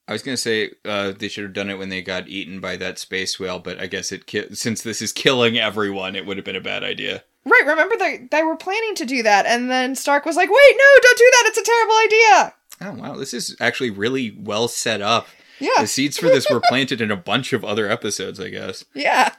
I 0.09 0.13
was 0.13 0.23
gonna 0.23 0.37
say 0.37 0.71
uh, 0.83 1.11
they 1.11 1.27
should 1.27 1.43
have 1.43 1.53
done 1.53 1.69
it 1.69 1.77
when 1.77 1.89
they 1.89 2.01
got 2.01 2.27
eaten 2.27 2.59
by 2.59 2.75
that 2.77 2.97
space 2.97 3.39
whale, 3.39 3.59
but 3.59 3.79
I 3.79 3.85
guess 3.85 4.11
it 4.11 4.25
ki- 4.25 4.55
since 4.55 4.81
this 4.81 5.03
is 5.03 5.13
killing 5.13 5.59
everyone, 5.59 6.15
it 6.15 6.25
would 6.25 6.35
have 6.37 6.45
been 6.45 6.55
a 6.55 6.61
bad 6.61 6.83
idea. 6.83 7.23
right. 7.45 7.63
Remember 7.65 7.95
they 7.95 8.27
they 8.31 8.41
were 8.43 8.57
planning 8.57 8.95
to 8.95 9.05
do 9.05 9.21
that, 9.21 9.45
and 9.45 9.69
then 9.69 9.93
Stark 9.95 10.25
was 10.25 10.35
like, 10.35 10.49
"Wait, 10.49 10.75
no, 10.77 11.01
don't 11.01 11.17
do 11.17 11.29
that. 11.31 11.43
It's 11.45 11.57
a 11.59 11.63
terrible 11.63 11.95
idea." 12.05 12.53
Oh 12.81 13.09
wow, 13.11 13.17
this 13.17 13.33
is 13.35 13.55
actually 13.59 13.91
really 13.91 14.35
well 14.39 14.67
set 14.67 14.99
up. 15.01 15.27
Yeah, 15.59 15.69
The 15.81 15.87
seeds 15.87 16.17
for 16.17 16.25
this 16.27 16.49
were 16.49 16.61
planted 16.69 17.01
in 17.01 17.11
a 17.11 17.15
bunch 17.17 17.53
of 17.53 17.63
other 17.63 17.87
episodes, 17.89 18.39
I 18.39 18.49
guess. 18.49 18.85
yeah. 18.95 19.33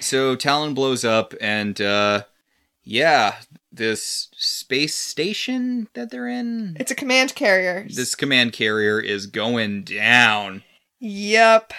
So 0.00 0.34
Talyn 0.36 0.74
blows 0.74 1.04
up, 1.04 1.34
and 1.40 1.80
uh, 1.80 2.24
yeah, 2.84 3.36
this 3.72 4.28
space 4.36 4.94
station 4.94 5.88
that 5.94 6.10
they're 6.10 6.28
in, 6.28 6.76
It's 6.78 6.90
a 6.92 6.94
command 6.94 7.34
carrier. 7.34 7.86
this 7.88 8.14
command 8.14 8.52
carrier 8.52 9.00
is 9.00 9.26
going 9.26 9.82
down. 9.84 10.62
Yep. 11.00 11.72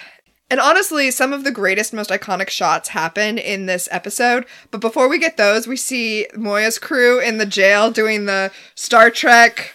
And 0.48 0.60
honestly, 0.60 1.10
some 1.10 1.32
of 1.32 1.42
the 1.42 1.50
greatest, 1.50 1.92
most 1.92 2.10
iconic 2.10 2.50
shots 2.50 2.90
happen 2.90 3.36
in 3.38 3.66
this 3.66 3.88
episode. 3.90 4.46
But 4.70 4.80
before 4.80 5.08
we 5.08 5.18
get 5.18 5.36
those, 5.36 5.66
we 5.66 5.76
see 5.76 6.26
Moya's 6.36 6.78
crew 6.78 7.18
in 7.20 7.38
the 7.38 7.46
jail 7.46 7.90
doing 7.90 8.26
the 8.26 8.52
Star 8.76 9.10
Trek. 9.10 9.74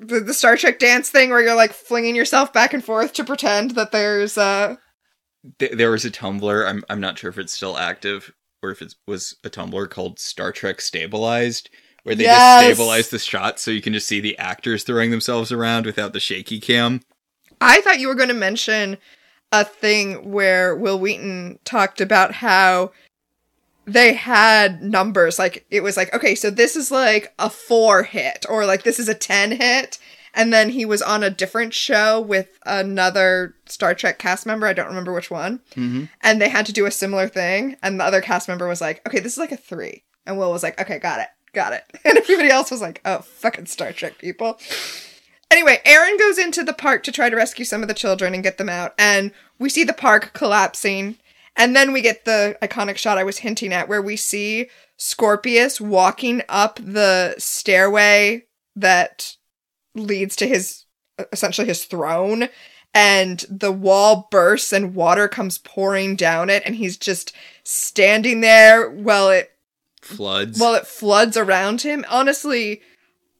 The, 0.00 0.20
the 0.20 0.34
Star 0.34 0.56
Trek 0.56 0.78
dance 0.78 1.10
thing 1.10 1.30
where 1.30 1.40
you're 1.40 1.56
like 1.56 1.72
flinging 1.72 2.14
yourself 2.14 2.52
back 2.52 2.72
and 2.74 2.84
forth 2.84 3.12
to 3.14 3.24
pretend 3.24 3.72
that 3.72 3.90
there's 3.92 4.36
uh 4.36 4.76
Th- 5.58 5.72
there 5.72 5.90
was 5.92 6.04
a 6.04 6.10
Tumblr. 6.10 6.68
I'm 6.68 6.84
I'm 6.90 7.00
not 7.00 7.18
sure 7.18 7.30
if 7.30 7.38
it's 7.38 7.52
still 7.52 7.78
active 7.78 8.32
or 8.62 8.70
if 8.70 8.82
it 8.82 8.94
was 9.06 9.36
a 9.44 9.50
Tumblr 9.50 9.88
called 9.90 10.18
Star 10.18 10.52
Trek 10.52 10.80
Stabilized, 10.80 11.70
where 12.02 12.14
they 12.14 12.24
Yes! 12.24 12.62
just 12.62 12.76
stabilize 12.76 13.08
the 13.10 13.18
shot 13.18 13.58
so 13.58 13.70
you 13.70 13.82
can 13.82 13.92
just 13.92 14.06
see 14.08 14.20
the 14.20 14.38
actors 14.38 14.84
throwing 14.84 15.10
themselves 15.10 15.52
around 15.52 15.86
without 15.86 16.12
the 16.12 16.20
shaky 16.20 16.60
cam. 16.60 17.00
I 17.60 17.80
thought 17.80 18.00
you 18.00 18.08
were 18.08 18.14
going 18.14 18.28
to 18.28 18.34
mention 18.34 18.98
a 19.52 19.64
thing 19.64 20.30
where 20.30 20.76
Wil 20.76 20.98
Wheaton 20.98 21.58
talked 21.64 22.00
about 22.00 22.32
how 22.34 22.92
they 23.86 24.12
had 24.12 24.82
numbers. 24.82 25.38
Like, 25.38 25.64
it 25.70 25.82
was 25.82 25.96
like, 25.96 26.14
okay, 26.14 26.34
so 26.34 26.50
this 26.50 26.76
is 26.76 26.90
like 26.90 27.32
a 27.38 27.50
four 27.50 28.02
hit, 28.02 28.44
or 28.48 28.66
like 28.66 28.82
this 28.82 28.98
is 28.98 29.08
a 29.08 29.14
10 29.14 29.52
hit. 29.52 29.98
And 30.38 30.52
then 30.52 30.70
he 30.70 30.84
was 30.84 31.02
on 31.02 31.24
a 31.24 31.30
different 31.30 31.74
show 31.74 32.20
with 32.20 32.60
another 32.64 33.56
Star 33.66 33.92
Trek 33.92 34.20
cast 34.20 34.46
member. 34.46 34.68
I 34.68 34.72
don't 34.72 34.86
remember 34.86 35.12
which 35.12 35.32
one. 35.32 35.58
Mm-hmm. 35.72 36.04
And 36.22 36.40
they 36.40 36.48
had 36.48 36.64
to 36.66 36.72
do 36.72 36.86
a 36.86 36.92
similar 36.92 37.26
thing. 37.26 37.76
And 37.82 37.98
the 37.98 38.04
other 38.04 38.20
cast 38.20 38.46
member 38.46 38.68
was 38.68 38.80
like, 38.80 39.04
okay, 39.04 39.18
this 39.18 39.32
is 39.32 39.38
like 39.38 39.50
a 39.50 39.56
three. 39.56 40.04
And 40.24 40.38
Will 40.38 40.52
was 40.52 40.62
like, 40.62 40.80
okay, 40.80 41.00
got 41.00 41.18
it, 41.18 41.26
got 41.52 41.72
it. 41.72 41.82
And 42.04 42.16
everybody 42.16 42.50
else 42.50 42.70
was 42.70 42.80
like, 42.80 43.00
oh, 43.04 43.18
fucking 43.18 43.66
Star 43.66 43.92
Trek 43.92 44.18
people. 44.18 44.60
Anyway, 45.50 45.80
Aaron 45.84 46.16
goes 46.16 46.38
into 46.38 46.62
the 46.62 46.72
park 46.72 47.02
to 47.02 47.12
try 47.12 47.28
to 47.28 47.36
rescue 47.36 47.64
some 47.64 47.82
of 47.82 47.88
the 47.88 47.94
children 47.94 48.32
and 48.32 48.44
get 48.44 48.58
them 48.58 48.68
out. 48.68 48.94
And 48.96 49.32
we 49.58 49.68
see 49.68 49.82
the 49.82 49.92
park 49.92 50.34
collapsing. 50.34 51.16
And 51.56 51.74
then 51.74 51.92
we 51.92 52.00
get 52.00 52.26
the 52.26 52.56
iconic 52.62 52.96
shot 52.96 53.18
I 53.18 53.24
was 53.24 53.38
hinting 53.38 53.72
at 53.72 53.88
where 53.88 54.02
we 54.02 54.14
see 54.14 54.68
Scorpius 54.96 55.80
walking 55.80 56.42
up 56.48 56.78
the 56.80 57.34
stairway 57.38 58.44
that 58.76 59.34
leads 59.98 60.36
to 60.36 60.46
his 60.46 60.84
essentially 61.32 61.66
his 61.66 61.84
throne 61.84 62.48
and 62.94 63.44
the 63.50 63.72
wall 63.72 64.28
bursts 64.30 64.72
and 64.72 64.94
water 64.94 65.28
comes 65.28 65.58
pouring 65.58 66.16
down 66.16 66.48
it 66.48 66.62
and 66.64 66.76
he's 66.76 66.96
just 66.96 67.34
standing 67.64 68.40
there 68.40 68.88
while 68.90 69.28
it 69.28 69.52
Floods. 70.00 70.58
while 70.58 70.74
it 70.74 70.86
floods 70.86 71.36
around 71.36 71.82
him. 71.82 72.04
Honestly, 72.08 72.80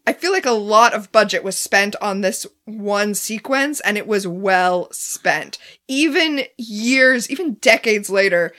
I 0.07 0.13
feel 0.13 0.33
like 0.33 0.47
a 0.47 0.53
lot 0.53 0.95
of 0.95 1.13
budget 1.13 1.45
was 1.45 1.57
spent 1.57 1.95
on 2.01 2.21
this 2.21 2.47
one 2.65 3.15
sequence 3.15 3.81
and 3.81 3.97
it 3.97 4.07
was 4.07 4.27
well 4.27 4.89
spent. 4.91 5.59
Even 5.87 6.43
years, 6.57 7.31
even 7.31 7.55
decades 7.55 8.11
later, 8.11 8.53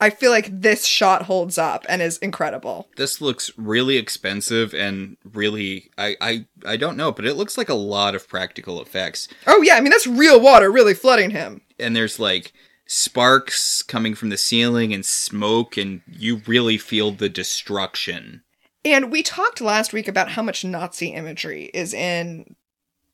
I 0.00 0.10
feel 0.10 0.30
like 0.30 0.60
this 0.60 0.84
shot 0.84 1.22
holds 1.22 1.56
up 1.56 1.86
and 1.88 2.02
is 2.02 2.18
incredible. 2.18 2.88
this 2.96 3.20
looks 3.20 3.50
really 3.56 3.96
expensive 3.96 4.74
and 4.74 5.16
really 5.24 5.90
I, 5.96 6.16
I 6.20 6.46
I 6.66 6.76
don't 6.76 6.96
know, 6.96 7.12
but 7.12 7.24
it 7.24 7.34
looks 7.34 7.56
like 7.56 7.68
a 7.68 7.74
lot 7.74 8.14
of 8.14 8.28
practical 8.28 8.80
effects. 8.82 9.28
Oh 9.46 9.62
yeah, 9.62 9.74
I 9.76 9.80
mean 9.80 9.90
that's 9.90 10.06
real 10.06 10.40
water 10.40 10.70
really 10.70 10.94
flooding 10.94 11.30
him. 11.30 11.62
And 11.78 11.96
there's 11.96 12.18
like 12.18 12.52
sparks 12.86 13.82
coming 13.82 14.14
from 14.14 14.28
the 14.28 14.36
ceiling 14.36 14.92
and 14.94 15.04
smoke 15.04 15.76
and 15.76 16.02
you 16.06 16.42
really 16.46 16.78
feel 16.78 17.10
the 17.10 17.28
destruction. 17.28 18.42
And 18.84 19.10
we 19.10 19.22
talked 19.22 19.60
last 19.60 19.92
week 19.92 20.06
about 20.08 20.30
how 20.30 20.42
much 20.42 20.64
Nazi 20.64 21.08
imagery 21.08 21.70
is 21.74 21.92
in 21.92 22.54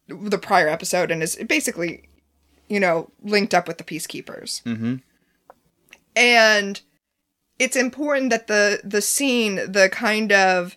the 0.09 0.37
prior 0.39 0.69
episode 0.69 1.11
and 1.11 1.23
is 1.23 1.37
basically, 1.49 2.09
you 2.69 2.79
know, 2.79 3.11
linked 3.23 3.55
up 3.55 3.67
with 3.67 3.79
the 3.79 3.85
peacekeepers. 3.85 4.63
Mm-hmm. 4.65 4.97
And 6.15 6.81
it's 7.59 7.77
important 7.77 8.31
that 8.31 8.47
the 8.49 8.81
the 8.83 9.01
scene 9.03 9.57
the 9.71 9.89
kind 9.91 10.33
of 10.33 10.77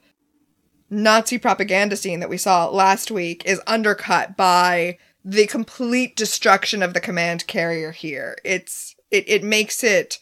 nazi 0.89 1.37
propaganda 1.37 1.95
scene 1.95 2.19
that 2.19 2.29
we 2.29 2.37
saw 2.37 2.69
last 2.69 3.09
week 3.09 3.43
is 3.45 3.61
undercut 3.65 4.37
by 4.37 4.97
the 5.23 5.47
complete 5.47 6.15
destruction 6.15 6.83
of 6.83 6.93
the 6.93 6.99
command 6.99 7.47
carrier 7.47 7.91
here 7.91 8.37
it's 8.45 8.95
it, 9.09 9.27
it 9.27 9.43
makes 9.43 9.83
it 9.83 10.19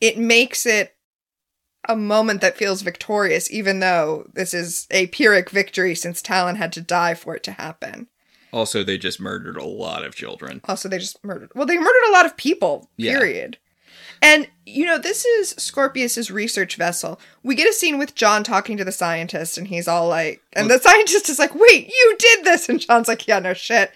it 0.00 0.18
makes 0.18 0.66
it 0.66 0.94
a 1.88 1.96
moment 1.96 2.42
that 2.42 2.56
feels 2.58 2.82
victorious 2.82 3.50
even 3.50 3.80
though 3.80 4.28
this 4.34 4.52
is 4.52 4.86
a 4.90 5.06
pyrrhic 5.06 5.48
victory 5.48 5.94
since 5.94 6.20
Talyn 6.20 6.56
had 6.56 6.72
to 6.74 6.80
die 6.82 7.14
for 7.14 7.34
it 7.34 7.42
to 7.44 7.52
happen 7.52 8.08
Also, 8.52 8.84
they 8.84 8.98
just 8.98 9.18
murdered 9.20 9.56
a 9.56 9.64
lot 9.64 10.04
of 10.04 10.14
children. 10.14 10.60
also, 10.64 10.88
they 10.88 10.98
just 10.98 11.24
murdered. 11.24 11.50
Well, 11.56 11.66
they 11.66 11.76
murdered 11.76 12.08
a 12.08 12.12
lot 12.12 12.24
of 12.24 12.36
people. 12.36 12.88
Period. 12.96 13.58
And 14.24 14.48
you 14.64 14.86
know, 14.86 14.96
this 14.96 15.26
is 15.26 15.50
Scorpius's 15.58 16.30
research 16.30 16.76
vessel. 16.76 17.20
We 17.42 17.54
get 17.54 17.68
a 17.68 17.74
scene 17.74 17.98
with 17.98 18.14
John 18.14 18.42
talking 18.42 18.78
to 18.78 18.84
the 18.84 18.90
scientist, 18.90 19.58
and 19.58 19.68
he's 19.68 19.86
all 19.86 20.08
like, 20.08 20.42
and 20.54 20.70
the 20.70 20.78
scientist 20.78 21.28
is 21.28 21.38
like, 21.38 21.54
"Wait, 21.54 21.88
you 21.88 22.16
did 22.18 22.44
this?" 22.44 22.68
And 22.70 22.80
John's 22.80 23.06
like, 23.06 23.28
"Yeah, 23.28 23.38
no 23.38 23.52
shit." 23.52 23.92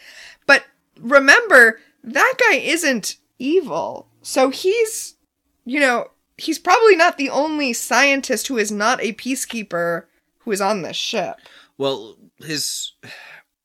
But 0.46 0.64
remember, 1.00 1.80
that 2.04 2.34
guy 2.38 2.56
isn't 2.56 3.16
evil, 3.38 4.06
so 4.20 4.50
he's, 4.50 5.14
you 5.64 5.80
know, 5.80 6.08
he's 6.36 6.58
probably 6.58 6.94
not 6.94 7.16
the 7.16 7.30
only 7.30 7.72
scientist 7.72 8.48
who 8.48 8.58
is 8.58 8.70
not 8.70 9.02
a 9.02 9.14
peacekeeper 9.14 10.04
who 10.40 10.52
is 10.52 10.60
on 10.60 10.82
this 10.82 10.96
ship. 10.96 11.36
Well, 11.78 12.18
his 12.44 12.92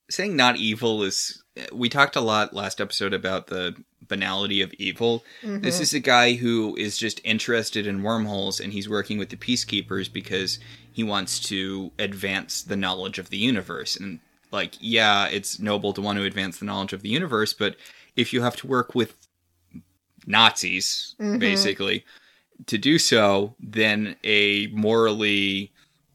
saying 0.09 0.37
not 0.37 0.55
evil 0.55 1.03
is. 1.03 1.43
We 1.73 1.89
talked 1.89 2.15
a 2.15 2.21
lot 2.21 2.53
last 2.53 2.79
episode 2.79 3.13
about 3.13 3.47
the 3.47 3.75
banality 4.13 4.61
of 4.61 4.73
evil. 4.75 5.23
This 5.41 5.75
mm-hmm. 5.75 5.83
is 5.83 5.93
a 5.93 5.99
guy 5.99 6.33
who 6.33 6.75
is 6.75 6.97
just 6.97 7.19
interested 7.23 7.87
in 7.87 8.03
wormholes 8.03 8.59
and 8.59 8.71
he's 8.71 8.87
working 8.87 9.17
with 9.17 9.29
the 9.29 9.37
peacekeepers 9.37 10.11
because 10.11 10.59
he 10.91 11.03
wants 11.03 11.39
to 11.51 11.91
advance 11.97 12.61
the 12.61 12.75
knowledge 12.75 13.17
of 13.17 13.29
the 13.29 13.37
universe. 13.37 13.95
And, 13.95 14.19
like, 14.51 14.73
yeah, 14.79 15.27
it's 15.27 15.59
noble 15.59 15.93
to 15.93 16.01
want 16.01 16.19
to 16.19 16.25
advance 16.25 16.59
the 16.59 16.65
knowledge 16.65 16.93
of 16.93 17.01
the 17.01 17.09
universe, 17.09 17.53
but 17.53 17.75
if 18.15 18.33
you 18.33 18.43
have 18.43 18.55
to 18.57 18.67
work 18.67 18.93
with 18.93 19.15
Nazis, 20.27 21.15
mm-hmm. 21.19 21.39
basically, 21.39 22.05
to 22.67 22.77
do 22.77 22.99
so, 22.99 23.55
then 23.59 24.15
a 24.23 24.67
morally 24.67 25.71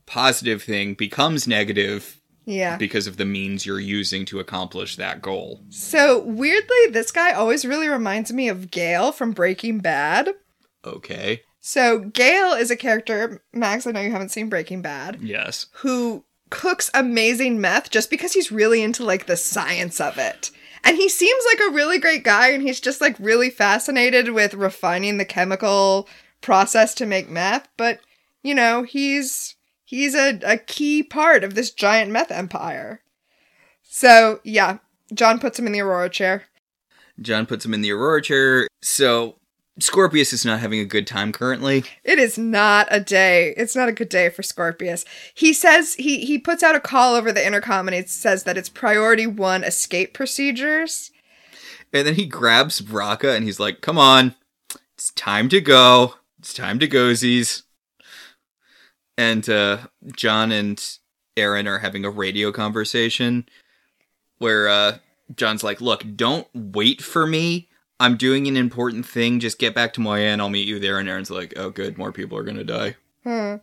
positive 0.06 0.62
thing 0.62 0.94
becomes 0.94 1.48
negative 1.48 2.17
Yeah. 2.48 2.76
because 2.78 3.06
of 3.06 3.18
the 3.18 3.24
means 3.26 3.66
you're 3.66 3.78
using 3.78 4.24
to 4.26 4.40
accomplish 4.40 4.96
that 4.96 5.20
goal. 5.20 5.62
So 5.68 6.20
weirdly, 6.20 6.86
this 6.90 7.10
guy 7.12 7.32
always 7.32 7.64
really 7.66 7.88
reminds 7.88 8.32
me 8.32 8.48
of 8.48 8.70
Gale 8.70 9.12
from 9.12 9.32
Breaking 9.32 9.80
Bad. 9.80 10.30
Okay. 10.84 11.42
So 11.60 11.98
Gale 11.98 12.52
is 12.52 12.70
a 12.70 12.76
character, 12.76 13.42
Max, 13.52 13.86
I 13.86 13.90
know 13.90 14.00
you 14.00 14.10
haven't 14.10 14.30
seen 14.30 14.48
Breaking 14.48 14.80
Bad, 14.80 15.18
Yes. 15.20 15.66
who 15.72 16.24
cooks 16.50 16.90
amazing 16.94 17.60
meth 17.60 17.90
just 17.90 18.08
because 18.08 18.32
he's 18.32 18.50
really 18.50 18.82
into 18.82 19.04
like 19.04 19.26
the 19.26 19.36
science 19.36 20.00
of 20.00 20.16
it. 20.16 20.50
And 20.84 20.96
he 20.96 21.08
seems 21.10 21.44
like 21.52 21.60
a 21.68 21.74
really 21.74 21.98
great 21.98 22.24
guy 22.24 22.52
and 22.52 22.62
he's 22.62 22.80
just 22.80 23.00
like 23.02 23.16
really 23.18 23.50
fascinated 23.50 24.30
with 24.30 24.54
refining 24.54 25.18
the 25.18 25.24
chemical 25.26 26.08
process 26.40 26.94
to 26.94 27.04
make 27.04 27.28
meth, 27.28 27.68
but 27.76 28.00
you 28.42 28.54
know, 28.54 28.84
he's 28.84 29.56
he's 29.88 30.14
a, 30.14 30.38
a 30.44 30.58
key 30.58 31.02
part 31.02 31.42
of 31.42 31.54
this 31.54 31.70
giant 31.70 32.10
meth 32.10 32.30
empire. 32.30 33.00
So 33.82 34.40
yeah, 34.44 34.78
John 35.14 35.38
puts 35.38 35.58
him 35.58 35.66
in 35.66 35.72
the 35.72 35.80
Aurora 35.80 36.10
chair. 36.10 36.44
John 37.20 37.46
puts 37.46 37.64
him 37.64 37.72
in 37.72 37.80
the 37.80 37.90
Aurora 37.90 38.20
chair. 38.20 38.68
So 38.82 39.36
Scorpius 39.80 40.34
is 40.34 40.44
not 40.44 40.60
having 40.60 40.80
a 40.80 40.84
good 40.84 41.06
time 41.06 41.32
currently. 41.32 41.84
It 42.04 42.18
is 42.18 42.36
not 42.36 42.86
a 42.90 43.00
day. 43.00 43.54
It's 43.56 43.74
not 43.74 43.88
a 43.88 43.92
good 43.92 44.10
day 44.10 44.28
for 44.28 44.42
Scorpius. 44.42 45.06
He 45.34 45.54
says 45.54 45.94
he 45.94 46.26
he 46.26 46.38
puts 46.38 46.62
out 46.62 46.76
a 46.76 46.80
call 46.80 47.14
over 47.14 47.32
the 47.32 47.44
intercom 47.44 47.88
and 47.88 47.94
it 47.94 48.10
says 48.10 48.44
that 48.44 48.58
it's 48.58 48.68
priority 48.68 49.26
one 49.26 49.64
escape 49.64 50.12
procedures. 50.12 51.10
And 51.94 52.06
then 52.06 52.16
he 52.16 52.26
grabs 52.26 52.82
Braca 52.82 53.34
and 53.34 53.46
he's 53.46 53.58
like, 53.58 53.80
"Come 53.80 53.96
on, 53.96 54.34
it's 54.94 55.12
time 55.12 55.48
to 55.48 55.62
go. 55.62 56.16
It's 56.38 56.52
time 56.52 56.78
to 56.80 56.86
go, 56.86 57.14
Z's." 57.14 57.62
And 59.18 59.48
uh, 59.50 59.78
John 60.16 60.50
and 60.52 60.78
Aeryn 61.36 61.66
are 61.66 61.80
having 61.80 62.06
a 62.06 62.10
radio 62.10 62.52
conversation 62.52 63.46
where 64.38 64.68
uh, 64.68 64.98
John's 65.36 65.64
like, 65.64 65.80
"Look, 65.80 66.04
don't 66.16 66.46
wait 66.54 67.02
for 67.02 67.26
me. 67.26 67.68
I'm 68.00 68.16
doing 68.16 68.46
an 68.46 68.56
important 68.56 69.04
thing. 69.04 69.40
Just 69.40 69.58
get 69.58 69.74
back 69.74 69.92
to 69.94 70.00
Moya 70.00 70.28
and 70.28 70.40
I'll 70.40 70.48
meet 70.48 70.68
you 70.68 70.78
there." 70.78 70.98
And 70.98 71.08
Aeryn's 71.08 71.30
like, 71.30 71.52
"Oh, 71.56 71.68
good. 71.68 71.98
More 71.98 72.12
people 72.12 72.38
are 72.38 72.44
gonna 72.44 72.64
die." 72.64 72.96
Hmm. 73.24 73.56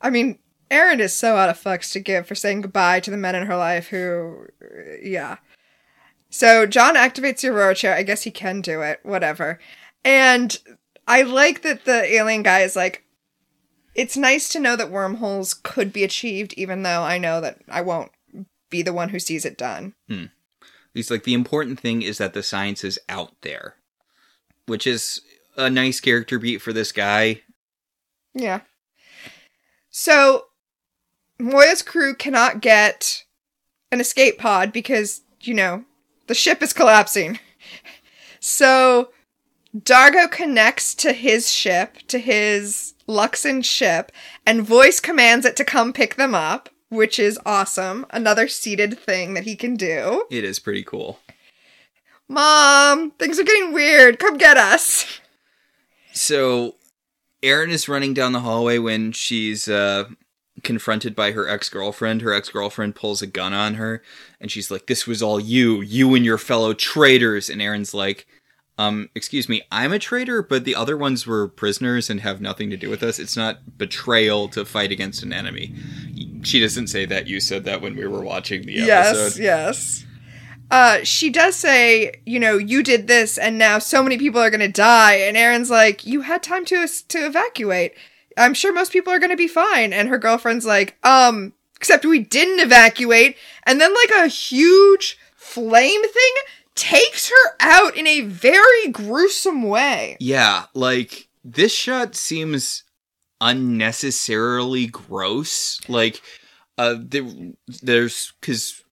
I 0.00 0.10
mean, 0.10 0.38
Aeryn 0.70 0.98
is 0.98 1.12
so 1.12 1.36
out 1.36 1.50
of 1.50 1.62
fucks 1.62 1.92
to 1.92 2.00
give 2.00 2.26
for 2.26 2.34
saying 2.34 2.62
goodbye 2.62 3.00
to 3.00 3.10
the 3.10 3.16
men 3.16 3.34
in 3.34 3.46
her 3.46 3.56
life 3.56 3.88
who, 3.88 4.48
yeah. 5.02 5.36
So 6.30 6.66
John 6.66 6.96
activates 6.96 7.42
the 7.42 7.48
Aurora 7.48 7.74
chair. 7.74 7.94
I 7.94 8.02
guess 8.02 8.22
he 8.22 8.30
can 8.30 8.60
do 8.60 8.82
it. 8.82 9.00
Whatever. 9.02 9.60
And 10.04 10.58
I 11.06 11.22
like 11.22 11.62
that 11.62 11.84
the 11.84 12.04
alien 12.12 12.42
guy 12.42 12.60
is 12.60 12.74
like, 12.74 13.03
it's 13.94 14.16
nice 14.16 14.48
to 14.50 14.60
know 14.60 14.76
that 14.76 14.90
wormholes 14.90 15.54
could 15.54 15.92
be 15.92 16.04
achieved, 16.04 16.52
even 16.54 16.82
though 16.82 17.02
I 17.02 17.18
know 17.18 17.40
that 17.40 17.58
I 17.68 17.80
won't 17.80 18.10
be 18.70 18.82
the 18.82 18.92
one 18.92 19.10
who 19.10 19.18
sees 19.18 19.44
it 19.44 19.58
done. 19.58 19.94
Hmm. 20.08 20.24
He's 20.92 21.10
like, 21.10 21.24
the 21.24 21.34
important 21.34 21.80
thing 21.80 22.02
is 22.02 22.18
that 22.18 22.34
the 22.34 22.42
science 22.42 22.84
is 22.84 22.98
out 23.08 23.32
there, 23.42 23.74
which 24.66 24.86
is 24.86 25.20
a 25.56 25.68
nice 25.68 26.00
character 26.00 26.38
beat 26.38 26.62
for 26.62 26.72
this 26.72 26.92
guy. 26.92 27.42
Yeah. 28.32 28.60
So 29.90 30.46
Moya's 31.38 31.82
crew 31.82 32.14
cannot 32.14 32.60
get 32.60 33.24
an 33.90 34.00
escape 34.00 34.38
pod 34.38 34.72
because, 34.72 35.22
you 35.40 35.54
know, 35.54 35.84
the 36.26 36.34
ship 36.34 36.62
is 36.62 36.72
collapsing. 36.72 37.38
So 38.46 39.08
Dargo 39.74 40.30
connects 40.30 40.94
to 40.96 41.14
his 41.14 41.50
ship, 41.50 41.96
to 42.08 42.18
his 42.18 42.92
Luxan 43.08 43.64
ship, 43.64 44.12
and 44.46 44.62
voice 44.62 45.00
commands 45.00 45.44
it 45.46 45.56
to 45.56 45.64
come 45.64 45.92
pick 45.92 46.16
them 46.16 46.34
up, 46.34 46.68
which 46.88 47.18
is 47.18 47.38
awesome. 47.44 48.06
Another 48.10 48.48
seated 48.48 48.98
thing 48.98 49.34
that 49.34 49.44
he 49.44 49.56
can 49.56 49.76
do. 49.76 50.24
It 50.30 50.44
is 50.44 50.58
pretty 50.58 50.82
cool. 50.82 51.18
Mom, 52.28 53.10
things 53.12 53.38
are 53.38 53.44
getting 53.44 53.72
weird. 53.72 54.18
Come 54.18 54.38
get 54.38 54.56
us. 54.56 55.20
So, 56.12 56.76
Aeryn 57.42 57.68
is 57.68 57.88
running 57.88 58.14
down 58.14 58.32
the 58.32 58.40
hallway 58.40 58.78
when 58.78 59.12
she's 59.12 59.68
uh, 59.68 60.04
confronted 60.62 61.14
by 61.14 61.32
her 61.32 61.48
ex 61.48 61.68
girlfriend. 61.68 62.22
Her 62.22 62.32
ex 62.32 62.48
girlfriend 62.48 62.94
pulls 62.94 63.20
a 63.20 63.26
gun 63.26 63.52
on 63.52 63.74
her, 63.74 64.02
and 64.40 64.50
she's 64.50 64.70
like, 64.70 64.86
"This 64.86 65.06
was 65.06 65.22
all 65.22 65.38
you, 65.38 65.82
you 65.82 66.14
and 66.14 66.24
your 66.24 66.38
fellow 66.38 66.72
traitors." 66.72 67.50
And 67.50 67.60
Aeryn's 67.60 67.92
like, 67.92 68.26
"Um, 68.76 69.10
excuse 69.14 69.48
me, 69.48 69.62
I'm 69.70 69.92
a 69.92 69.98
traitor, 69.98 70.42
but 70.42 70.64
the 70.64 70.74
other 70.74 70.96
ones 70.96 71.26
were 71.26 71.48
prisoners 71.48 72.10
and 72.10 72.20
have 72.20 72.40
nothing 72.40 72.70
to 72.70 72.76
do 72.76 72.90
with 72.90 73.02
us. 73.02 73.18
It's 73.18 73.36
not 73.36 73.78
betrayal 73.78 74.48
to 74.48 74.64
fight 74.64 74.90
against 74.92 75.22
an 75.22 75.32
enemy." 75.32 75.74
She 76.42 76.60
doesn't 76.60 76.88
say 76.88 77.06
that. 77.06 77.26
You 77.26 77.40
said 77.40 77.64
that 77.64 77.80
when 77.80 77.96
we 77.96 78.06
were 78.06 78.22
watching 78.22 78.62
the 78.62 78.82
episode. 78.82 79.38
Yes, 79.38 79.38
yes. 79.38 80.06
Uh, 80.70 80.98
she 81.04 81.30
does 81.30 81.54
say, 81.54 82.20
you 82.26 82.40
know, 82.40 82.56
you 82.56 82.82
did 82.82 83.06
this, 83.06 83.38
and 83.38 83.58
now 83.58 83.78
so 83.78 84.02
many 84.02 84.18
people 84.18 84.40
are 84.40 84.50
gonna 84.50 84.68
die. 84.68 85.14
And 85.14 85.36
Aeryn's 85.36 85.70
like, 85.70 86.06
you 86.06 86.22
had 86.22 86.42
time 86.42 86.64
to 86.66 86.86
to 86.86 87.18
evacuate. 87.26 87.92
I'm 88.36 88.54
sure 88.54 88.72
most 88.72 88.92
people 88.92 89.12
are 89.12 89.18
gonna 89.18 89.36
be 89.36 89.48
fine. 89.48 89.92
And 89.92 90.08
her 90.08 90.18
girlfriend's 90.18 90.66
like, 90.66 90.96
um, 91.04 91.52
except 91.76 92.04
we 92.04 92.18
didn't 92.18 92.60
evacuate. 92.60 93.36
And 93.64 93.80
then 93.80 93.94
like 93.94 94.10
a 94.24 94.26
huge 94.26 95.18
flame 95.36 96.02
thing 96.02 96.32
takes 96.74 97.28
her 97.30 97.56
out 97.60 97.96
in 97.96 98.06
a 98.06 98.20
very 98.22 98.88
gruesome 98.90 99.62
way. 99.62 100.16
Yeah, 100.20 100.64
like 100.74 101.28
this 101.44 101.72
shot 101.74 102.14
seems 102.14 102.84
unnecessarily 103.40 104.86
gross. 104.86 105.80
Like, 105.88 106.20
uh, 106.78 106.96
there, 106.98 107.24
there's 107.82 108.32
because, 108.40 108.82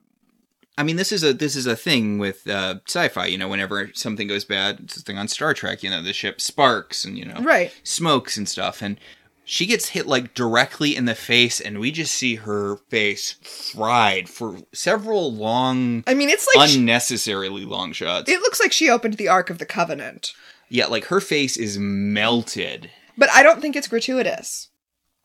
I 0.78 0.82
mean, 0.82 0.96
this 0.96 1.12
is 1.12 1.22
a 1.24 1.32
this 1.32 1.56
is 1.56 1.66
a 1.66 1.76
thing 1.76 2.18
with 2.18 2.46
uh, 2.48 2.76
sci-fi. 2.86 3.26
You 3.26 3.38
know, 3.38 3.48
whenever 3.48 3.90
something 3.94 4.28
goes 4.28 4.44
bad, 4.44 4.80
it's 4.80 4.96
a 4.96 5.00
thing 5.02 5.18
on 5.18 5.28
Star 5.28 5.54
Trek. 5.54 5.82
You 5.82 5.90
know, 5.90 6.02
the 6.02 6.12
ship 6.12 6.40
sparks 6.40 7.04
and 7.04 7.18
you 7.18 7.24
know 7.24 7.40
Right. 7.40 7.72
smokes 7.82 8.36
and 8.36 8.48
stuff, 8.48 8.82
and 8.82 8.98
she 9.44 9.66
gets 9.66 9.88
hit 9.90 10.06
like 10.06 10.34
directly 10.34 10.94
in 10.96 11.04
the 11.04 11.14
face, 11.14 11.60
and 11.60 11.78
we 11.80 11.90
just 11.90 12.14
see 12.14 12.36
her 12.36 12.76
face 12.88 13.32
fried 13.74 14.28
for 14.28 14.58
several 14.72 15.32
long, 15.32 16.04
I 16.06 16.14
mean, 16.14 16.28
it's 16.28 16.46
like 16.54 16.68
she- 16.68 16.78
unnecessarily 16.78 17.64
long 17.64 17.92
shots. 17.92 18.30
it 18.30 18.40
looks 18.40 18.60
like 18.60 18.72
she 18.72 18.88
opened 18.90 19.14
the 19.14 19.28
Ark 19.28 19.50
of 19.50 19.58
the 19.58 19.66
Covenant. 19.66 20.32
yeah, 20.68 20.86
like 20.86 21.06
her 21.06 21.20
face 21.20 21.56
is 21.56 21.78
melted. 21.78 22.90
But 23.18 23.30
I 23.30 23.42
don't 23.42 23.60
think 23.60 23.76
it's 23.76 23.88
gratuitous. 23.88 24.68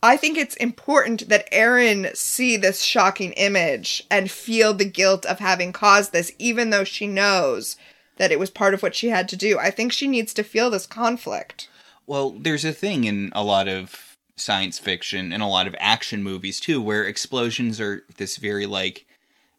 I 0.03 0.15
think 0.17 0.37
it's 0.37 0.55
important 0.57 1.29
that 1.29 1.49
Aeryn 1.51 2.15
see 2.15 2.55
this 2.57 2.81
shocking 2.83 3.31
image 3.33 4.03
and 4.11 4.29
feel 4.29 4.73
the 4.73 4.85
guilt 4.85 5.25
of 5.25 5.39
having 5.39 5.73
caused 5.73 6.11
this, 6.11 6.31
even 6.37 6.69
though 6.69 6.83
she 6.83 7.07
knows 7.07 7.77
that 8.17 8.31
it 8.31 8.39
was 8.39 8.49
part 8.51 8.73
of 8.73 8.83
what 8.83 8.93
she 8.93 9.09
had 9.09 9.27
to 9.29 9.35
do. 9.35 9.57
I 9.57 9.71
think 9.71 9.91
she 9.91 10.07
needs 10.07 10.33
to 10.35 10.43
feel 10.43 10.69
this 10.69 10.85
conflict. 10.85 11.69
Well, 12.07 12.31
there's 12.31 12.65
a 12.65 12.73
thing 12.73 13.03
in 13.03 13.31
a 13.33 13.43
lot 13.43 13.67
of 13.67 14.17
science 14.37 14.79
fiction 14.79 15.33
and 15.33 15.43
a 15.43 15.47
lot 15.47 15.67
of 15.67 15.75
action 15.79 16.23
movies 16.23 16.59
too, 16.59 16.81
where 16.81 17.03
explosions 17.03 17.81
are 17.81 18.03
this 18.17 18.37
very 18.37 18.65
like 18.65 19.05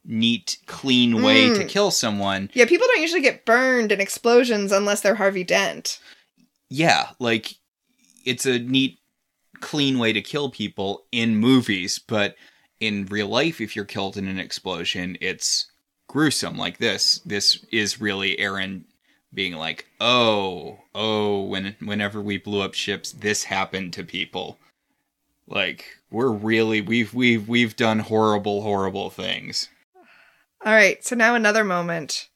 neat, 0.04 0.58
clean 0.66 1.22
way 1.22 1.48
to 1.48 1.64
mm. 1.64 1.68
kill 1.68 1.90
someone. 1.90 2.50
Yeah, 2.54 2.64
people 2.64 2.86
don't 2.86 3.02
usually 3.02 3.20
get 3.20 3.44
burned 3.44 3.92
in 3.92 4.00
explosions 4.00 4.72
unless 4.72 5.02
they're 5.02 5.16
Harvey 5.16 5.44
Dent. 5.44 6.00
Yeah, 6.70 7.10
like 7.18 7.56
it's 8.24 8.46
a 8.46 8.58
neat, 8.58 8.98
clean 9.60 9.98
way 9.98 10.12
to 10.12 10.22
kill 10.22 10.50
people 10.50 11.04
in 11.12 11.36
movies, 11.36 11.98
but 11.98 12.36
in 12.80 13.06
real 13.06 13.28
life, 13.28 13.60
if 13.60 13.74
you're 13.74 13.84
killed 13.84 14.16
in 14.16 14.28
an 14.28 14.38
explosion, 14.38 15.18
it's 15.20 15.70
gruesome 16.06 16.56
like 16.56 16.78
this. 16.78 17.18
This 17.26 17.64
is 17.70 18.00
really 18.00 18.36
Aeryn 18.36 18.84
being 19.32 19.54
like, 19.54 19.86
"Oh, 20.00 20.80
oh, 20.94 21.42
when 21.42 21.76
whenever 21.80 22.20
we 22.20 22.38
blew 22.38 22.62
up 22.62 22.74
ships, 22.74 23.12
this 23.12 23.44
happened 23.44 23.92
to 23.94 24.04
people." 24.04 24.58
Like, 25.46 25.98
we're 26.10 26.30
really 26.30 26.80
we've 26.80 27.14
we've 27.14 27.48
we've 27.48 27.76
done 27.76 28.00
horrible 28.00 28.62
horrible 28.62 29.10
things. 29.10 29.68
All 30.64 30.72
right, 30.72 31.04
so 31.04 31.14
now 31.14 31.34
another 31.34 31.64
moment. 31.64 32.28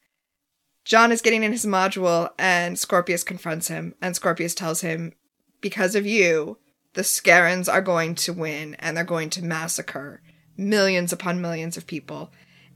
John 0.85 1.11
is 1.11 1.21
getting 1.21 1.43
in 1.43 1.51
his 1.51 1.65
module, 1.65 2.31
and 2.37 2.77
Scorpius 2.77 3.23
confronts 3.23 3.67
him, 3.67 3.95
and 4.01 4.15
Scorpius 4.15 4.53
tells 4.53 4.81
him, 4.81 5.13
Because 5.61 5.95
of 5.95 6.05
you, 6.05 6.57
the 6.93 7.01
Scarrans 7.01 7.71
are 7.71 7.81
going 7.81 8.15
to 8.15 8.33
win, 8.33 8.75
and 8.79 8.95
they're 8.95 9.03
going 9.03 9.29
to 9.31 9.43
massacre 9.43 10.21
millions 10.57 11.13
upon 11.13 11.41
millions 11.41 11.77
of 11.77 11.87
people. 11.87 12.31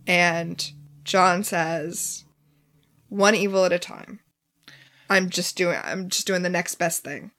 And 0.06 0.72
John 1.04 1.44
says, 1.44 2.24
One 3.10 3.36
evil 3.36 3.66
at 3.66 3.72
a 3.72 3.80
time. 3.80 4.20
I'm 5.10 5.30
just 5.30 5.56
doing 5.56 5.80
I'm 5.84 6.10
just 6.10 6.28
doing 6.28 6.42
the 6.42 6.50
next 6.50 6.76
best 6.76 7.04
thing. 7.04 7.32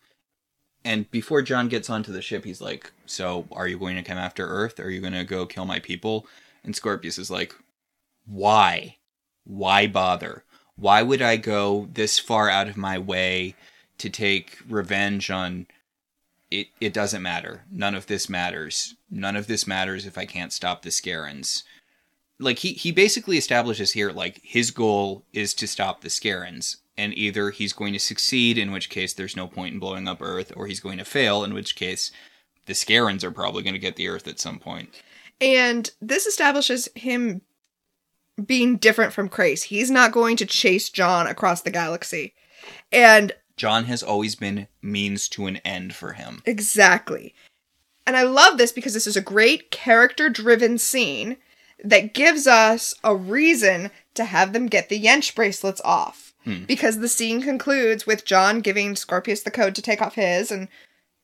And 0.84 1.10
before 1.10 1.42
John 1.42 1.68
gets 1.68 1.90
onto 1.90 2.12
the 2.12 2.22
ship, 2.22 2.44
he's 2.44 2.60
like, 2.60 2.92
"So, 3.04 3.46
are 3.52 3.66
you 3.66 3.78
going 3.78 3.96
to 3.96 4.02
come 4.02 4.16
after 4.16 4.46
Earth? 4.46 4.80
Are 4.80 4.90
you 4.90 5.00
going 5.00 5.12
to 5.12 5.24
go 5.24 5.44
kill 5.44 5.66
my 5.66 5.80
people?" 5.80 6.26
And 6.64 6.74
Scorpius 6.74 7.18
is 7.18 7.30
like, 7.30 7.54
"Why? 8.24 8.96
Why 9.44 9.86
bother? 9.86 10.44
Why 10.76 11.02
would 11.02 11.20
I 11.20 11.36
go 11.36 11.88
this 11.92 12.18
far 12.18 12.48
out 12.48 12.68
of 12.68 12.76
my 12.76 12.98
way 12.98 13.54
to 13.98 14.08
take 14.08 14.58
revenge 14.68 15.30
on 15.30 15.66
it 16.50 16.68
it 16.80 16.94
doesn't 16.94 17.22
matter. 17.22 17.64
None 17.70 17.94
of 17.94 18.06
this 18.06 18.28
matters. 18.28 18.94
None 19.10 19.36
of 19.36 19.48
this 19.48 19.66
matters 19.66 20.06
if 20.06 20.16
I 20.16 20.24
can't 20.24 20.52
stop 20.52 20.82
the 20.82 20.90
Scarrans." 20.90 21.64
Like 22.40 22.60
he 22.60 22.72
he 22.72 22.92
basically 22.92 23.36
establishes 23.36 23.92
here 23.92 24.10
like 24.10 24.40
his 24.42 24.70
goal 24.70 25.24
is 25.32 25.54
to 25.54 25.66
stop 25.66 26.00
the 26.00 26.08
Scarrans 26.08 26.76
and 26.98 27.16
either 27.16 27.50
he's 27.50 27.72
going 27.72 27.92
to 27.92 27.98
succeed, 27.98 28.58
in 28.58 28.72
which 28.72 28.90
case 28.90 29.12
there's 29.12 29.36
no 29.36 29.46
point 29.46 29.72
in 29.72 29.78
blowing 29.78 30.08
up 30.08 30.20
Earth, 30.20 30.52
or 30.56 30.66
he's 30.66 30.80
going 30.80 30.98
to 30.98 31.04
fail, 31.04 31.44
in 31.44 31.54
which 31.54 31.76
case 31.76 32.10
the 32.66 32.72
Scarrans 32.72 33.22
are 33.22 33.30
probably 33.30 33.62
going 33.62 33.74
to 33.74 33.78
get 33.78 33.94
the 33.94 34.08
Earth 34.08 34.26
at 34.26 34.40
some 34.40 34.58
point. 34.58 34.90
And 35.40 35.90
this 36.02 36.26
establishes 36.26 36.88
him 36.96 37.42
being 38.44 38.76
different 38.76 39.12
from 39.12 39.28
Crais. 39.28 39.64
He's 39.64 39.90
not 39.90 40.12
going 40.12 40.36
to 40.36 40.46
chase 40.46 40.90
John 40.90 41.28
across 41.28 41.62
the 41.62 41.70
galaxy. 41.70 42.34
And 42.90 43.32
John 43.56 43.84
has 43.84 44.02
always 44.02 44.34
been 44.34 44.66
means 44.82 45.28
to 45.30 45.46
an 45.46 45.58
end 45.58 45.94
for 45.94 46.14
him. 46.14 46.42
Exactly. 46.44 47.34
And 48.06 48.16
I 48.16 48.22
love 48.22 48.58
this 48.58 48.72
because 48.72 48.94
this 48.94 49.06
is 49.06 49.16
a 49.16 49.22
great 49.22 49.70
character 49.70 50.28
driven 50.28 50.78
scene 50.78 51.36
that 51.84 52.14
gives 52.14 52.46
us 52.46 52.94
a 53.04 53.14
reason 53.14 53.90
to 54.14 54.24
have 54.24 54.52
them 54.52 54.66
get 54.66 54.88
the 54.88 55.02
Yench 55.02 55.34
bracelets 55.34 55.80
off. 55.84 56.24
Hmm. 56.44 56.64
because 56.66 57.00
the 57.00 57.08
scene 57.08 57.42
concludes 57.42 58.06
with 58.06 58.24
John 58.24 58.60
giving 58.60 58.94
Scorpius 58.94 59.42
the 59.42 59.50
code 59.50 59.74
to 59.74 59.82
take 59.82 60.00
off 60.00 60.14
his 60.14 60.52
and 60.52 60.68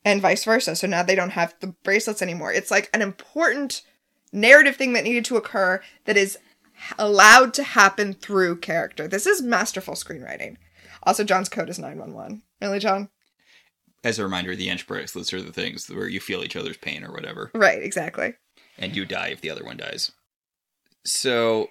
and 0.04 0.20
vice 0.20 0.44
versa. 0.44 0.74
So 0.74 0.88
now 0.88 1.04
they 1.04 1.14
don't 1.14 1.30
have 1.30 1.54
the 1.60 1.68
bracelets 1.84 2.20
anymore. 2.20 2.52
It's 2.52 2.70
like 2.70 2.90
an 2.92 3.00
important 3.00 3.82
narrative 4.32 4.74
thing 4.76 4.92
that 4.92 5.04
needed 5.04 5.24
to 5.26 5.36
occur 5.36 5.80
that 6.04 6.16
is 6.16 6.36
allowed 6.98 7.54
to 7.54 7.62
happen 7.62 8.12
through 8.12 8.56
character. 8.58 9.06
This 9.06 9.24
is 9.24 9.40
masterful 9.40 9.94
screenwriting. 9.94 10.56
Also, 11.04 11.22
John's 11.22 11.48
code 11.48 11.70
is 11.70 11.78
911. 11.78 12.42
Really, 12.60 12.80
John? 12.80 13.08
As 14.02 14.18
a 14.18 14.24
reminder, 14.24 14.54
the 14.56 14.68
inch 14.68 14.86
bracelets 14.86 15.32
are 15.32 15.40
the 15.40 15.52
things 15.52 15.88
where 15.88 16.08
you 16.08 16.20
feel 16.20 16.42
each 16.42 16.56
other's 16.56 16.76
pain 16.76 17.04
or 17.04 17.12
whatever, 17.12 17.50
Right, 17.54 17.82
exactly. 17.82 18.34
and 18.78 18.94
you 18.96 19.04
die 19.06 19.28
if 19.28 19.40
the 19.40 19.50
other 19.50 19.64
one 19.64 19.76
dies. 19.78 20.10
So, 21.04 21.70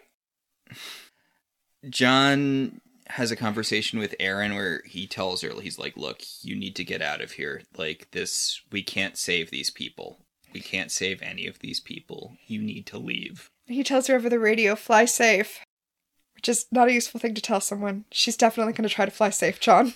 John 1.89 2.81
has 3.07 3.31
a 3.31 3.35
conversation 3.35 3.99
with 3.99 4.15
Aeryn 4.19 4.55
where 4.55 4.81
he 4.85 5.05
tells 5.07 5.41
her, 5.41 5.49
he's 5.61 5.77
like, 5.79 5.97
Look, 5.97 6.21
you 6.41 6.55
need 6.55 6.75
to 6.77 6.83
get 6.83 7.01
out 7.01 7.21
of 7.21 7.33
here. 7.33 7.61
Like, 7.77 8.09
this, 8.11 8.61
we 8.71 8.81
can't 8.83 9.17
save 9.17 9.51
these 9.51 9.69
people. 9.69 10.19
We 10.53 10.59
can't 10.59 10.91
save 10.91 11.21
any 11.21 11.47
of 11.47 11.59
these 11.59 11.79
people. 11.79 12.37
You 12.47 12.61
need 12.61 12.85
to 12.87 12.97
leave. 12.97 13.49
He 13.65 13.83
tells 13.83 14.07
her 14.07 14.15
over 14.15 14.29
the 14.29 14.39
radio, 14.39 14.75
fly 14.75 15.05
safe. 15.05 15.59
Which 16.35 16.47
is 16.49 16.65
not 16.71 16.89
a 16.89 16.93
useful 16.93 17.19
thing 17.19 17.33
to 17.35 17.41
tell 17.41 17.61
someone. 17.61 18.05
She's 18.11 18.37
definitely 18.37 18.73
going 18.73 18.87
to 18.87 18.93
try 18.93 19.05
to 19.05 19.11
fly 19.11 19.29
safe, 19.29 19.59
John. 19.59 19.93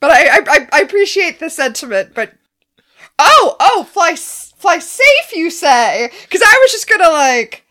But 0.00 0.10
I, 0.10 0.38
I, 0.46 0.68
I- 0.72 0.80
appreciate 0.82 1.40
the 1.40 1.50
sentiment, 1.50 2.12
but. 2.14 2.34
Oh, 3.18 3.56
oh, 3.58 3.84
fly, 3.84 4.14
fly 4.66 4.78
safe, 4.80 5.32
you 5.32 5.50
say? 5.50 6.10
Because 6.22 6.42
I 6.42 6.58
was 6.62 6.72
just 6.72 6.88
gonna, 6.88 7.10
like. 7.10 7.62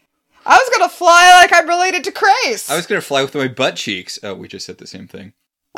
I 0.45 0.55
was 0.55 0.69
gonna 0.77 0.89
fly 0.89 1.41
like 1.41 1.51
I'm 1.51 1.67
related 1.67 2.03
to 2.05 2.11
Crais. 2.11 2.69
I 2.69 2.75
was 2.75 2.85
gonna 2.85 3.01
fly 3.01 3.23
with 3.23 3.33
my 3.33 3.47
butt 3.47 3.75
cheeks. 3.75 4.19
Oh, 4.21 4.35
we 4.35 4.47
just 4.47 4.65
said 4.65 4.77
the 4.77 4.87
same 4.87 5.07
thing. 5.07 5.33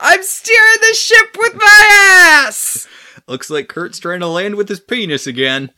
I'm 0.00 0.22
steering 0.22 0.80
the 0.80 0.94
ship 0.94 1.36
with 1.38 1.54
my 1.54 2.46
ass! 2.46 2.88
Looks 3.28 3.50
like 3.50 3.68
Kurt's 3.68 3.98
trying 3.98 4.20
to 4.20 4.26
land 4.26 4.56
with 4.56 4.68
his 4.68 4.80
penis 4.80 5.26
again. 5.26 5.70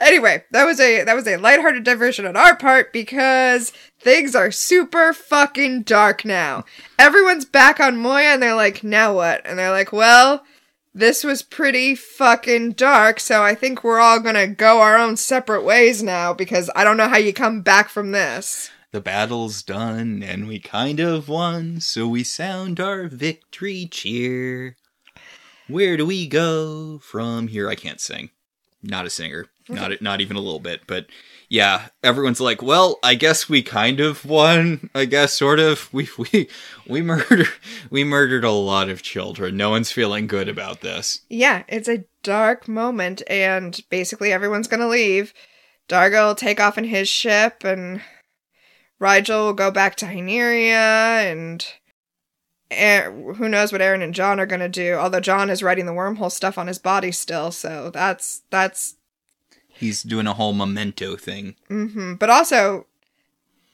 Anyway, 0.00 0.44
that 0.50 0.64
was 0.64 0.80
a 0.80 1.04
that 1.04 1.14
was 1.14 1.26
a 1.28 1.36
lighthearted 1.36 1.84
diversion 1.84 2.26
on 2.26 2.36
our 2.36 2.56
part 2.56 2.92
because 2.92 3.72
things 4.00 4.34
are 4.34 4.50
super 4.50 5.12
fucking 5.12 5.82
dark 5.82 6.24
now. 6.24 6.64
Everyone's 6.98 7.44
back 7.44 7.78
on 7.78 7.96
Moya 7.96 8.34
and 8.34 8.42
they're 8.42 8.56
like, 8.56 8.82
now 8.82 9.14
what? 9.14 9.42
And 9.44 9.58
they're 9.58 9.70
like, 9.70 9.92
well, 9.92 10.44
this 10.92 11.22
was 11.22 11.42
pretty 11.42 11.94
fucking 11.94 12.72
dark, 12.72 13.18
so 13.18 13.42
I 13.42 13.54
think 13.54 13.82
we're 13.82 14.00
all 14.00 14.20
gonna 14.20 14.48
go 14.48 14.80
our 14.80 14.96
own 14.96 15.16
separate 15.16 15.64
ways 15.64 16.02
now 16.02 16.32
because 16.32 16.70
I 16.74 16.84
don't 16.84 16.96
know 16.96 17.08
how 17.08 17.18
you 17.18 17.32
come 17.32 17.62
back 17.62 17.88
from 17.88 18.12
this. 18.12 18.70
The 18.90 19.00
battle's 19.00 19.62
done 19.62 20.22
and 20.22 20.46
we 20.46 20.60
kind 20.60 21.00
of 21.00 21.28
won, 21.28 21.80
so 21.80 22.06
we 22.06 22.22
sound 22.22 22.78
our 22.78 23.08
victory 23.08 23.88
cheer. 23.90 24.76
Where 25.66 25.96
do 25.96 26.06
we 26.06 26.26
go 26.28 26.98
from 26.98 27.48
here? 27.48 27.68
I 27.68 27.74
can't 27.74 28.00
sing. 28.00 28.30
Not 28.84 29.06
a 29.06 29.10
singer. 29.10 29.46
Not 29.68 30.02
not 30.02 30.20
even 30.20 30.36
a 30.36 30.40
little 30.40 30.60
bit, 30.60 30.82
but 30.86 31.06
yeah, 31.48 31.86
everyone's 32.02 32.40
like, 32.40 32.60
"Well, 32.60 32.98
I 33.02 33.14
guess 33.14 33.48
we 33.48 33.62
kind 33.62 33.98
of 33.98 34.26
won. 34.26 34.90
I 34.94 35.06
guess 35.06 35.32
sort 35.32 35.58
of. 35.58 35.92
We 35.92 36.08
we 36.18 36.48
we 36.86 37.00
murdered 37.00 37.48
we 37.90 38.04
murdered 38.04 38.44
a 38.44 38.50
lot 38.50 38.90
of 38.90 39.02
children. 39.02 39.56
No 39.56 39.70
one's 39.70 39.90
feeling 39.90 40.26
good 40.26 40.50
about 40.50 40.82
this." 40.82 41.20
Yeah, 41.30 41.62
it's 41.66 41.88
a 41.88 42.04
dark 42.22 42.68
moment, 42.68 43.22
and 43.26 43.80
basically 43.88 44.32
everyone's 44.32 44.68
gonna 44.68 44.88
leave. 44.88 45.32
Dargo 45.88 46.28
will 46.28 46.34
take 46.34 46.60
off 46.60 46.76
in 46.76 46.84
his 46.84 47.08
ship, 47.08 47.64
and 47.64 48.02
Rygel 49.00 49.46
will 49.46 49.54
go 49.54 49.70
back 49.70 49.96
to 49.96 50.06
Hyneria, 50.06 51.30
and 51.32 51.66
Aeryn, 52.70 53.36
who 53.36 53.48
knows 53.48 53.72
what 53.72 53.80
Aeryn 53.80 54.02
and 54.02 54.14
John 54.14 54.40
are 54.40 54.46
gonna 54.46 54.68
do? 54.68 54.94
Although 54.94 55.20
John 55.20 55.50
is 55.50 55.62
writing 55.62 55.86
the 55.86 55.92
wormhole 55.92 56.32
stuff 56.32 56.58
on 56.58 56.66
his 56.66 56.78
body 56.78 57.12
still, 57.12 57.50
so 57.50 57.90
that's 57.90 58.42
that's. 58.50 58.96
He's 59.68 60.02
doing 60.02 60.26
a 60.26 60.34
whole 60.34 60.52
memento 60.52 61.16
thing. 61.16 61.56
hmm 61.68 62.14
But 62.14 62.30
also, 62.30 62.86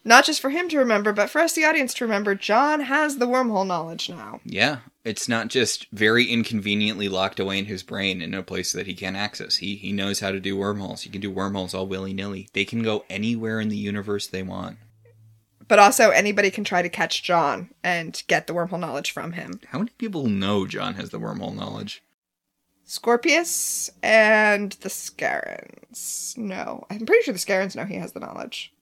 not 0.05 0.25
just 0.25 0.41
for 0.41 0.51
him 0.51 0.69
to 0.71 0.79
remember, 0.79 1.13
but 1.13 1.29
for 1.29 1.41
us, 1.41 1.53
the 1.53 1.65
audience, 1.65 1.93
to 1.95 2.05
remember. 2.05 2.35
John 2.35 2.81
has 2.81 3.19
the 3.19 3.29
wormhole 3.29 3.67
knowledge 3.67 4.09
now. 4.09 4.41
Yeah, 4.45 4.79
it's 5.05 5.29
not 5.29 5.49
just 5.49 5.87
very 5.93 6.25
inconveniently 6.25 7.09
locked 7.09 7.39
away 7.39 7.59
in 7.59 7.67
his 7.67 7.83
brain 7.83 8.23
in 8.23 8.33
a 8.35 8.43
place 8.43 8.73
that 8.73 8.87
he 8.87 8.95
can't 8.95 9.17
access. 9.17 9.57
He 9.57 9.77
he 9.77 9.93
knows 9.93 10.21
how 10.21 10.31
to 10.31 10.41
do 10.41 10.57
wormholes. 10.57 11.03
He 11.03 11.11
can 11.11 11.21
do 11.21 11.31
wormholes 11.31 11.75
all 11.75 11.87
willy 11.87 12.15
nilly. 12.15 12.49
They 12.55 12.65
can 12.65 12.83
go 12.83 13.05
anywhere 13.11 13.61
in 13.61 13.69
the 13.69 13.77
universe 13.77 14.27
they 14.27 14.43
want. 14.43 14.79
But 15.71 15.79
also, 15.79 16.11
anybody 16.11 16.51
can 16.51 16.65
try 16.65 16.83
to 16.83 16.89
catch 16.89 17.23
John 17.23 17.71
and 17.85 18.21
get 18.27 18.49
the 18.49 18.53
wormhole 18.53 18.81
knowledge 18.81 19.13
from 19.13 19.35
him. 19.35 19.61
How 19.69 19.79
many 19.79 19.93
people 19.99 20.27
know 20.27 20.67
John 20.67 20.95
has 20.95 21.11
the 21.11 21.21
wormhole 21.21 21.55
knowledge? 21.55 22.03
Scorpius 22.83 23.89
and 24.03 24.73
the 24.73 24.89
Scarrans. 24.89 26.37
No, 26.37 26.85
I'm 26.91 27.07
pretty 27.07 27.23
sure 27.23 27.33
the 27.33 27.39
Scarrans 27.39 27.77
know 27.77 27.85
he 27.85 27.95
has 27.95 28.11
the 28.11 28.19
knowledge. 28.19 28.73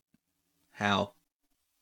How? 0.73 1.13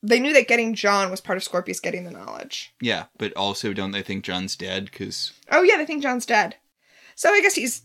They 0.03 0.19
knew 0.19 0.33
that 0.33 0.49
getting 0.49 0.75
John 0.75 1.09
was 1.09 1.21
part 1.21 1.37
of 1.37 1.43
Scorpius 1.45 1.79
getting 1.79 2.03
the 2.03 2.11
knowledge. 2.11 2.73
Yeah, 2.81 3.05
but 3.17 3.31
also 3.37 3.71
don't 3.71 3.91
they 3.91 4.01
think 4.01 4.25
John's 4.25 4.57
dead? 4.57 4.91
Because 4.91 5.31
Oh 5.49 5.63
yeah, 5.63 5.77
they 5.77 5.85
think 5.85 6.03
John's 6.03 6.25
dead. 6.25 6.57
So 7.15 7.31
I 7.31 7.39
guess 7.39 7.55
he's 7.55 7.83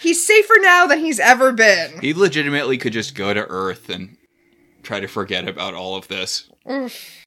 he's 0.00 0.26
safer 0.26 0.54
now 0.60 0.86
than 0.86 1.00
he's 1.00 1.20
ever 1.20 1.52
been. 1.52 2.00
he 2.00 2.14
legitimately 2.14 2.78
could 2.78 2.94
just 2.94 3.14
go 3.14 3.34
to 3.34 3.46
Earth 3.46 3.90
and 3.90 4.16
try 4.82 5.00
to 5.00 5.06
forget 5.06 5.46
about 5.46 5.74
all 5.74 5.96
of 5.96 6.08
this. 6.08 6.48
Oof. 6.70 7.24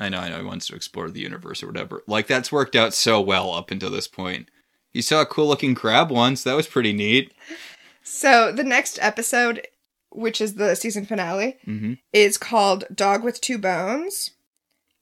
I 0.00 0.08
know, 0.08 0.18
I 0.18 0.28
know, 0.28 0.38
he 0.38 0.44
wants 0.44 0.66
to 0.68 0.76
explore 0.76 1.10
the 1.10 1.20
universe 1.20 1.62
or 1.62 1.66
whatever. 1.66 2.02
Like 2.06 2.26
that's 2.26 2.52
worked 2.52 2.76
out 2.76 2.94
so 2.94 3.20
well 3.20 3.52
up 3.52 3.70
until 3.70 3.90
this 3.90 4.08
point. 4.08 4.48
He 4.90 5.02
saw 5.02 5.20
a 5.20 5.26
cool 5.26 5.48
looking 5.48 5.74
crab 5.74 6.10
once. 6.10 6.42
That 6.44 6.56
was 6.56 6.66
pretty 6.66 6.92
neat. 6.92 7.32
So 8.02 8.52
the 8.52 8.64
next 8.64 8.98
episode, 9.02 9.66
which 10.10 10.40
is 10.40 10.54
the 10.54 10.74
season 10.74 11.04
finale, 11.04 11.56
hmm 11.64 11.94
is 12.12 12.38
called 12.38 12.84
Dog 12.94 13.22
with 13.22 13.40
Two 13.40 13.58
Bones. 13.58 14.30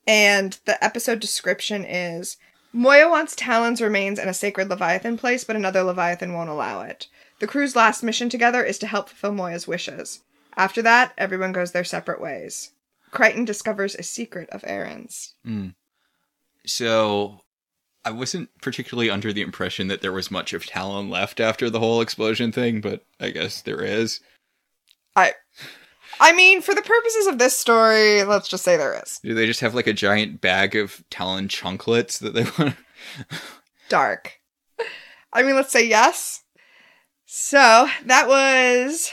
And 0.07 0.59
the 0.64 0.82
episode 0.82 1.20
description 1.20 1.84
is 1.84 2.36
Moya 2.72 3.09
wants 3.09 3.34
Talyn's 3.34 3.80
remains 3.80 4.18
in 4.18 4.28
a 4.28 4.34
sacred 4.34 4.68
Leviathan 4.68 5.16
place, 5.18 5.44
but 5.44 5.57
another 5.57 5.82
Leviathan 5.82 6.32
won't 6.32 6.50
allow 6.50 6.82
it. 6.82 7.07
The 7.40 7.46
crew's 7.46 7.76
last 7.76 8.02
mission 8.02 8.28
together 8.28 8.62
is 8.62 8.78
to 8.78 8.86
help 8.86 9.09
fulfill 9.09 9.32
Moya's 9.32 9.66
wishes. 9.68 10.20
After 10.57 10.80
that, 10.82 11.12
everyone 11.18 11.52
goes 11.52 11.72
their 11.72 11.84
separate 11.84 12.20
ways. 12.20 12.72
Crichton 13.16 13.44
discovers 13.44 13.94
a 13.94 14.02
secret 14.02 14.48
of 14.50 14.62
Aeryn's. 14.62 15.34
Hmm. 15.44 15.68
So 16.66 17.40
I 18.04 18.10
wasn't 18.10 18.50
particularly 18.62 19.10
under 19.10 19.32
the 19.32 19.42
impression 19.42 19.88
that 19.88 20.00
there 20.00 20.12
was 20.12 20.30
much 20.30 20.52
of 20.52 20.64
Talyn 20.64 21.10
left 21.10 21.40
after 21.40 21.68
the 21.68 21.80
whole 21.80 22.00
explosion 22.00 22.52
thing, 22.52 22.80
but 22.80 23.04
I 23.20 23.30
guess 23.30 23.62
there 23.62 23.82
is. 23.82 24.20
I 25.14 25.32
I 26.20 26.32
mean, 26.32 26.62
for 26.62 26.74
the 26.74 26.82
purposes 26.82 27.26
of 27.26 27.38
this 27.38 27.56
story, 27.58 28.22
let's 28.24 28.48
just 28.48 28.64
say 28.64 28.76
there 28.76 29.00
is. 29.02 29.18
Do 29.22 29.34
they 29.34 29.46
just 29.46 29.60
have 29.60 29.74
like 29.74 29.86
a 29.86 29.92
giant 29.92 30.40
bag 30.40 30.76
of 30.76 31.04
Talyn 31.10 31.48
chunklets 31.48 32.18
that 32.20 32.34
they 32.34 32.44
want? 32.58 32.76
Dark. 33.88 34.40
I 35.32 35.42
mean, 35.42 35.54
let's 35.54 35.72
say 35.72 35.86
yes. 35.86 36.42
So, 37.26 37.88
that 38.06 38.28
was 38.28 39.12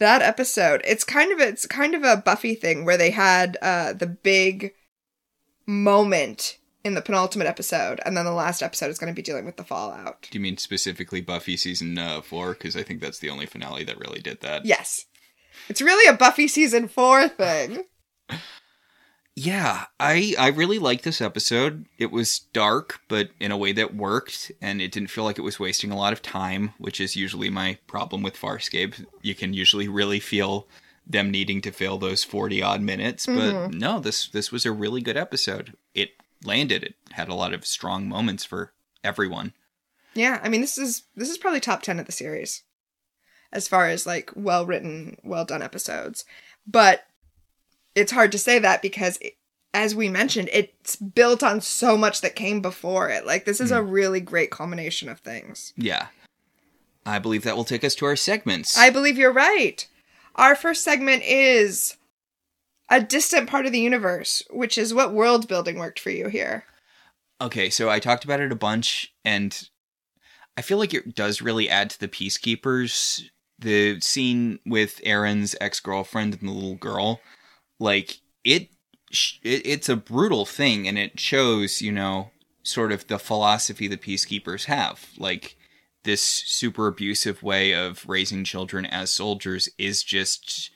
that 0.00 0.20
episode. 0.22 0.82
It's 0.84 1.04
kind 1.04 1.32
of 1.32 1.40
it's 1.40 1.66
kind 1.66 1.94
of 1.94 2.02
a 2.02 2.16
Buffy 2.16 2.54
thing 2.54 2.84
where 2.84 2.96
they 2.96 3.10
had 3.10 3.56
uh 3.62 3.92
the 3.92 4.06
big 4.06 4.72
moment 5.66 6.58
in 6.82 6.94
the 6.94 7.02
penultimate 7.02 7.46
episode 7.46 8.00
and 8.04 8.16
then 8.16 8.24
the 8.24 8.32
last 8.32 8.62
episode 8.62 8.88
is 8.88 8.98
going 8.98 9.12
to 9.12 9.16
be 9.16 9.22
dealing 9.22 9.44
with 9.44 9.56
the 9.56 9.64
fallout. 9.64 10.26
Do 10.30 10.38
you 10.38 10.42
mean 10.42 10.56
specifically 10.56 11.20
Buffy 11.20 11.56
season 11.56 11.96
uh, 11.98 12.22
four? 12.22 12.54
Because 12.54 12.76
I 12.76 12.82
think 12.82 13.00
that's 13.00 13.18
the 13.18 13.30
only 13.30 13.46
finale 13.46 13.84
that 13.84 13.98
really 13.98 14.20
did 14.20 14.40
that. 14.40 14.64
Yes. 14.64 15.06
It's 15.68 15.82
really 15.82 16.08
a 16.12 16.16
Buffy 16.16 16.48
season 16.48 16.88
4 16.88 17.28
thing. 17.28 17.84
Yeah, 19.42 19.86
I 19.98 20.34
I 20.38 20.48
really 20.48 20.78
liked 20.78 21.02
this 21.02 21.22
episode. 21.22 21.86
It 21.96 22.12
was 22.12 22.40
dark, 22.52 23.00
but 23.08 23.30
in 23.40 23.50
a 23.50 23.56
way 23.56 23.72
that 23.72 23.94
worked, 23.94 24.52
and 24.60 24.82
it 24.82 24.92
didn't 24.92 25.08
feel 25.08 25.24
like 25.24 25.38
it 25.38 25.42
was 25.42 25.58
wasting 25.58 25.90
a 25.90 25.96
lot 25.96 26.12
of 26.12 26.20
time, 26.20 26.74
which 26.76 27.00
is 27.00 27.16
usually 27.16 27.48
my 27.48 27.78
problem 27.86 28.22
with 28.22 28.36
Farscape. 28.36 29.06
You 29.22 29.34
can 29.34 29.54
usually 29.54 29.88
really 29.88 30.20
feel 30.20 30.68
them 31.06 31.30
needing 31.30 31.62
to 31.62 31.72
fill 31.72 31.96
those 31.96 32.22
forty 32.22 32.62
odd 32.62 32.82
minutes, 32.82 33.24
but 33.24 33.54
mm-hmm. 33.54 33.78
no, 33.78 33.98
this 33.98 34.28
this 34.28 34.52
was 34.52 34.66
a 34.66 34.72
really 34.72 35.00
good 35.00 35.16
episode. 35.16 35.74
It 35.94 36.10
landed. 36.44 36.84
It 36.84 36.94
had 37.12 37.30
a 37.30 37.34
lot 37.34 37.54
of 37.54 37.64
strong 37.64 38.06
moments 38.06 38.44
for 38.44 38.74
everyone. 39.02 39.54
Yeah, 40.12 40.38
I 40.42 40.50
mean 40.50 40.60
this 40.60 40.76
is 40.76 41.04
this 41.16 41.30
is 41.30 41.38
probably 41.38 41.60
top 41.60 41.80
10 41.80 41.98
of 41.98 42.04
the 42.04 42.12
series 42.12 42.62
as 43.52 43.68
far 43.68 43.88
as 43.88 44.06
like 44.06 44.32
well 44.36 44.66
written, 44.66 45.16
well 45.24 45.46
done 45.46 45.62
episodes. 45.62 46.26
But 46.66 47.06
it's 47.94 48.12
hard 48.12 48.32
to 48.32 48.38
say 48.38 48.58
that 48.58 48.82
because 48.82 49.18
it, 49.20 49.34
as 49.72 49.94
we 49.94 50.08
mentioned, 50.08 50.48
it's 50.52 50.96
built 50.96 51.42
on 51.42 51.60
so 51.60 51.96
much 51.96 52.20
that 52.20 52.34
came 52.34 52.60
before 52.60 53.08
it. 53.08 53.26
Like 53.26 53.44
this 53.44 53.60
is 53.60 53.70
a 53.70 53.80
mm. 53.80 53.90
really 53.90 54.20
great 54.20 54.50
combination 54.50 55.08
of 55.08 55.20
things. 55.20 55.72
Yeah, 55.76 56.08
I 57.06 57.18
believe 57.18 57.44
that 57.44 57.56
will 57.56 57.64
take 57.64 57.84
us 57.84 57.94
to 57.96 58.06
our 58.06 58.16
segments. 58.16 58.76
I 58.76 58.90
believe 58.90 59.18
you're 59.18 59.32
right. 59.32 59.86
Our 60.36 60.54
first 60.54 60.82
segment 60.82 61.22
is 61.24 61.96
a 62.88 63.00
distant 63.00 63.48
part 63.48 63.66
of 63.66 63.72
the 63.72 63.80
universe, 63.80 64.42
which 64.50 64.76
is 64.76 64.92
what 64.92 65.12
world 65.12 65.46
building 65.46 65.78
worked 65.78 66.00
for 66.00 66.10
you 66.10 66.28
here. 66.28 66.64
Okay, 67.40 67.70
so 67.70 67.88
I 67.88 68.00
talked 68.00 68.24
about 68.24 68.40
it 68.40 68.52
a 68.52 68.56
bunch, 68.56 69.14
and 69.24 69.68
I 70.56 70.62
feel 70.62 70.78
like 70.78 70.92
it 70.92 71.14
does 71.14 71.40
really 71.40 71.68
add 71.68 71.90
to 71.90 72.00
the 72.00 72.08
peacekeepers. 72.08 73.30
The 73.58 74.00
scene 74.00 74.58
with 74.66 75.00
Aeryn's 75.04 75.54
ex 75.60 75.80
girlfriend 75.80 76.38
and 76.40 76.48
the 76.48 76.52
little 76.52 76.76
girl, 76.76 77.20
like 77.80 78.20
it, 78.44 78.68
it, 79.42 79.66
it's 79.66 79.88
a 79.88 79.96
brutal 79.96 80.46
thing, 80.46 80.86
and 80.86 80.96
it 80.96 81.18
shows, 81.18 81.82
you 81.82 81.90
know, 81.90 82.30
sort 82.62 82.92
of 82.92 83.08
the 83.08 83.18
philosophy 83.18 83.88
the 83.88 83.96
peacekeepers 83.96 84.66
have. 84.66 85.08
Like 85.18 85.56
this 86.04 86.22
super 86.22 86.86
abusive 86.86 87.42
way 87.42 87.74
of 87.74 88.08
raising 88.08 88.44
children 88.44 88.86
as 88.86 89.12
soldiers 89.12 89.68
is 89.78 90.02
just 90.02 90.70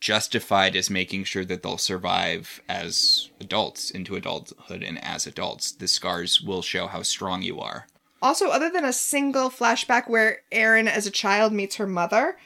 justified 0.00 0.74
as 0.74 0.88
making 0.88 1.24
sure 1.24 1.44
that 1.44 1.62
they'll 1.62 1.76
survive 1.76 2.62
as 2.68 3.28
adults 3.38 3.90
into 3.90 4.16
adulthood 4.16 4.82
and 4.82 5.02
as 5.04 5.26
adults. 5.26 5.72
The 5.72 5.88
scars 5.88 6.40
will 6.40 6.62
show 6.62 6.86
how 6.86 7.02
strong 7.02 7.42
you 7.42 7.60
are. 7.60 7.86
Also, 8.22 8.48
other 8.50 8.68
than 8.70 8.84
a 8.84 8.92
single 8.92 9.48
flashback 9.48 10.08
where 10.08 10.40
Aeryn 10.52 10.86
as 10.86 11.06
a 11.06 11.10
child 11.10 11.52
meets 11.52 11.76
her 11.76 11.86
mother, 11.86 12.36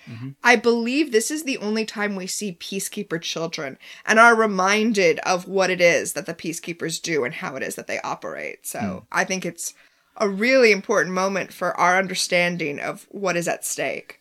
I 0.43 0.57
believe 0.57 1.11
this 1.11 1.31
is 1.31 1.43
the 1.43 1.59
only 1.59 1.85
time 1.85 2.15
we 2.15 2.27
see 2.29 2.57
peacekeeper 2.61 3.21
children 3.21 3.79
and 4.07 4.19
are 4.21 4.37
reminded 4.37 5.19
of 5.21 5.49
what 5.49 5.71
it 5.71 5.81
is 5.81 6.13
that 6.13 6.27
the 6.27 6.35
peacekeepers 6.35 7.03
do 7.03 7.25
and 7.25 7.35
how 7.35 7.57
it 7.57 7.63
is 7.63 7.75
that 7.75 7.89
they 7.89 7.99
operate. 8.01 8.67
So 8.67 9.07
I 9.11 9.25
think 9.25 9.45
it's 9.45 9.75
a 10.17 10.29
really 10.29 10.71
important 10.71 11.13
moment 11.15 11.53
for 11.53 11.77
our 11.77 11.99
understanding 11.99 12.79
of 12.79 13.07
what 13.11 13.37
is 13.37 13.49
at 13.49 13.65
stake. 13.65 14.21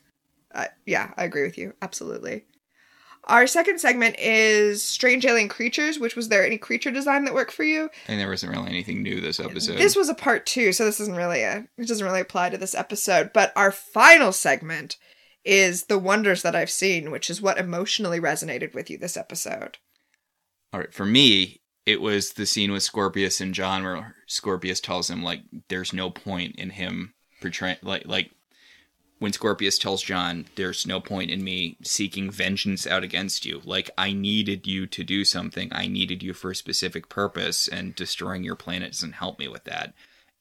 Uh, 0.56 0.66
yeah, 0.86 1.12
I 1.18 1.24
agree 1.24 1.44
with 1.44 1.58
you. 1.58 1.74
Absolutely. 1.82 2.46
Our 3.26 3.48
second 3.48 3.80
segment 3.80 4.18
is 4.20 4.84
Strange 4.84 5.26
Alien 5.26 5.48
Creatures, 5.48 5.98
which 5.98 6.16
was 6.16 6.28
there 6.28 6.46
any 6.46 6.58
creature 6.58 6.92
design 6.92 7.24
that 7.24 7.34
worked 7.34 7.54
for 7.54 7.64
you? 7.64 7.90
And 8.08 8.20
there 8.20 8.30
wasn't 8.30 8.52
really 8.52 8.70
anything 8.70 9.02
new 9.02 9.22
this 9.22 9.40
episode. 9.40 9.78
This 9.78 9.96
was 9.96 10.10
a 10.10 10.16
part 10.16 10.46
two, 10.46 10.74
so 10.74 10.84
this 10.84 11.00
isn't 11.00 11.16
really 11.16 11.42
a 11.42 11.66
it 11.78 11.88
doesn't 11.88 12.06
really 12.06 12.20
apply 12.20 12.50
to 12.50 12.58
this 12.58 12.76
episode. 12.76 13.32
But 13.34 13.54
our 13.56 13.72
final 13.72 14.34
segment 14.34 14.98
is 15.46 15.86
the 15.86 16.00
wonders 16.00 16.42
that 16.42 16.56
I've 16.56 16.70
seen, 16.70 17.12
which 17.12 17.30
is 17.30 17.42
what 17.42 17.58
emotionally 17.58 18.20
resonated 18.20 18.74
with 18.74 18.90
you 18.90 18.98
this 18.98 19.18
episode. 19.18 19.78
All 20.74 20.80
right, 20.82 20.94
for 20.94 21.06
me, 21.06 21.62
it 21.86 22.02
was 22.02 22.32
the 22.32 22.46
scene 22.46 22.72
with 22.72 22.84
Scorpius 22.84 23.40
and 23.42 23.54
John 23.54 23.84
where 23.84 24.16
Scorpius 24.28 24.80
tells 24.80 25.10
him 25.10 25.24
like 25.24 25.42
there's 25.70 25.94
no 25.94 26.10
point 26.10 26.56
in 26.58 26.72
him 26.72 27.14
portraying 27.42 27.78
like 27.84 28.06
like 28.06 28.32
when 29.24 29.32
Scorpius 29.32 29.80
tells 29.80 30.04
John 30.04 30.48
there's 30.58 30.86
no 30.86 31.00
point 31.00 31.32
in 31.32 31.46
me 31.46 31.78
seeking 31.82 32.30
vengeance 32.30 32.86
out 32.86 33.06
against 33.06 33.46
you. 33.46 33.62
Like 33.64 33.90
I 33.98 34.12
needed 34.12 34.68
you 34.68 34.86
to 34.88 35.02
do 35.02 35.24
something. 35.24 35.70
I 35.72 35.88
needed 35.88 36.22
you 36.22 36.34
for 36.34 36.52
a 36.52 36.56
specific 36.56 37.08
purpose 37.08 37.70
and 37.70 37.96
destroying 37.96 38.44
your 38.44 38.58
planet 38.58 38.92
doesn't 38.92 39.14
help 39.14 39.40
me 39.40 39.48
with 39.48 39.64
that. 39.64 39.94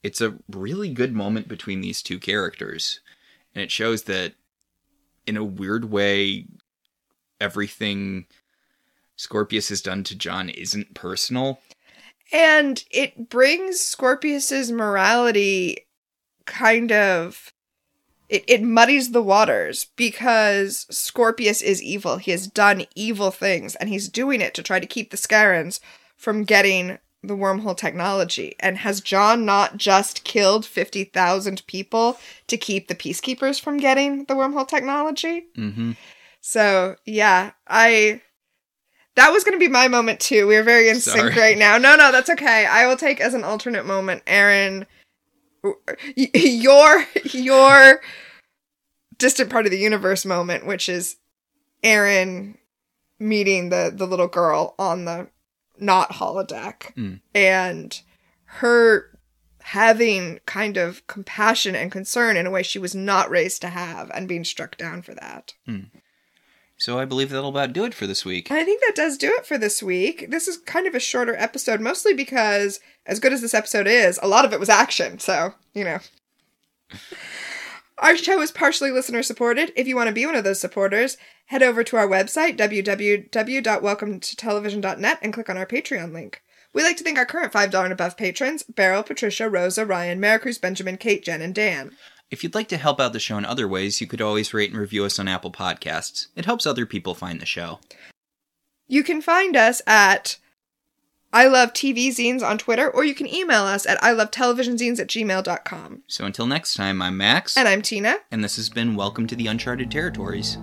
It's 0.03 0.19
a 0.19 0.35
really 0.49 0.89
good 0.89 1.13
moment 1.13 1.47
between 1.47 1.79
these 1.79 2.01
two 2.01 2.19
characters. 2.19 2.99
And 3.55 3.63
it 3.63 3.71
shows 3.71 4.03
that 4.03 4.33
in 5.25 5.37
a 5.37 5.45
weird 5.45 5.89
way 5.89 6.47
everything 7.39 8.25
Scorpius 9.15 9.69
has 9.69 9.81
done 9.81 10.03
to 10.03 10.13
John 10.13 10.49
isn't 10.49 10.93
personal. 10.93 11.61
And 12.33 12.83
it 12.91 13.29
brings 13.29 13.79
Scorpius's 13.79 14.73
morality 14.73 15.87
kind 16.45 16.91
of 16.91 17.53
it, 18.33 18.43
it 18.47 18.63
muddies 18.63 19.11
the 19.11 19.21
waters 19.21 19.85
because 19.95 20.87
Scorpius 20.89 21.61
is 21.61 21.83
evil. 21.83 22.17
He 22.17 22.31
has 22.31 22.47
done 22.47 22.87
evil 22.95 23.29
things 23.29 23.75
and 23.75 23.89
he's 23.89 24.09
doing 24.09 24.41
it 24.41 24.55
to 24.55 24.63
try 24.63 24.79
to 24.79 24.87
keep 24.87 25.11
the 25.11 25.17
Scarrans 25.17 25.79
from 26.17 26.43
getting 26.43 26.97
the 27.21 27.37
wormhole 27.37 27.77
technology. 27.77 28.55
And 28.59 28.79
has 28.79 29.01
John 29.01 29.45
not 29.45 29.77
just 29.77 30.23
killed 30.23 30.65
50,000 30.65 31.61
people 31.67 32.17
to 32.47 32.57
keep 32.57 32.87
the 32.87 32.95
peacekeepers 32.95 33.61
from 33.61 33.77
getting 33.77 34.25
the 34.25 34.33
wormhole 34.33 34.67
technology? 34.67 35.45
Mm-hmm. 35.55 35.91
So, 36.41 36.95
yeah, 37.05 37.51
I 37.67 38.21
that 39.15 39.29
was 39.29 39.43
going 39.43 39.53
to 39.53 39.63
be 39.63 39.71
my 39.71 39.87
moment 39.87 40.19
too. 40.19 40.47
We 40.47 40.55
are 40.55 40.63
very 40.63 40.89
in 40.89 40.99
sync 40.99 41.35
right 41.35 41.55
now. 41.55 41.77
No, 41.77 41.95
no, 41.95 42.11
that's 42.11 42.31
okay. 42.31 42.65
I 42.65 42.87
will 42.87 42.97
take 42.97 43.21
as 43.21 43.35
an 43.35 43.43
alternate 43.43 43.85
moment, 43.85 44.23
Aaron, 44.25 44.87
your 46.15 47.05
your 47.31 48.01
distant 49.17 49.49
part 49.49 49.65
of 49.65 49.71
the 49.71 49.77
universe 49.79 50.25
moment, 50.25 50.65
which 50.65 50.87
is 50.89 51.17
Aeryn 51.83 52.57
meeting 53.19 53.69
the 53.69 53.91
the 53.93 54.07
little 54.07 54.27
girl 54.27 54.75
on 54.77 55.05
the 55.05 55.27
not 55.79 56.11
holodeck 56.13 56.93
Mm. 56.95 57.21
and 57.33 58.01
her 58.45 59.09
having 59.61 60.39
kind 60.45 60.75
of 60.77 61.05
compassion 61.07 61.73
and 61.75 61.91
concern 61.91 62.35
in 62.37 62.45
a 62.45 62.51
way 62.51 62.61
she 62.63 62.77
was 62.79 62.93
not 62.93 63.29
raised 63.29 63.61
to 63.61 63.69
have 63.69 64.11
and 64.13 64.27
being 64.27 64.43
struck 64.43 64.75
down 64.77 65.01
for 65.01 65.13
that. 65.15 65.53
So 66.77 66.99
I 66.99 67.05
believe 67.05 67.29
that'll 67.29 67.49
about 67.49 67.71
do 67.71 67.85
it 67.85 67.93
for 67.93 68.05
this 68.05 68.25
week. 68.25 68.51
I 68.51 68.65
think 68.65 68.81
that 68.81 68.95
does 68.95 69.17
do 69.17 69.33
it 69.37 69.45
for 69.45 69.57
this 69.57 69.81
week. 69.81 70.29
This 70.29 70.49
is 70.49 70.57
kind 70.57 70.85
of 70.85 70.93
a 70.95 70.99
shorter 70.99 71.35
episode, 71.37 71.79
mostly 71.79 72.13
because, 72.13 72.81
as 73.05 73.21
good 73.21 73.31
as 73.31 73.39
this 73.39 73.53
episode 73.53 73.87
is, 73.87 74.19
a 74.21 74.27
lot 74.27 74.43
of 74.43 74.51
it 74.51 74.59
was 74.59 74.67
action. 74.69 75.17
So, 75.19 75.53
you 75.73 75.85
know. 75.85 75.99
Our 77.99 78.17
show 78.17 78.41
is 78.41 78.51
partially 78.51 78.89
listener 78.91 79.23
supported. 79.23 79.71
If 79.75 79.87
you 79.87 79.95
want 79.95 80.07
to 80.07 80.13
be 80.13 80.25
one 80.25 80.35
of 80.35 80.43
those 80.43 80.59
supporters, 80.59 81.15
head 81.45 81.61
over 81.61 81.83
to 81.83 81.97
our 81.97 82.07
website, 82.07 82.57
www.welcometotelevision.net, 82.57 85.19
and 85.21 85.33
click 85.33 85.49
on 85.49 85.57
our 85.57 85.65
Patreon 85.65 86.11
link. 86.11 86.41
We'd 86.73 86.83
like 86.83 86.97
to 86.97 87.03
thank 87.03 87.19
our 87.19 87.25
current 87.25 87.53
$5 87.53 87.83
and 87.83 87.93
above 87.93 88.17
patrons 88.17 88.63
Beryl, 88.63 89.03
Patricia, 89.03 89.47
Rosa, 89.47 89.85
Ryan, 89.85 90.19
Maricruz, 90.19 90.59
Benjamin, 90.59 90.97
Kate, 90.97 91.23
Jen, 91.23 91.41
and 91.41 91.53
Dan. 91.53 91.91
If 92.31 92.43
you'd 92.43 92.55
like 92.55 92.69
to 92.69 92.77
help 92.77 92.99
out 92.99 93.13
the 93.13 93.19
show 93.19 93.37
in 93.37 93.45
other 93.45 93.67
ways, 93.67 94.01
you 94.01 94.07
could 94.07 94.21
always 94.21 94.55
rate 94.55 94.71
and 94.71 94.79
review 94.79 95.05
us 95.05 95.19
on 95.19 95.27
Apple 95.27 95.51
Podcasts. 95.51 96.29
It 96.35 96.45
helps 96.45 96.65
other 96.65 96.87
people 96.87 97.13
find 97.13 97.39
the 97.39 97.45
show. 97.45 97.79
You 98.87 99.03
can 99.03 99.21
find 99.21 99.55
us 99.55 99.83
at 99.85 100.39
I 101.35 101.47
Love 101.47 101.73
TV 101.73 102.09
Zines 102.09 102.43
on 102.43 102.59
Twitter, 102.59 102.87
or 102.87 103.03
you 103.03 103.15
can 103.15 103.27
email 103.27 103.63
us 103.63 103.87
at 103.87 104.01
I 104.03 104.11
Love 104.11 104.29
Television 104.29 104.75
Zines 104.75 104.99
at 104.99 105.07
gmail.com. 105.07 106.03
So 106.07 106.25
until 106.25 106.45
next 106.45 106.75
time, 106.75 107.01
I'm 107.01 107.17
Max, 107.17 107.57
And 107.57 107.67
I'm 107.67 107.81
Tina. 107.81 108.17
and 108.31 108.43
this 108.43 108.55
has 108.57 108.69
been 108.69 108.95
Welcome 108.95 109.25
to 109.27 109.35
the 109.35 109.47
Uncharted 109.47 109.89
Territories. 109.89 110.57